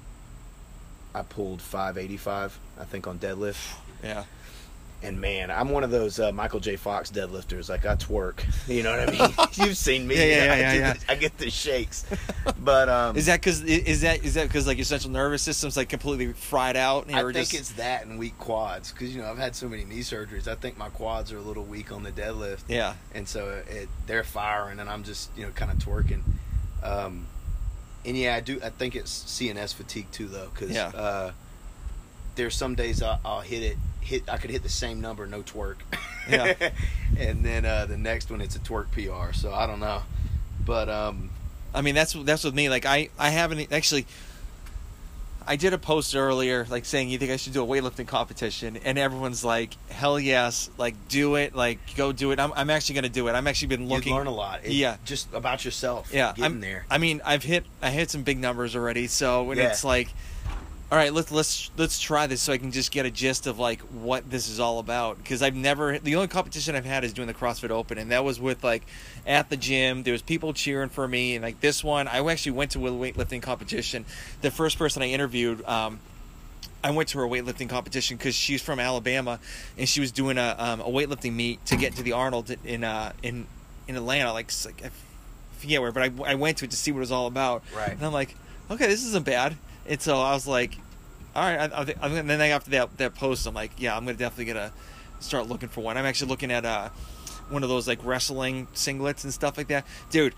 [1.13, 3.75] I pulled 585, I think, on deadlift.
[4.03, 4.23] yeah.
[5.03, 6.75] And man, I'm one of those uh, Michael J.
[6.75, 7.69] Fox deadlifters.
[7.69, 9.35] Like I twerk, you know what I mean?
[9.65, 10.15] You've seen me.
[10.15, 10.93] Yeah, yeah, yeah, I, yeah, yeah.
[10.93, 12.05] the- I get the shakes,
[12.59, 15.75] but um, Is that because is that is that because like your central nervous system's
[15.75, 17.07] like completely fried out?
[17.07, 19.67] And I think just, it's that and weak quads because you know I've had so
[19.67, 20.47] many knee surgeries.
[20.47, 22.93] I think my quads are a little weak on the deadlift, yeah.
[23.15, 26.21] and so it, they're firing, and I'm just you know kind of twerking.
[26.83, 27.25] Um,
[28.05, 28.59] and yeah, I do.
[28.63, 30.87] I think it's CNS fatigue too, though, because Yeah.
[30.87, 31.31] uh,
[32.35, 33.77] there's some days I'll, I'll hit it.
[34.01, 35.77] Hit I could hit the same number, no twerk.
[36.29, 36.53] Yeah.
[37.19, 39.33] and then uh, the next one it's a twerk PR.
[39.33, 40.01] So I don't know,
[40.65, 41.29] but um,
[41.73, 42.69] I mean, that's that's with me.
[42.69, 44.05] Like I I haven't actually.
[45.47, 48.77] I did a post earlier, like saying you think I should do a weightlifting competition,
[48.77, 50.69] and everyone's like, "Hell yes!
[50.77, 51.55] Like do it!
[51.55, 53.31] Like go do it!" I'm, I'm actually gonna do it.
[53.33, 54.11] I'm actually been looking.
[54.11, 54.61] you learn a lot.
[54.63, 54.97] It- Yeah.
[55.03, 56.11] just about yourself.
[56.13, 56.85] yeah, getting I'm there.
[56.89, 59.69] I mean, I've hit I hit some big numbers already, so when Yeah.
[59.69, 60.09] it's like,
[60.91, 63.57] all right, let's let's let's try this, so I can just get a gist of
[63.57, 65.17] like what this is all about.
[65.17, 68.25] Because I've never the only competition I've had is doing the CrossFit Open, and that
[68.25, 68.83] was with like
[69.25, 70.03] at the gym.
[70.03, 72.91] There was people cheering for me, and like this one, I actually went to a
[72.91, 74.03] weightlifting competition.
[74.41, 75.63] The first person I interviewed.
[75.65, 75.99] Um,
[76.83, 79.39] I went to her weightlifting competition because she's from Alabama,
[79.77, 82.83] and she was doing a, um, a weightlifting meet to get to the Arnold in
[82.83, 83.45] uh, in
[83.87, 84.33] in Atlanta.
[84.33, 84.89] Like, like I
[85.59, 87.63] forget where, but I, I went to it to see what it was all about.
[87.73, 87.91] Right.
[87.91, 88.35] And I'm like,
[88.69, 89.55] okay, this isn't bad.
[89.91, 90.77] And so I was like,
[91.35, 91.69] all right.
[91.69, 94.53] I, I, I'm gonna, then after that that post, I'm like, yeah, I'm gonna definitely
[94.53, 94.71] gonna
[95.19, 95.97] start looking for one.
[95.97, 96.87] I'm actually looking at uh,
[97.49, 100.33] one of those like wrestling singlets and stuff like that, dude.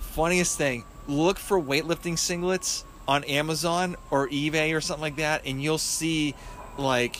[0.00, 5.62] Funniest thing, look for weightlifting singlets on Amazon or eBay or something like that, and
[5.62, 6.34] you'll see
[6.78, 7.18] like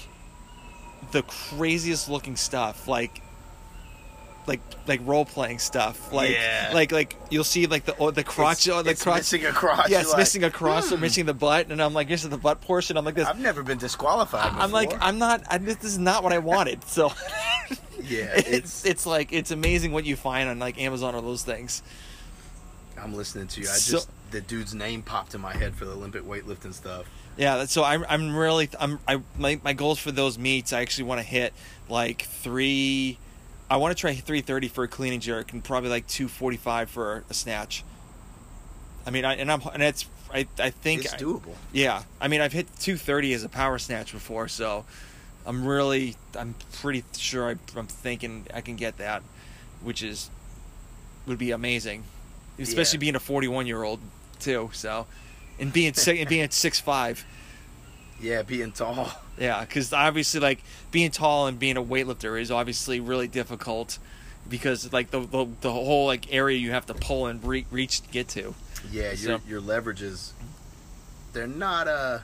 [1.13, 3.21] the craziest looking stuff, like
[4.49, 6.71] like like role playing stuff, like Yeah.
[6.75, 9.47] like like you'll see like the oh, the crotch, It's- oh, the it's crotch, missing
[9.47, 9.91] a crotch.
[9.91, 11.03] yeah, it's like, missing a cross or hmm.
[11.03, 12.97] missing the butt, and I'm like, this is the butt portion.
[12.97, 13.29] I'm like this.
[13.29, 14.51] I've never been disqualified.
[14.51, 14.63] Before.
[14.63, 15.43] I'm like, I'm not.
[15.49, 16.83] I, this is not what I wanted.
[16.85, 17.13] So
[18.03, 18.87] yeah, it's it's.
[18.87, 21.83] it's like it's amazing what you find on like Amazon or those things.
[23.01, 23.69] I'm listening to you.
[23.69, 27.07] I So- just the dude's name popped in my head for the Olympic weightlifting stuff.
[27.37, 30.73] Yeah, so I'm I'm really I'm I my my goals for those meets.
[30.73, 31.53] I actually want to hit
[31.89, 33.19] like three.
[33.71, 37.25] I want to try 330 for a clean and jerk, and probably like 245 for
[37.29, 37.85] a snatch.
[39.07, 41.55] I mean, I, and I'm and it's I I think It's I- doable.
[41.73, 44.85] yeah, I mean, I've hit 230 as a power snatch before, so
[45.47, 49.23] I'm really, I'm pretty sure I, I'm thinking I can get that,
[49.83, 50.31] which is
[51.27, 52.05] would be amazing,
[52.59, 53.01] especially Yeah.
[53.01, 54.01] being a 41 year old
[54.41, 54.71] too.
[54.73, 55.07] So,
[55.59, 57.25] and being and being at six five,
[58.21, 59.11] Yeah, being tall.
[59.39, 63.99] yeah, because obviously like being tall and being a weightlifter is obviously really difficult
[64.49, 68.01] because like the the, the whole like area you have to pull and re- reach
[68.03, 68.55] to get to.
[68.91, 70.33] Yeah, So- your your leverages.
[71.33, 72.21] They're not uh,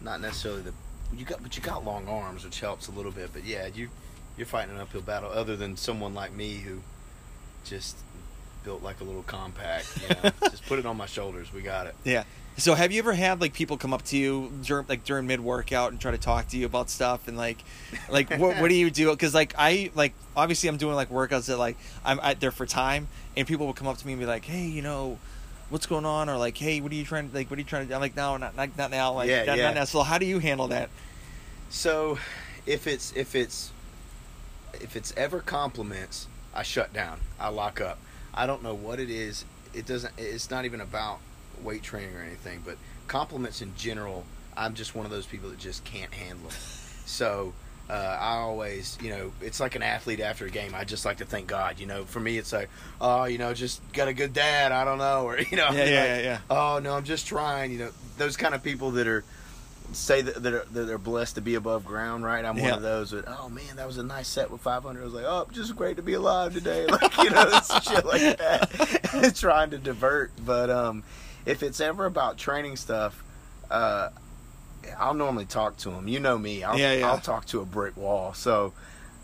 [0.00, 0.72] not necessarily the
[1.16, 3.30] you got, but you got long arms, which helps a little bit.
[3.32, 3.88] But yeah, you
[4.36, 5.30] you're fighting an uphill battle.
[5.32, 6.80] Other than someone like me who
[7.64, 7.96] just
[8.64, 9.98] built like a little compact.
[10.02, 10.30] You know?
[10.50, 11.52] just put it on my shoulders.
[11.52, 11.94] We got it.
[12.04, 12.24] Yeah.
[12.58, 15.38] So have you ever had like people come up to you during like during mid
[15.40, 17.58] workout and try to talk to you about stuff and like
[18.10, 19.10] like what what do you do?
[19.12, 22.66] Because like I like obviously I'm doing like workouts that like I'm I, they're for
[22.66, 23.06] time
[23.36, 25.18] and people will come up to me and be like, hey, you know.
[25.70, 26.30] What's going on?
[26.30, 27.30] Or like, hey, what are you trying?
[27.34, 27.88] Like, what are you trying to?
[27.90, 27.94] do?
[27.94, 29.12] I'm like, no, not not, not now.
[29.12, 29.64] Like, Yeah, not, yeah.
[29.64, 29.84] not now.
[29.84, 30.88] So, how do you handle that?
[31.68, 32.18] So,
[32.64, 33.70] if it's if it's
[34.72, 37.20] if it's ever compliments, I shut down.
[37.38, 37.98] I lock up.
[38.32, 39.44] I don't know what it is.
[39.74, 40.14] It doesn't.
[40.16, 41.18] It's not even about
[41.62, 42.76] weight training or anything, but
[43.06, 44.24] compliments in general.
[44.56, 46.58] I'm just one of those people that just can't handle them.
[47.06, 47.54] So.
[47.90, 50.74] Uh, I always, you know, it's like an athlete after a game.
[50.74, 51.80] I just like to thank God.
[51.80, 52.68] You know, for me, it's like,
[53.00, 54.72] oh, you know, just got a good dad.
[54.72, 56.38] I don't know, or you know, Yeah, yeah, like, yeah, yeah.
[56.50, 57.72] Oh no, I'm just trying.
[57.72, 59.24] You know, those kind of people that are
[59.92, 62.44] say that that, are, that they're blessed to be above ground, right?
[62.44, 63.10] I'm one of those.
[63.12, 65.00] That, oh man, that was a nice set with 500.
[65.00, 68.38] I was like, oh, just great to be alive today, like you know, shit like
[68.38, 69.32] that.
[69.36, 71.04] Trying to divert, but um,
[71.48, 73.22] if it's ever about training stuff,
[73.70, 74.10] uh,
[74.98, 76.08] I'll normally talk to them.
[76.08, 77.08] You know me, I'll, Yeah, yeah.
[77.10, 78.34] I'll talk to a brick wall.
[78.34, 78.72] So,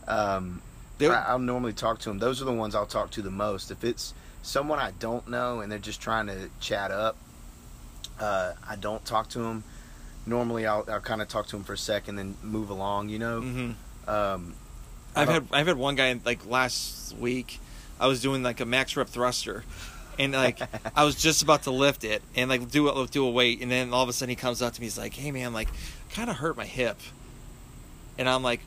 [0.09, 0.61] um,
[0.99, 2.19] They- I, I'll normally talk to them.
[2.19, 3.71] Those are the ones I'll talk to the most.
[3.71, 7.17] If it's someone I don't know and they're just trying to chat up,
[8.21, 9.65] uh, I don't talk to them.
[10.27, 13.09] Normally, I'll, I'll kind of talk to them for a second, then move along.
[13.11, 13.71] You know, hmm
[14.09, 14.55] um,
[15.17, 17.61] I've had I've had one guy like last week.
[18.01, 19.65] I was doing like a max rep thruster,
[20.19, 20.61] and like
[20.97, 23.71] I was just about to lift it and like do a, do a weight, and
[23.71, 24.87] then all of a sudden he comes up to me.
[24.87, 25.69] He's like, "Hey man, like
[26.11, 26.99] kind of hurt my hip,"
[28.19, 28.61] and I'm like,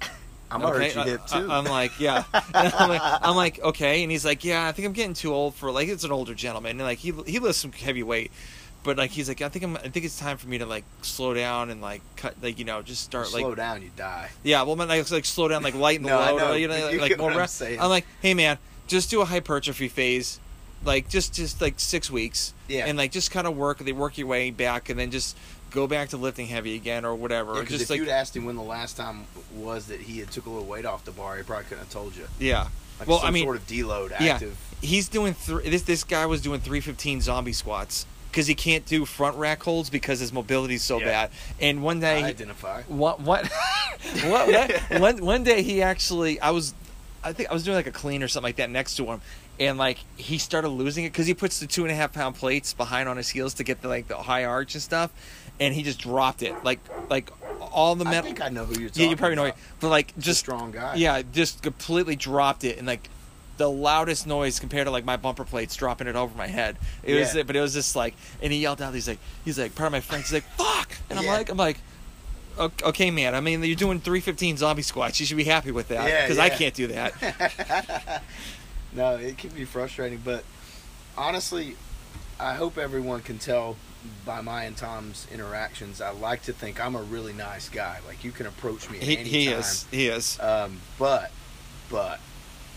[0.50, 0.90] I'm gonna okay.
[0.90, 1.50] hurt your hip too.
[1.50, 2.24] I, am like, yeah.
[2.54, 4.02] I'm, like, I'm like, okay.
[4.02, 6.34] And he's like, yeah, I think I'm getting too old for like it's an older
[6.34, 8.30] gentleman, and like he he lifts some heavy weight,
[8.82, 10.84] but like he's like, I think I'm I think it's time for me to like
[11.02, 13.90] slow down and like cut like you know just start Slow like slow down, you
[13.96, 14.30] die.
[14.42, 14.62] yeah.
[14.62, 16.98] Well, man, like, like slow down, like lighten the No, load, or, you know, You
[17.00, 17.56] like more I'm rest.
[17.56, 17.78] saying.
[17.80, 20.40] I'm like, hey man, just do a hypertrophy phase,
[20.84, 22.86] like just just like six weeks, Yeah.
[22.86, 23.78] and like just kind of work.
[23.78, 25.36] They work your way back, and then just
[25.70, 27.56] go back to lifting heavy again or whatever.
[27.56, 29.24] Yeah, just if like you'd asked him when the last time
[29.54, 31.90] was that he had took a little weight off the bar, he probably couldn't have
[31.90, 32.26] told you.
[32.38, 32.68] yeah.
[33.00, 34.34] Like well, some I mean, sort of deload yeah.
[34.34, 34.56] active.
[34.80, 35.68] he's doing three.
[35.70, 39.62] This this guy was doing three fifteen zombie squats because he can't do front rack
[39.62, 41.04] holds because his mobility's so Yeah.
[41.04, 41.30] bad.
[41.60, 42.82] And one day, I identify.
[42.88, 43.46] what what
[44.24, 46.74] what, what one one day he actually I was
[47.22, 49.20] I think I was doing like a clean or something like that next to him
[49.60, 52.34] and like he started losing it because he puts the two and a half pound
[52.36, 55.10] plates behind on his heels to get the like the high arch and stuff
[55.60, 56.78] and he just dropped it like
[57.10, 57.30] like
[57.72, 58.20] all the metal.
[58.20, 60.38] I think I know who you're talking yeah you probably know it but like Just
[60.40, 60.94] strong guy.
[60.96, 63.08] yeah just completely dropped it and like
[63.56, 66.76] the loudest noise compared to like my bumper plates dropping it over my head.
[67.02, 68.94] It was, but it was just like, and he yelled out.
[68.94, 70.26] He's like, he's like, part of my friends.
[70.30, 71.32] He's like, fuck, and I'm Yeah.
[71.32, 71.78] like, I'm like,
[72.56, 73.34] "Ok- okay, man.
[73.34, 75.18] I mean, you're doing 315 zombie squats.
[75.18, 78.22] You should be happy with that Yeah, because I can't do that.
[78.92, 80.44] No, it can be frustrating, but
[81.16, 81.76] honestly,
[82.40, 83.76] I hope everyone can tell
[84.24, 86.00] by my and Tom's interactions.
[86.00, 87.98] I like to think I'm a really nice guy.
[88.06, 89.58] Like you can approach me at he, any he time.
[89.58, 90.38] is, he is.
[90.40, 91.30] Um, but,
[91.90, 92.20] but,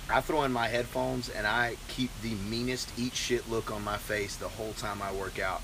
[0.09, 3.97] I throw in my headphones and I keep the meanest eat shit look on my
[3.97, 5.61] face the whole time I work out,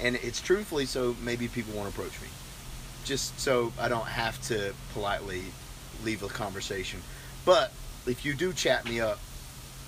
[0.00, 2.26] and it's truthfully so maybe people won't approach me,
[3.04, 5.42] just so I don't have to politely
[6.02, 7.02] leave a conversation.
[7.44, 7.72] But
[8.06, 9.20] if you do chat me up,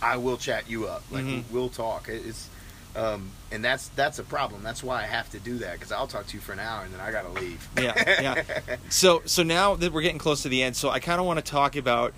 [0.02, 1.02] I will chat you up.
[1.10, 1.44] Like Mhm.
[1.50, 2.08] we'll talk.
[2.08, 2.48] It's.
[2.94, 4.62] Um, and that's that's a problem.
[4.62, 6.82] That's why I have to do that because I'll talk to you for an hour
[6.82, 7.68] and then I gotta leave.
[7.78, 7.92] Yeah,
[8.56, 8.76] yeah.
[8.88, 11.38] So so now that we're getting close to the end, so I kind of want
[11.44, 12.14] to talk about.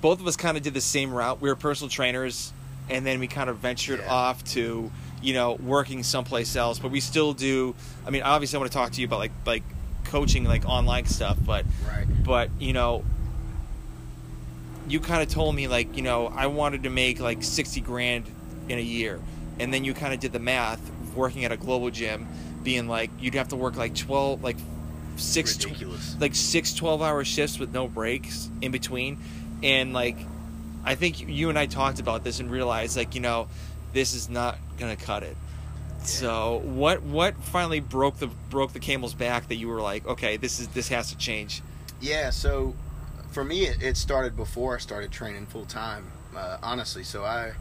[0.00, 1.40] Both of us kind of did the same route.
[1.42, 2.52] We were personal trainers,
[2.88, 4.10] and then we kind of ventured Yeah.
[4.12, 4.90] off to,
[5.20, 6.78] you know, working someplace else.
[6.78, 7.74] But we still do.
[8.06, 9.62] I mean, obviously, I want to talk to you about like like
[10.04, 11.36] coaching, like online stuff.
[11.44, 12.06] But right.
[12.24, 13.04] but you know,
[14.90, 18.24] you kind of told me like you know I wanted to make like sixty grand
[18.68, 19.20] in a year,
[19.58, 20.80] and then you kind of did the math,
[21.14, 22.26] working at a global gym,
[22.62, 24.56] being like you'd have to work like twelve like
[25.16, 26.16] six Ridiculous.
[26.18, 29.18] like six 12 hour shifts with no breaks in between.
[29.62, 30.16] And like
[30.82, 33.48] i think you and i talked about this and realized like you know
[33.92, 35.36] this is not gonna cut it.
[36.04, 40.38] So what what finally broke the broke the camel's back that you were like okay
[40.38, 41.60] this is this has to change
[42.00, 42.74] Yeah, so
[43.30, 47.04] for me, it, it started before I started training full time, uh, honestly.
[47.04, 47.52] So I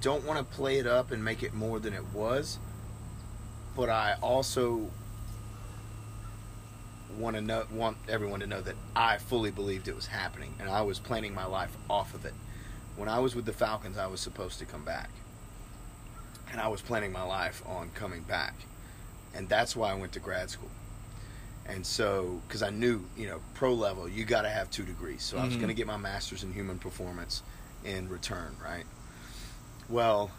[0.00, 2.58] don't want to play it up and make it more than it was,
[3.76, 4.90] but I also
[7.18, 10.68] want to know want everyone to know that I fully believed it was happening, and
[10.68, 12.34] I was planning my life off of it.
[12.96, 15.10] When I was with the Falcons, I was supposed to come back,
[16.50, 18.54] and I was planning my life on coming back,
[19.34, 20.70] and that's why I went to grad school.
[21.66, 25.22] And so, because I knew, you know, pro level, you got to have two degrees.
[25.22, 25.60] So I was Mhm.
[25.60, 27.42] going to get my master's in human performance
[27.84, 28.84] in return, right?
[29.88, 30.30] Well,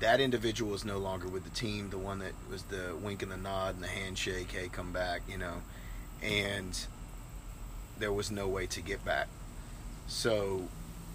[0.00, 1.90] that individual is no longer with the team.
[1.90, 5.22] The one that was the wink and the nod and the handshake, hey, come back,
[5.28, 5.62] you know,
[6.22, 6.78] and
[7.98, 9.28] there was no way to get back.
[10.06, 10.68] So,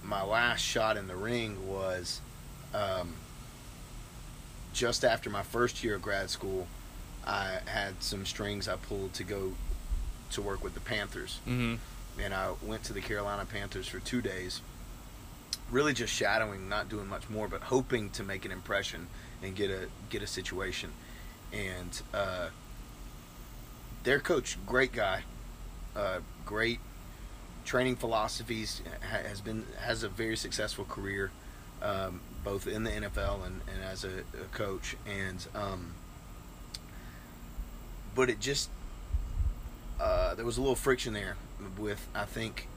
[0.03, 2.19] my last shot in the ring was
[2.73, 3.13] um,
[4.73, 6.67] just after my first year of grad school
[7.25, 9.53] I had some strings I pulled to go
[10.31, 11.75] to work with the Panthers, Mm-hmm.
[12.21, 14.61] and I went to the Carolina Panthers for two days.
[15.71, 19.07] Really, just shadowing, not doing much more, but hoping to make an impression
[19.41, 20.91] and get a get a situation.
[21.51, 22.49] And uh,
[24.03, 25.23] their coach, great guy,
[25.95, 26.79] uh, great
[27.65, 31.31] training philosophies, has been has a very successful career,
[31.81, 34.95] um, both in the NFL and, and as a, a coach.
[35.07, 35.93] And um,
[38.15, 38.69] but it just
[39.99, 41.35] uh, there was a little friction there
[41.77, 42.67] with I think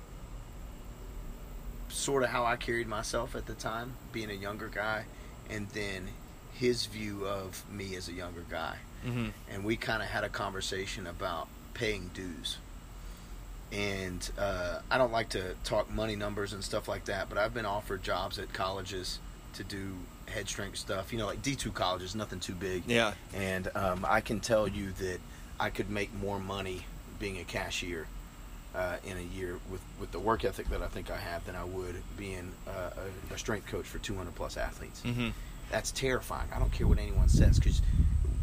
[1.88, 5.04] sort of how I carried myself at the time, being a younger guy,
[5.48, 6.08] and then
[6.52, 8.76] his view of me as a younger guy
[9.06, 9.26] Mm-hmm.
[9.50, 12.56] and we kind of had a conversation about paying dues.
[13.70, 17.54] And uh, I don't like to talk money numbers and stuff like that, but I've
[17.54, 19.20] been offered jobs at colleges
[19.54, 19.92] to do
[20.28, 21.12] head strength stuff.
[21.12, 22.82] You know, like D two colleges, nothing too big.
[22.86, 23.14] Yeah.
[23.34, 25.18] And um, I can tell you that
[25.58, 26.82] I could make more money
[27.18, 28.06] being a cashier
[28.74, 31.56] uh, in a year with, with the work ethic that I think I have than
[31.56, 32.90] I would being uh,
[33.30, 35.28] a, a strength coach for 200 plus athletes Mm-hmm.
[35.70, 36.48] that's terrifying.
[36.54, 37.80] I don't care what anyone says because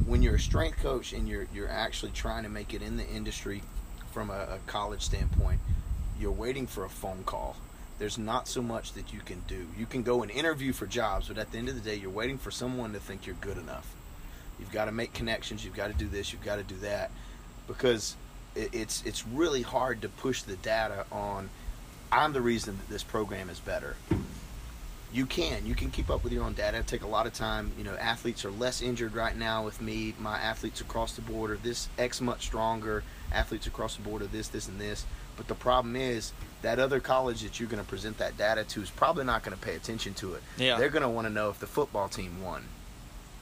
[0.08, 3.08] when you're a strength coach and you're you're actually trying to make it in the
[3.08, 3.62] industry
[4.12, 5.60] from a, a college standpoint,
[6.20, 7.56] you're waiting for a phone call.
[8.00, 9.68] There's not so much that you can do.
[9.78, 12.10] You can go and interview for jobs, but at the end of the day, you're
[12.10, 13.94] waiting for someone to think you're good enough.
[14.60, 15.64] You've got to make connections.
[15.64, 16.34] You've got to do this.
[16.34, 17.12] You've got to do that,
[17.68, 18.16] because
[18.56, 21.50] it's it's really hard to push the data on.
[22.12, 23.96] I'm the reason that this program is better
[25.14, 27.34] you can you can keep up with your own data It'll take a lot of
[27.34, 31.22] time you know athletes are less injured right now with me my athletes across the
[31.22, 35.06] board are this x much stronger athletes across the board are this this and this
[35.38, 36.34] but the problem is
[36.64, 39.56] that other college that you're going to present that data to is probably not going
[39.58, 40.78] to pay attention to it Yeah.
[40.78, 42.66] they're going to want to know if the football team won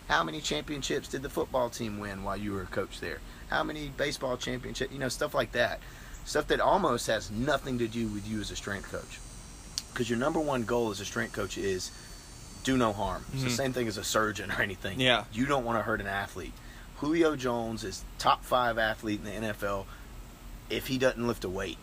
[0.09, 3.19] how many championships did the football team win while you were a coach there
[3.49, 4.91] how many baseball championships?
[4.91, 5.79] you know stuff like that
[6.25, 9.19] stuff that almost has nothing to do with you as a strength coach
[9.93, 11.91] because your number one goal as a strength coach is
[12.63, 13.25] do no harm.
[13.33, 13.57] It's the Mhm.
[13.57, 14.99] same thing as a surgeon or anything.
[14.99, 15.23] Yeah.
[15.33, 16.53] You don't want to hurt an athlete.
[16.97, 19.87] Julio Jones is top five athlete in the NFL
[20.69, 21.79] if he doesn't lift a weight.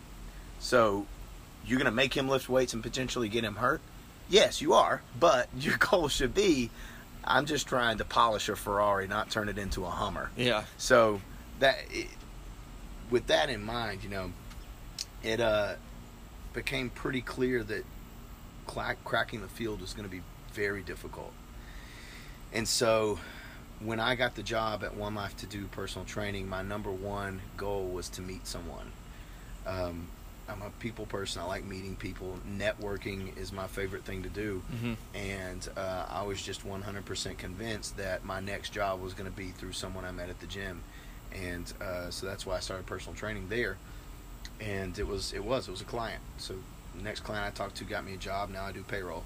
[0.61, 1.07] So
[1.69, 3.81] you're going to make him lift weights and potentially get him hurt?
[4.29, 5.03] Yes, you are.
[5.19, 6.71] But your goal should be
[7.25, 10.31] I'm just trying to polish a Ferrari, not turn it into a Hummer.
[10.37, 10.65] Yeah.
[10.79, 11.21] So
[11.61, 12.09] that it,
[13.11, 14.33] with that in mind, you know,
[15.23, 15.75] it uh
[16.55, 17.85] became pretty clear that
[18.67, 20.23] clack, cracking the field was going to be
[20.53, 21.33] very difficult.
[22.53, 23.19] And so
[23.81, 27.41] when I got the job at One Life to do personal training, my number one
[27.57, 28.93] goal was to meet someone.
[29.67, 30.09] Um,
[30.49, 31.43] I'm a people person.
[31.43, 32.39] I like meeting people.
[32.59, 34.95] Networking is my favorite thing to do Mm-hmm.
[35.15, 39.49] and uh, I was just 100% convinced that my next job was going to be
[39.49, 40.81] through someone I met at the gym,
[41.35, 43.77] and uh, so that's why I started personal training there.
[44.61, 46.21] And it was it was it was a client.
[46.39, 46.55] So
[46.97, 48.51] the next client I talked to got me a job.
[48.51, 49.25] Now I do payroll.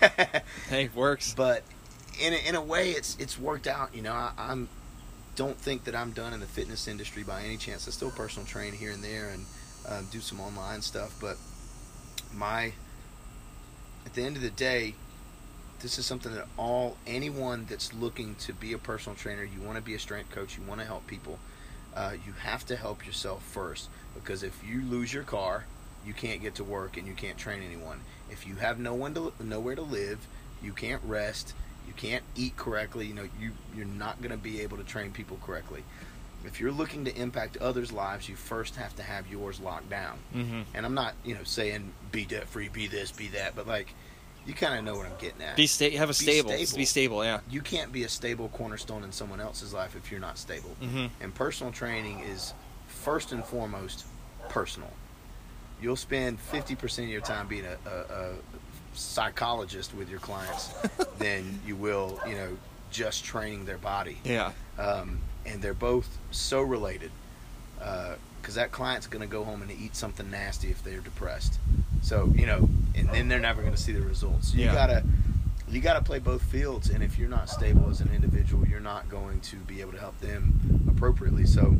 [0.68, 1.34] Hey, works.
[1.36, 1.62] but
[2.20, 3.94] in a, in a way, it's it's worked out.
[3.94, 4.68] You know, I, I'm
[5.36, 7.88] don't think that I'm done in the fitness industry by any chance.
[7.88, 9.46] I still personal train here and there and
[9.88, 11.36] uh, do some online stuff, but
[12.32, 12.72] my
[14.06, 14.94] at the end of the day,
[15.80, 19.76] this is something that all anyone that's looking to be a personal trainer, you want
[19.76, 21.38] to be a strength coach, you want to help people,
[21.94, 25.64] uh, you have to help yourself first because if you lose your car,
[26.06, 28.00] you can't get to work and you can't train anyone.
[28.30, 30.26] If you have no one to nowhere to live,
[30.62, 31.54] you can't rest,
[31.86, 33.06] you can't eat correctly.
[33.06, 35.82] You know, you you're not going to be able to train people correctly.
[36.46, 40.18] If you're looking to impact others' lives, you first have to have yours locked down.
[40.34, 40.62] Mm-hmm.
[40.74, 43.94] And I'm not, you know, saying be debt free, be this, be that, but like,
[44.46, 45.56] you kind of know what I'm getting at.
[45.56, 46.50] Be sta- have a Be stable.
[46.50, 46.76] stable.
[46.76, 47.24] Be stable.
[47.24, 47.40] Yeah.
[47.48, 50.76] you can't be a stable cornerstone in someone else's life if you're not stable.
[50.82, 51.06] Mm-hmm.
[51.22, 52.52] And personal training is
[52.86, 54.04] first and foremost
[54.50, 54.90] personal.
[55.80, 58.32] You'll spend 50% of your time being a, a, a
[58.92, 60.68] psychologist with your clients
[61.18, 62.56] than you will, you know,
[62.90, 64.18] just training their body.
[64.24, 64.52] Yeah.
[64.78, 67.10] Um, and they're both so related
[68.40, 71.58] because that client's going to go home and eat something nasty if they're depressed.
[72.02, 74.54] So you know, and then they're never going to see the results.
[74.54, 74.74] You Yeah.
[74.74, 75.04] gotta
[75.68, 79.08] you gotta play both fields, and if you're not stable as an individual, you're not
[79.08, 81.46] going to be able to help them appropriately.
[81.46, 81.76] So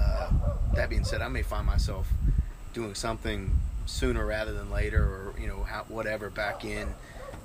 [0.00, 0.30] uh,
[0.74, 2.08] that being said, I may find myself
[2.72, 3.56] doing something
[3.86, 6.88] sooner rather than later, or you know, how, whatever back in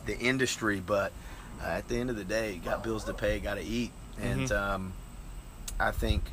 [0.06, 1.12] the industry, but.
[1.60, 3.90] Uh, at the end of the day, got bills to pay, got to eat,
[4.22, 4.52] and Mhm.
[4.52, 4.94] um,
[5.80, 6.24] I think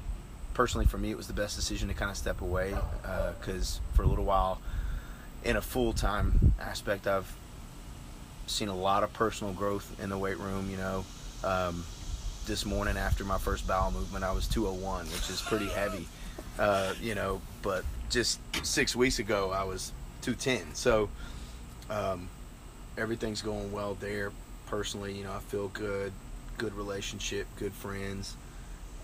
[0.54, 2.76] personally for me it was the best decision to kind of step away
[3.40, 4.60] because for a little while
[5.42, 7.26] in a full-time aspect i've
[8.46, 11.04] seen a lot of personal growth in the weight room you know
[11.42, 11.84] um,
[12.46, 14.22] this morning after my first bowel movement.
[14.24, 16.06] I was 201, which is pretty heavy,
[16.58, 17.40] uh, you know.
[17.62, 19.92] But just six weeks ago, I was
[20.22, 20.74] 210.
[20.74, 21.08] So
[21.90, 22.28] um,
[22.98, 24.30] everything's going well there.
[24.66, 26.12] Personally, you know, I feel good,
[26.58, 28.36] good relationship, good friends.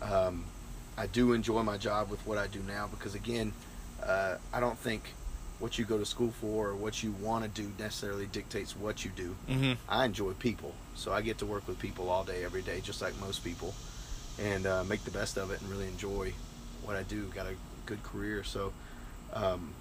[0.03, 0.45] Um,
[0.97, 3.53] I do enjoy my job with what I do now because, again,
[4.03, 5.15] uh, I don't think
[5.59, 9.05] what you go to school for or what you want to do necessarily dictates what
[9.05, 9.37] you do.
[9.49, 9.73] Mm-hmm.
[9.89, 13.03] I enjoy people, so I get to work with people all day, every day, just
[13.03, 13.75] like most people,
[14.39, 16.33] and uh, make the best of it and really enjoy
[16.83, 17.25] what I do.
[17.35, 17.55] Got a
[17.85, 18.73] good career, so
[19.35, 19.73] um,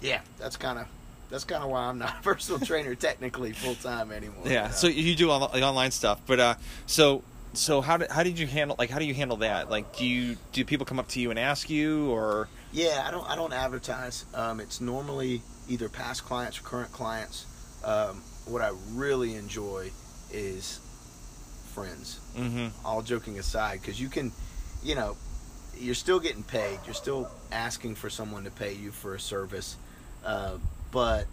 [0.00, 0.86] yeah, that's kind of
[1.30, 4.44] that's kind of why I'm not a personal trainer technically full time anymore.
[4.46, 4.70] Yeah.
[4.70, 6.54] So you do all the online stuff, but uh,
[6.86, 7.22] so
[7.54, 9.70] so how did how did you handle like how do you handle that?
[9.70, 12.48] Like, do you do people come up to you and ask you or?
[12.72, 13.28] Yeah, I don't.
[13.28, 14.26] I don't advertise.
[14.34, 17.46] Um, it's normally either past clients or current clients.
[17.84, 19.90] Um, what I really enjoy
[20.30, 20.80] is
[21.72, 22.20] friends.
[22.36, 22.86] Mm-hmm.
[22.86, 24.32] All joking aside, because you can,
[24.82, 25.16] you know,
[25.76, 26.78] you're still getting paid.
[26.84, 29.76] You're still asking for someone to pay you for a service,
[30.24, 30.58] uh,
[30.90, 31.26] but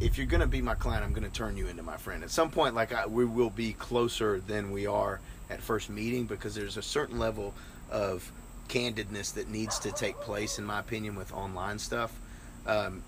[0.00, 2.22] if you're gonna be my client, I'm gonna turn you into my friend.
[2.22, 5.20] At some point, like I, we will be closer than we are
[5.50, 7.52] at first meeting because there's a certain level
[7.90, 8.30] of
[8.68, 12.12] candidness that needs to take place, in my opinion, with online stuff.
[12.66, 13.02] Um,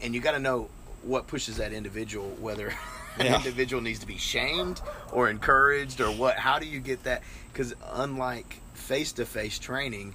[0.00, 0.70] and you got to know
[1.02, 2.68] what pushes that individual, whether
[3.18, 3.36] an Yeah.
[3.36, 4.80] individual needs to be shamed
[5.12, 6.36] or encouraged or what.
[6.36, 7.22] How do you get that?
[7.52, 10.14] Because unlike face-to-face training,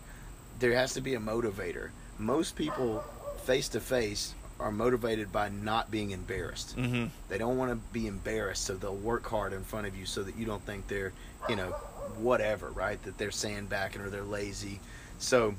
[0.60, 1.90] there has to be a motivator.
[2.18, 3.04] Most people
[3.44, 6.78] face to face are motivated by not being embarrassed.
[6.78, 7.06] Mm-hmm.
[7.30, 10.24] They don't want to be embarrassed, so they'll work hard in front of you so
[10.24, 11.11] that you don't think they're,
[11.49, 11.72] you know,
[12.18, 13.02] whatever, right?
[13.03, 14.80] That they're sandbagging or they're lazy.
[15.18, 15.56] So,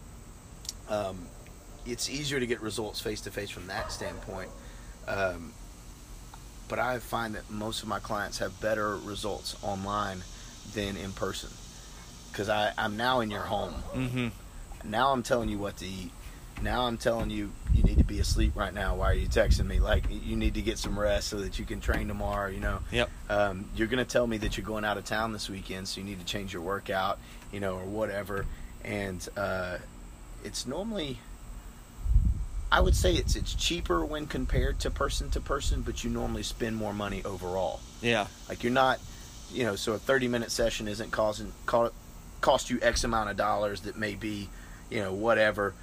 [0.89, 1.27] um,
[1.87, 4.49] it's easier to get results face to face from that standpoint.
[5.07, 5.53] Um,
[6.69, 10.23] but I find that most of my clients have better results online
[10.75, 11.51] than in person
[12.33, 14.29] because I'm now in your home Mm-hmm.
[14.91, 16.11] now I'm telling you what to eat.
[16.63, 18.97] Now I'm telling you you need to be asleep right now.
[18.97, 19.81] Why are you texting me?
[19.81, 22.49] Like you need to get some rest so that you can train tomorrow.
[22.51, 22.79] You know.
[22.93, 23.11] Yep.
[23.29, 26.07] Um, you're gonna tell me that you're going out of town this weekend, so you
[26.07, 27.19] need to change your workout.
[27.53, 28.47] You know, or whatever.
[28.85, 29.79] And uh,
[30.45, 31.19] it's normally,
[32.71, 36.43] I would say it's it's cheaper when compared to person to person, but you normally
[36.43, 37.81] spend more money overall.
[38.03, 38.27] Yeah.
[38.49, 39.01] Like you're not,
[39.53, 41.93] you know, so a 30 minute session isn't causing co-
[42.41, 44.49] cost you X amount of dollars that may be,
[44.91, 45.75] you know, whatever.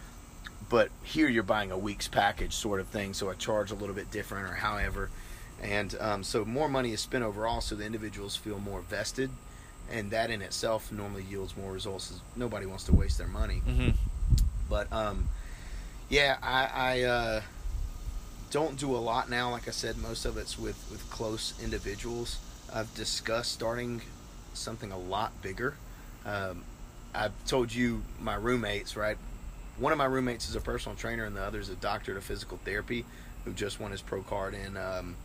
[0.72, 3.94] But here you're buying a week's package sort of thing, so I charge a little
[3.94, 5.10] bit different or however.
[5.62, 9.30] And um, so more money is spent overall, so the individuals feel more vested,
[9.92, 12.12] and that in itself normally yields more results.
[12.12, 13.62] As nobody wants to waste their money.
[13.68, 13.90] Mm-hmm.
[14.70, 15.28] But um,
[16.08, 17.42] yeah, I, I uh,
[18.50, 19.52] don't do a lot now.
[19.52, 22.40] Like I said, most of it's with with close individuals.
[22.74, 24.02] I've discussed starting
[24.54, 25.76] something a lot bigger.
[26.26, 26.64] Um,
[27.14, 29.18] I've told you my roommates, right?
[29.82, 32.24] One of my roommates is a personal trainer, and the other is a doctor of
[32.24, 33.04] physical therapy
[33.46, 35.16] who just won his pro card in um,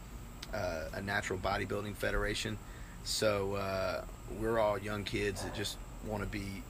[0.55, 2.57] uh, a natural bodybuilding federation.
[3.05, 4.05] So uh,
[4.41, 5.77] we're all young kids that just
[6.07, 6.62] want to be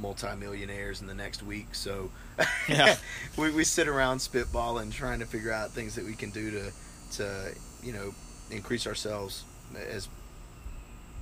[0.00, 1.76] multimillionaires in the next week.
[1.76, 2.10] So
[2.68, 2.96] Yeah.
[3.36, 6.72] we, we sit around spitballing, trying to figure out things that we can do to
[7.12, 7.54] to
[7.84, 8.12] you know
[8.50, 9.44] increase ourselves
[9.88, 10.08] as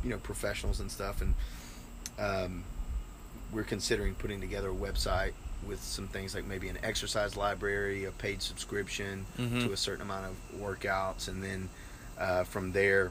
[0.03, 1.21] you know professionals and stuff.
[1.21, 1.35] And
[2.19, 2.65] um,
[3.53, 5.33] we're considering putting together a website
[5.67, 9.65] with some things like maybe an exercise library, a paid subscription Mhm.
[9.65, 11.69] to a certain amount of workouts, and then
[12.19, 13.11] uh, from there,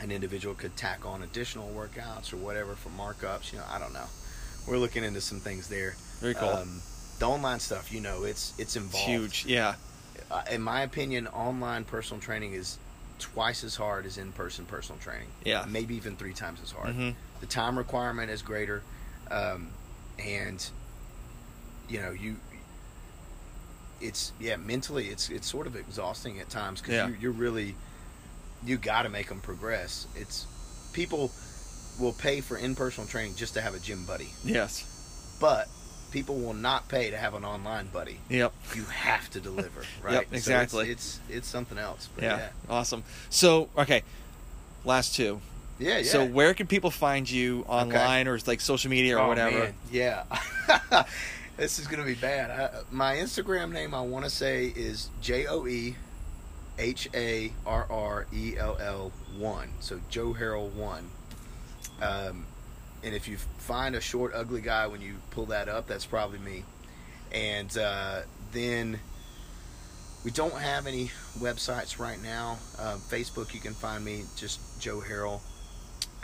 [0.00, 3.52] an individual could tack on additional workouts or whatever for markups.
[3.52, 4.06] You know, I don't know.
[4.66, 5.94] We're looking into some things there.
[6.20, 6.48] Very cool.
[6.48, 6.82] Um,
[7.18, 9.06] the online stuff, you know, it's it's it's involved.
[9.06, 9.44] huge.
[9.46, 9.74] Yeah.
[10.30, 12.78] Uh, in my opinion, online personal training is
[13.18, 15.28] twice as hard as in-person personal training.
[15.44, 15.66] Yeah.
[15.68, 16.96] maybe even three times as hard.
[16.96, 17.14] Mhm.
[17.40, 18.82] The time requirement is greater,
[19.30, 19.68] um,
[20.18, 20.64] and
[21.90, 22.36] you know you.
[24.00, 27.08] It's yeah, mentally it's it's sort of exhausting at times because Yeah.
[27.08, 27.74] you, you're really
[28.64, 30.06] you got to make them progress.
[30.16, 30.46] It's
[30.92, 31.30] people
[31.98, 35.36] will pay for in-person training just to have a gym buddy, Yes.
[35.38, 35.68] but
[36.12, 38.52] people will not pay to have an online buddy Yep.
[38.74, 40.14] you have to deliver, right?
[40.14, 40.90] Yep, So exactly.
[40.90, 42.08] it's, it's it's something else.
[42.14, 42.36] But Yeah.
[42.38, 42.48] yeah.
[42.70, 43.04] Awesome.
[43.28, 44.02] So okay,
[44.84, 45.40] last two.
[45.78, 46.04] Yeah, yeah.
[46.04, 49.58] So where can people find you online or like social media or Oh, whatever?
[49.58, 50.24] man, Yeah.
[51.60, 52.50] this is gonna be bad.
[52.50, 55.94] I, my Instagram name I want to say is J O E
[56.78, 59.68] H A R R E L L one.
[59.80, 61.10] So Joe Harrell one.
[62.00, 62.46] Um,
[63.04, 66.38] and if you find a short, ugly guy when you pull that up, that's probably
[66.38, 66.64] me.
[67.30, 68.22] And uh,
[68.52, 68.98] then
[70.24, 72.58] we don't have any websites right now.
[72.78, 75.40] Um, Facebook, you can find me just Joe Harrell.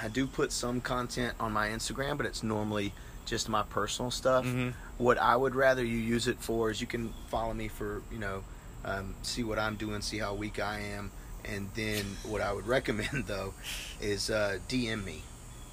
[0.00, 2.94] I do put some content on my Instagram, but it's normally
[3.26, 4.44] just my personal stuff.
[4.44, 4.72] Mhm.
[4.98, 8.18] What I would rather you use it for is you can follow me for you
[8.18, 8.44] know,
[8.84, 11.10] um, see what I'm doing, see how weak I am,
[11.44, 13.52] and then what I would recommend though
[14.00, 15.22] is uh, DM me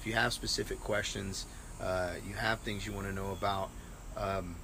[0.04, 1.46] if you have specific questions,
[1.80, 3.70] uh, you have things you want to know about.
[4.18, 4.56] Um,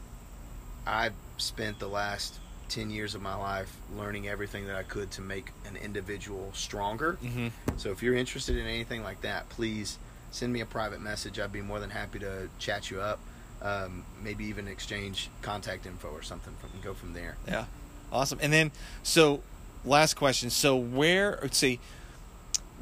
[0.86, 2.38] I've spent the last
[2.68, 7.16] 10 years of my life learning everything that I could to make an individual stronger.
[7.24, 7.48] Mm-hmm.
[7.78, 9.98] So if you're interested in anything like that, please
[10.31, 11.39] send me a private message.
[11.39, 13.19] I'd be more than happy to chat you up.
[13.62, 17.36] Um, maybe even exchange contact info or something from go from there.
[17.47, 17.66] Yeah,
[18.11, 18.39] awesome.
[18.40, 18.70] And then,
[19.02, 19.43] so
[19.85, 20.48] last question.
[20.51, 21.39] So where?
[21.43, 21.78] Let's see.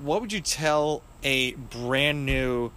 [0.01, 2.70] What would you tell a brand new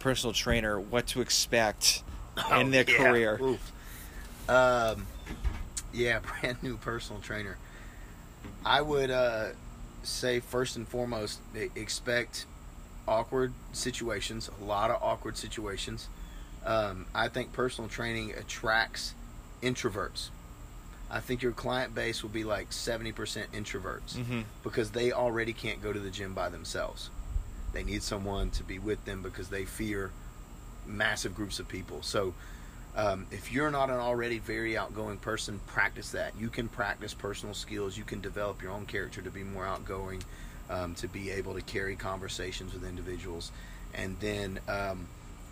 [0.00, 2.02] personal trainer what to expect
[2.52, 2.96] in their Oh, yeah.
[2.98, 3.38] career?
[3.40, 3.72] Oof.
[4.48, 5.06] Um,
[5.94, 7.56] yeah, brand new personal trainer.
[8.66, 9.48] I would uh,
[10.02, 11.40] say first and foremost,
[11.74, 12.44] expect
[13.08, 14.50] awkward situations.
[14.60, 16.08] A lot of awkward situations.
[16.64, 19.14] Um, I think personal training attracts
[19.62, 20.28] introverts.
[21.10, 24.40] I think your client base will be like seventy percent introverts Mm-hmm.
[24.64, 27.10] because they already can't go to the gym by themselves.
[27.72, 30.10] They need someone to be with them because they fear
[30.86, 32.02] massive groups of people.
[32.02, 32.34] So,
[32.96, 36.32] um, if you're not an already very outgoing person, practice that.
[36.38, 37.96] You can practice personal skills.
[37.96, 40.22] You can develop your own character to be more outgoing,
[40.70, 43.52] um, to be able to carry conversations with individuals,
[43.94, 45.06] and then um,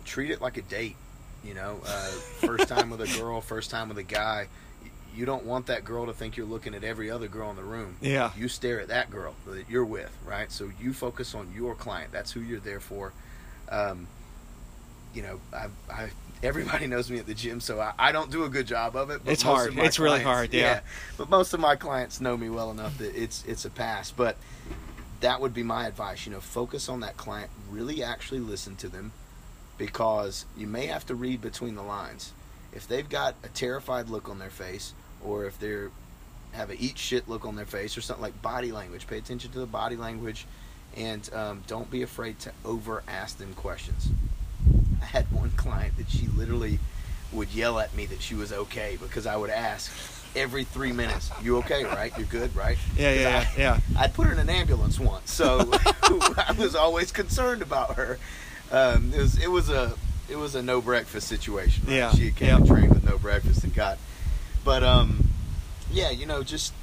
[0.05, 0.95] treat it like a date.
[1.43, 2.07] You know, uh,
[2.41, 4.47] first time with a girl, first time with a guy.
[5.15, 7.63] You don't want that girl to think you're looking at every other girl in the
[7.63, 8.31] room Yeah.
[8.35, 10.51] you stare at that girl that you're with, right?
[10.51, 12.11] So you focus on your client.
[12.11, 13.13] That's who you're there for.
[13.69, 14.07] Um,
[15.13, 16.09] you know, I, I
[16.43, 19.09] everybody knows me at the gym, so I, I don't do a good job of
[19.09, 19.21] it.
[19.25, 19.77] It's hard.
[19.77, 20.81] It's really clients- hard, yeah.
[21.17, 24.11] But most of my clients know me well enough that it's it's a pass.
[24.11, 24.35] But
[25.25, 26.25] that would be my advice.
[26.25, 27.49] You know, focus on that client.
[27.69, 29.11] Really, actually listen to them,
[29.77, 32.31] because you may have to read between the lines.
[32.71, 34.93] If they've got a terrified look on their face,
[35.23, 35.89] or if they're
[36.51, 39.07] have a eat shit look on their face or something like body language.
[39.07, 40.45] Pay attention to the body language,
[40.95, 44.07] and um, don't be afraid to over ask them questions.
[45.01, 46.79] I had one client that she literally
[47.33, 49.91] would yell at me that she was okay because I would ask
[50.35, 51.83] every three minutes, "You okay?
[51.85, 52.11] Right?
[52.17, 53.79] You're good, right?" Yeah, yeah, 'Cause yeah.
[53.97, 58.19] I, put her in an ambulance once, so I was always concerned about her.
[58.71, 59.93] Um, it was it was a
[60.29, 61.85] it was a no breakfast situation.
[61.87, 61.95] right?
[61.95, 62.55] Yeah, she came yeah.
[62.57, 63.97] and trained with no breakfast and got,
[64.63, 65.27] but um,
[65.91, 66.73] yeah, you know, just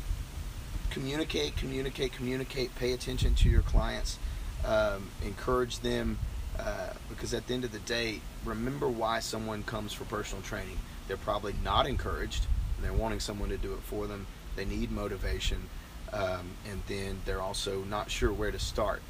[0.90, 2.74] communicate, communicate, communicate.
[2.76, 4.18] Pay attention to your clients.
[4.64, 6.18] Um, encourage them
[6.58, 10.78] uh, because at the end of the day, remember why someone comes for personal training.
[11.08, 12.46] They're probably not encouraged,
[12.82, 14.26] they're wanting someone to do it for them.
[14.56, 15.68] They need motivation,
[16.12, 19.02] um, and then they're also not sure where to start.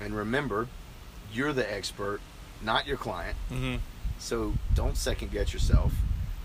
[0.00, 0.68] And remember,
[1.32, 2.20] you're the expert,
[2.62, 3.36] not your client.
[3.50, 3.76] Mm-hmm.
[4.18, 5.92] So don't second guess yourself.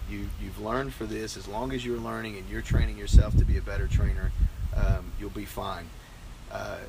[0.09, 1.37] You you've learned for this.
[1.37, 4.31] As long as you're learning and you're training yourself to be a better trainer,
[4.75, 5.89] um, you'll be fine.
[6.51, 6.79] Uh,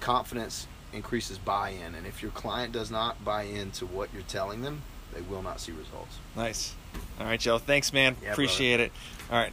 [0.00, 4.82] confidence increases buy-in, and if your client does not buy into what you're telling them,
[5.14, 6.18] they will not see results.
[6.34, 6.74] Nice.
[7.20, 7.58] All right, Joe.
[7.58, 8.16] Thanks, man.
[8.22, 8.84] Yeah, Appreciate brother.
[8.84, 8.92] it.
[9.30, 9.52] All right.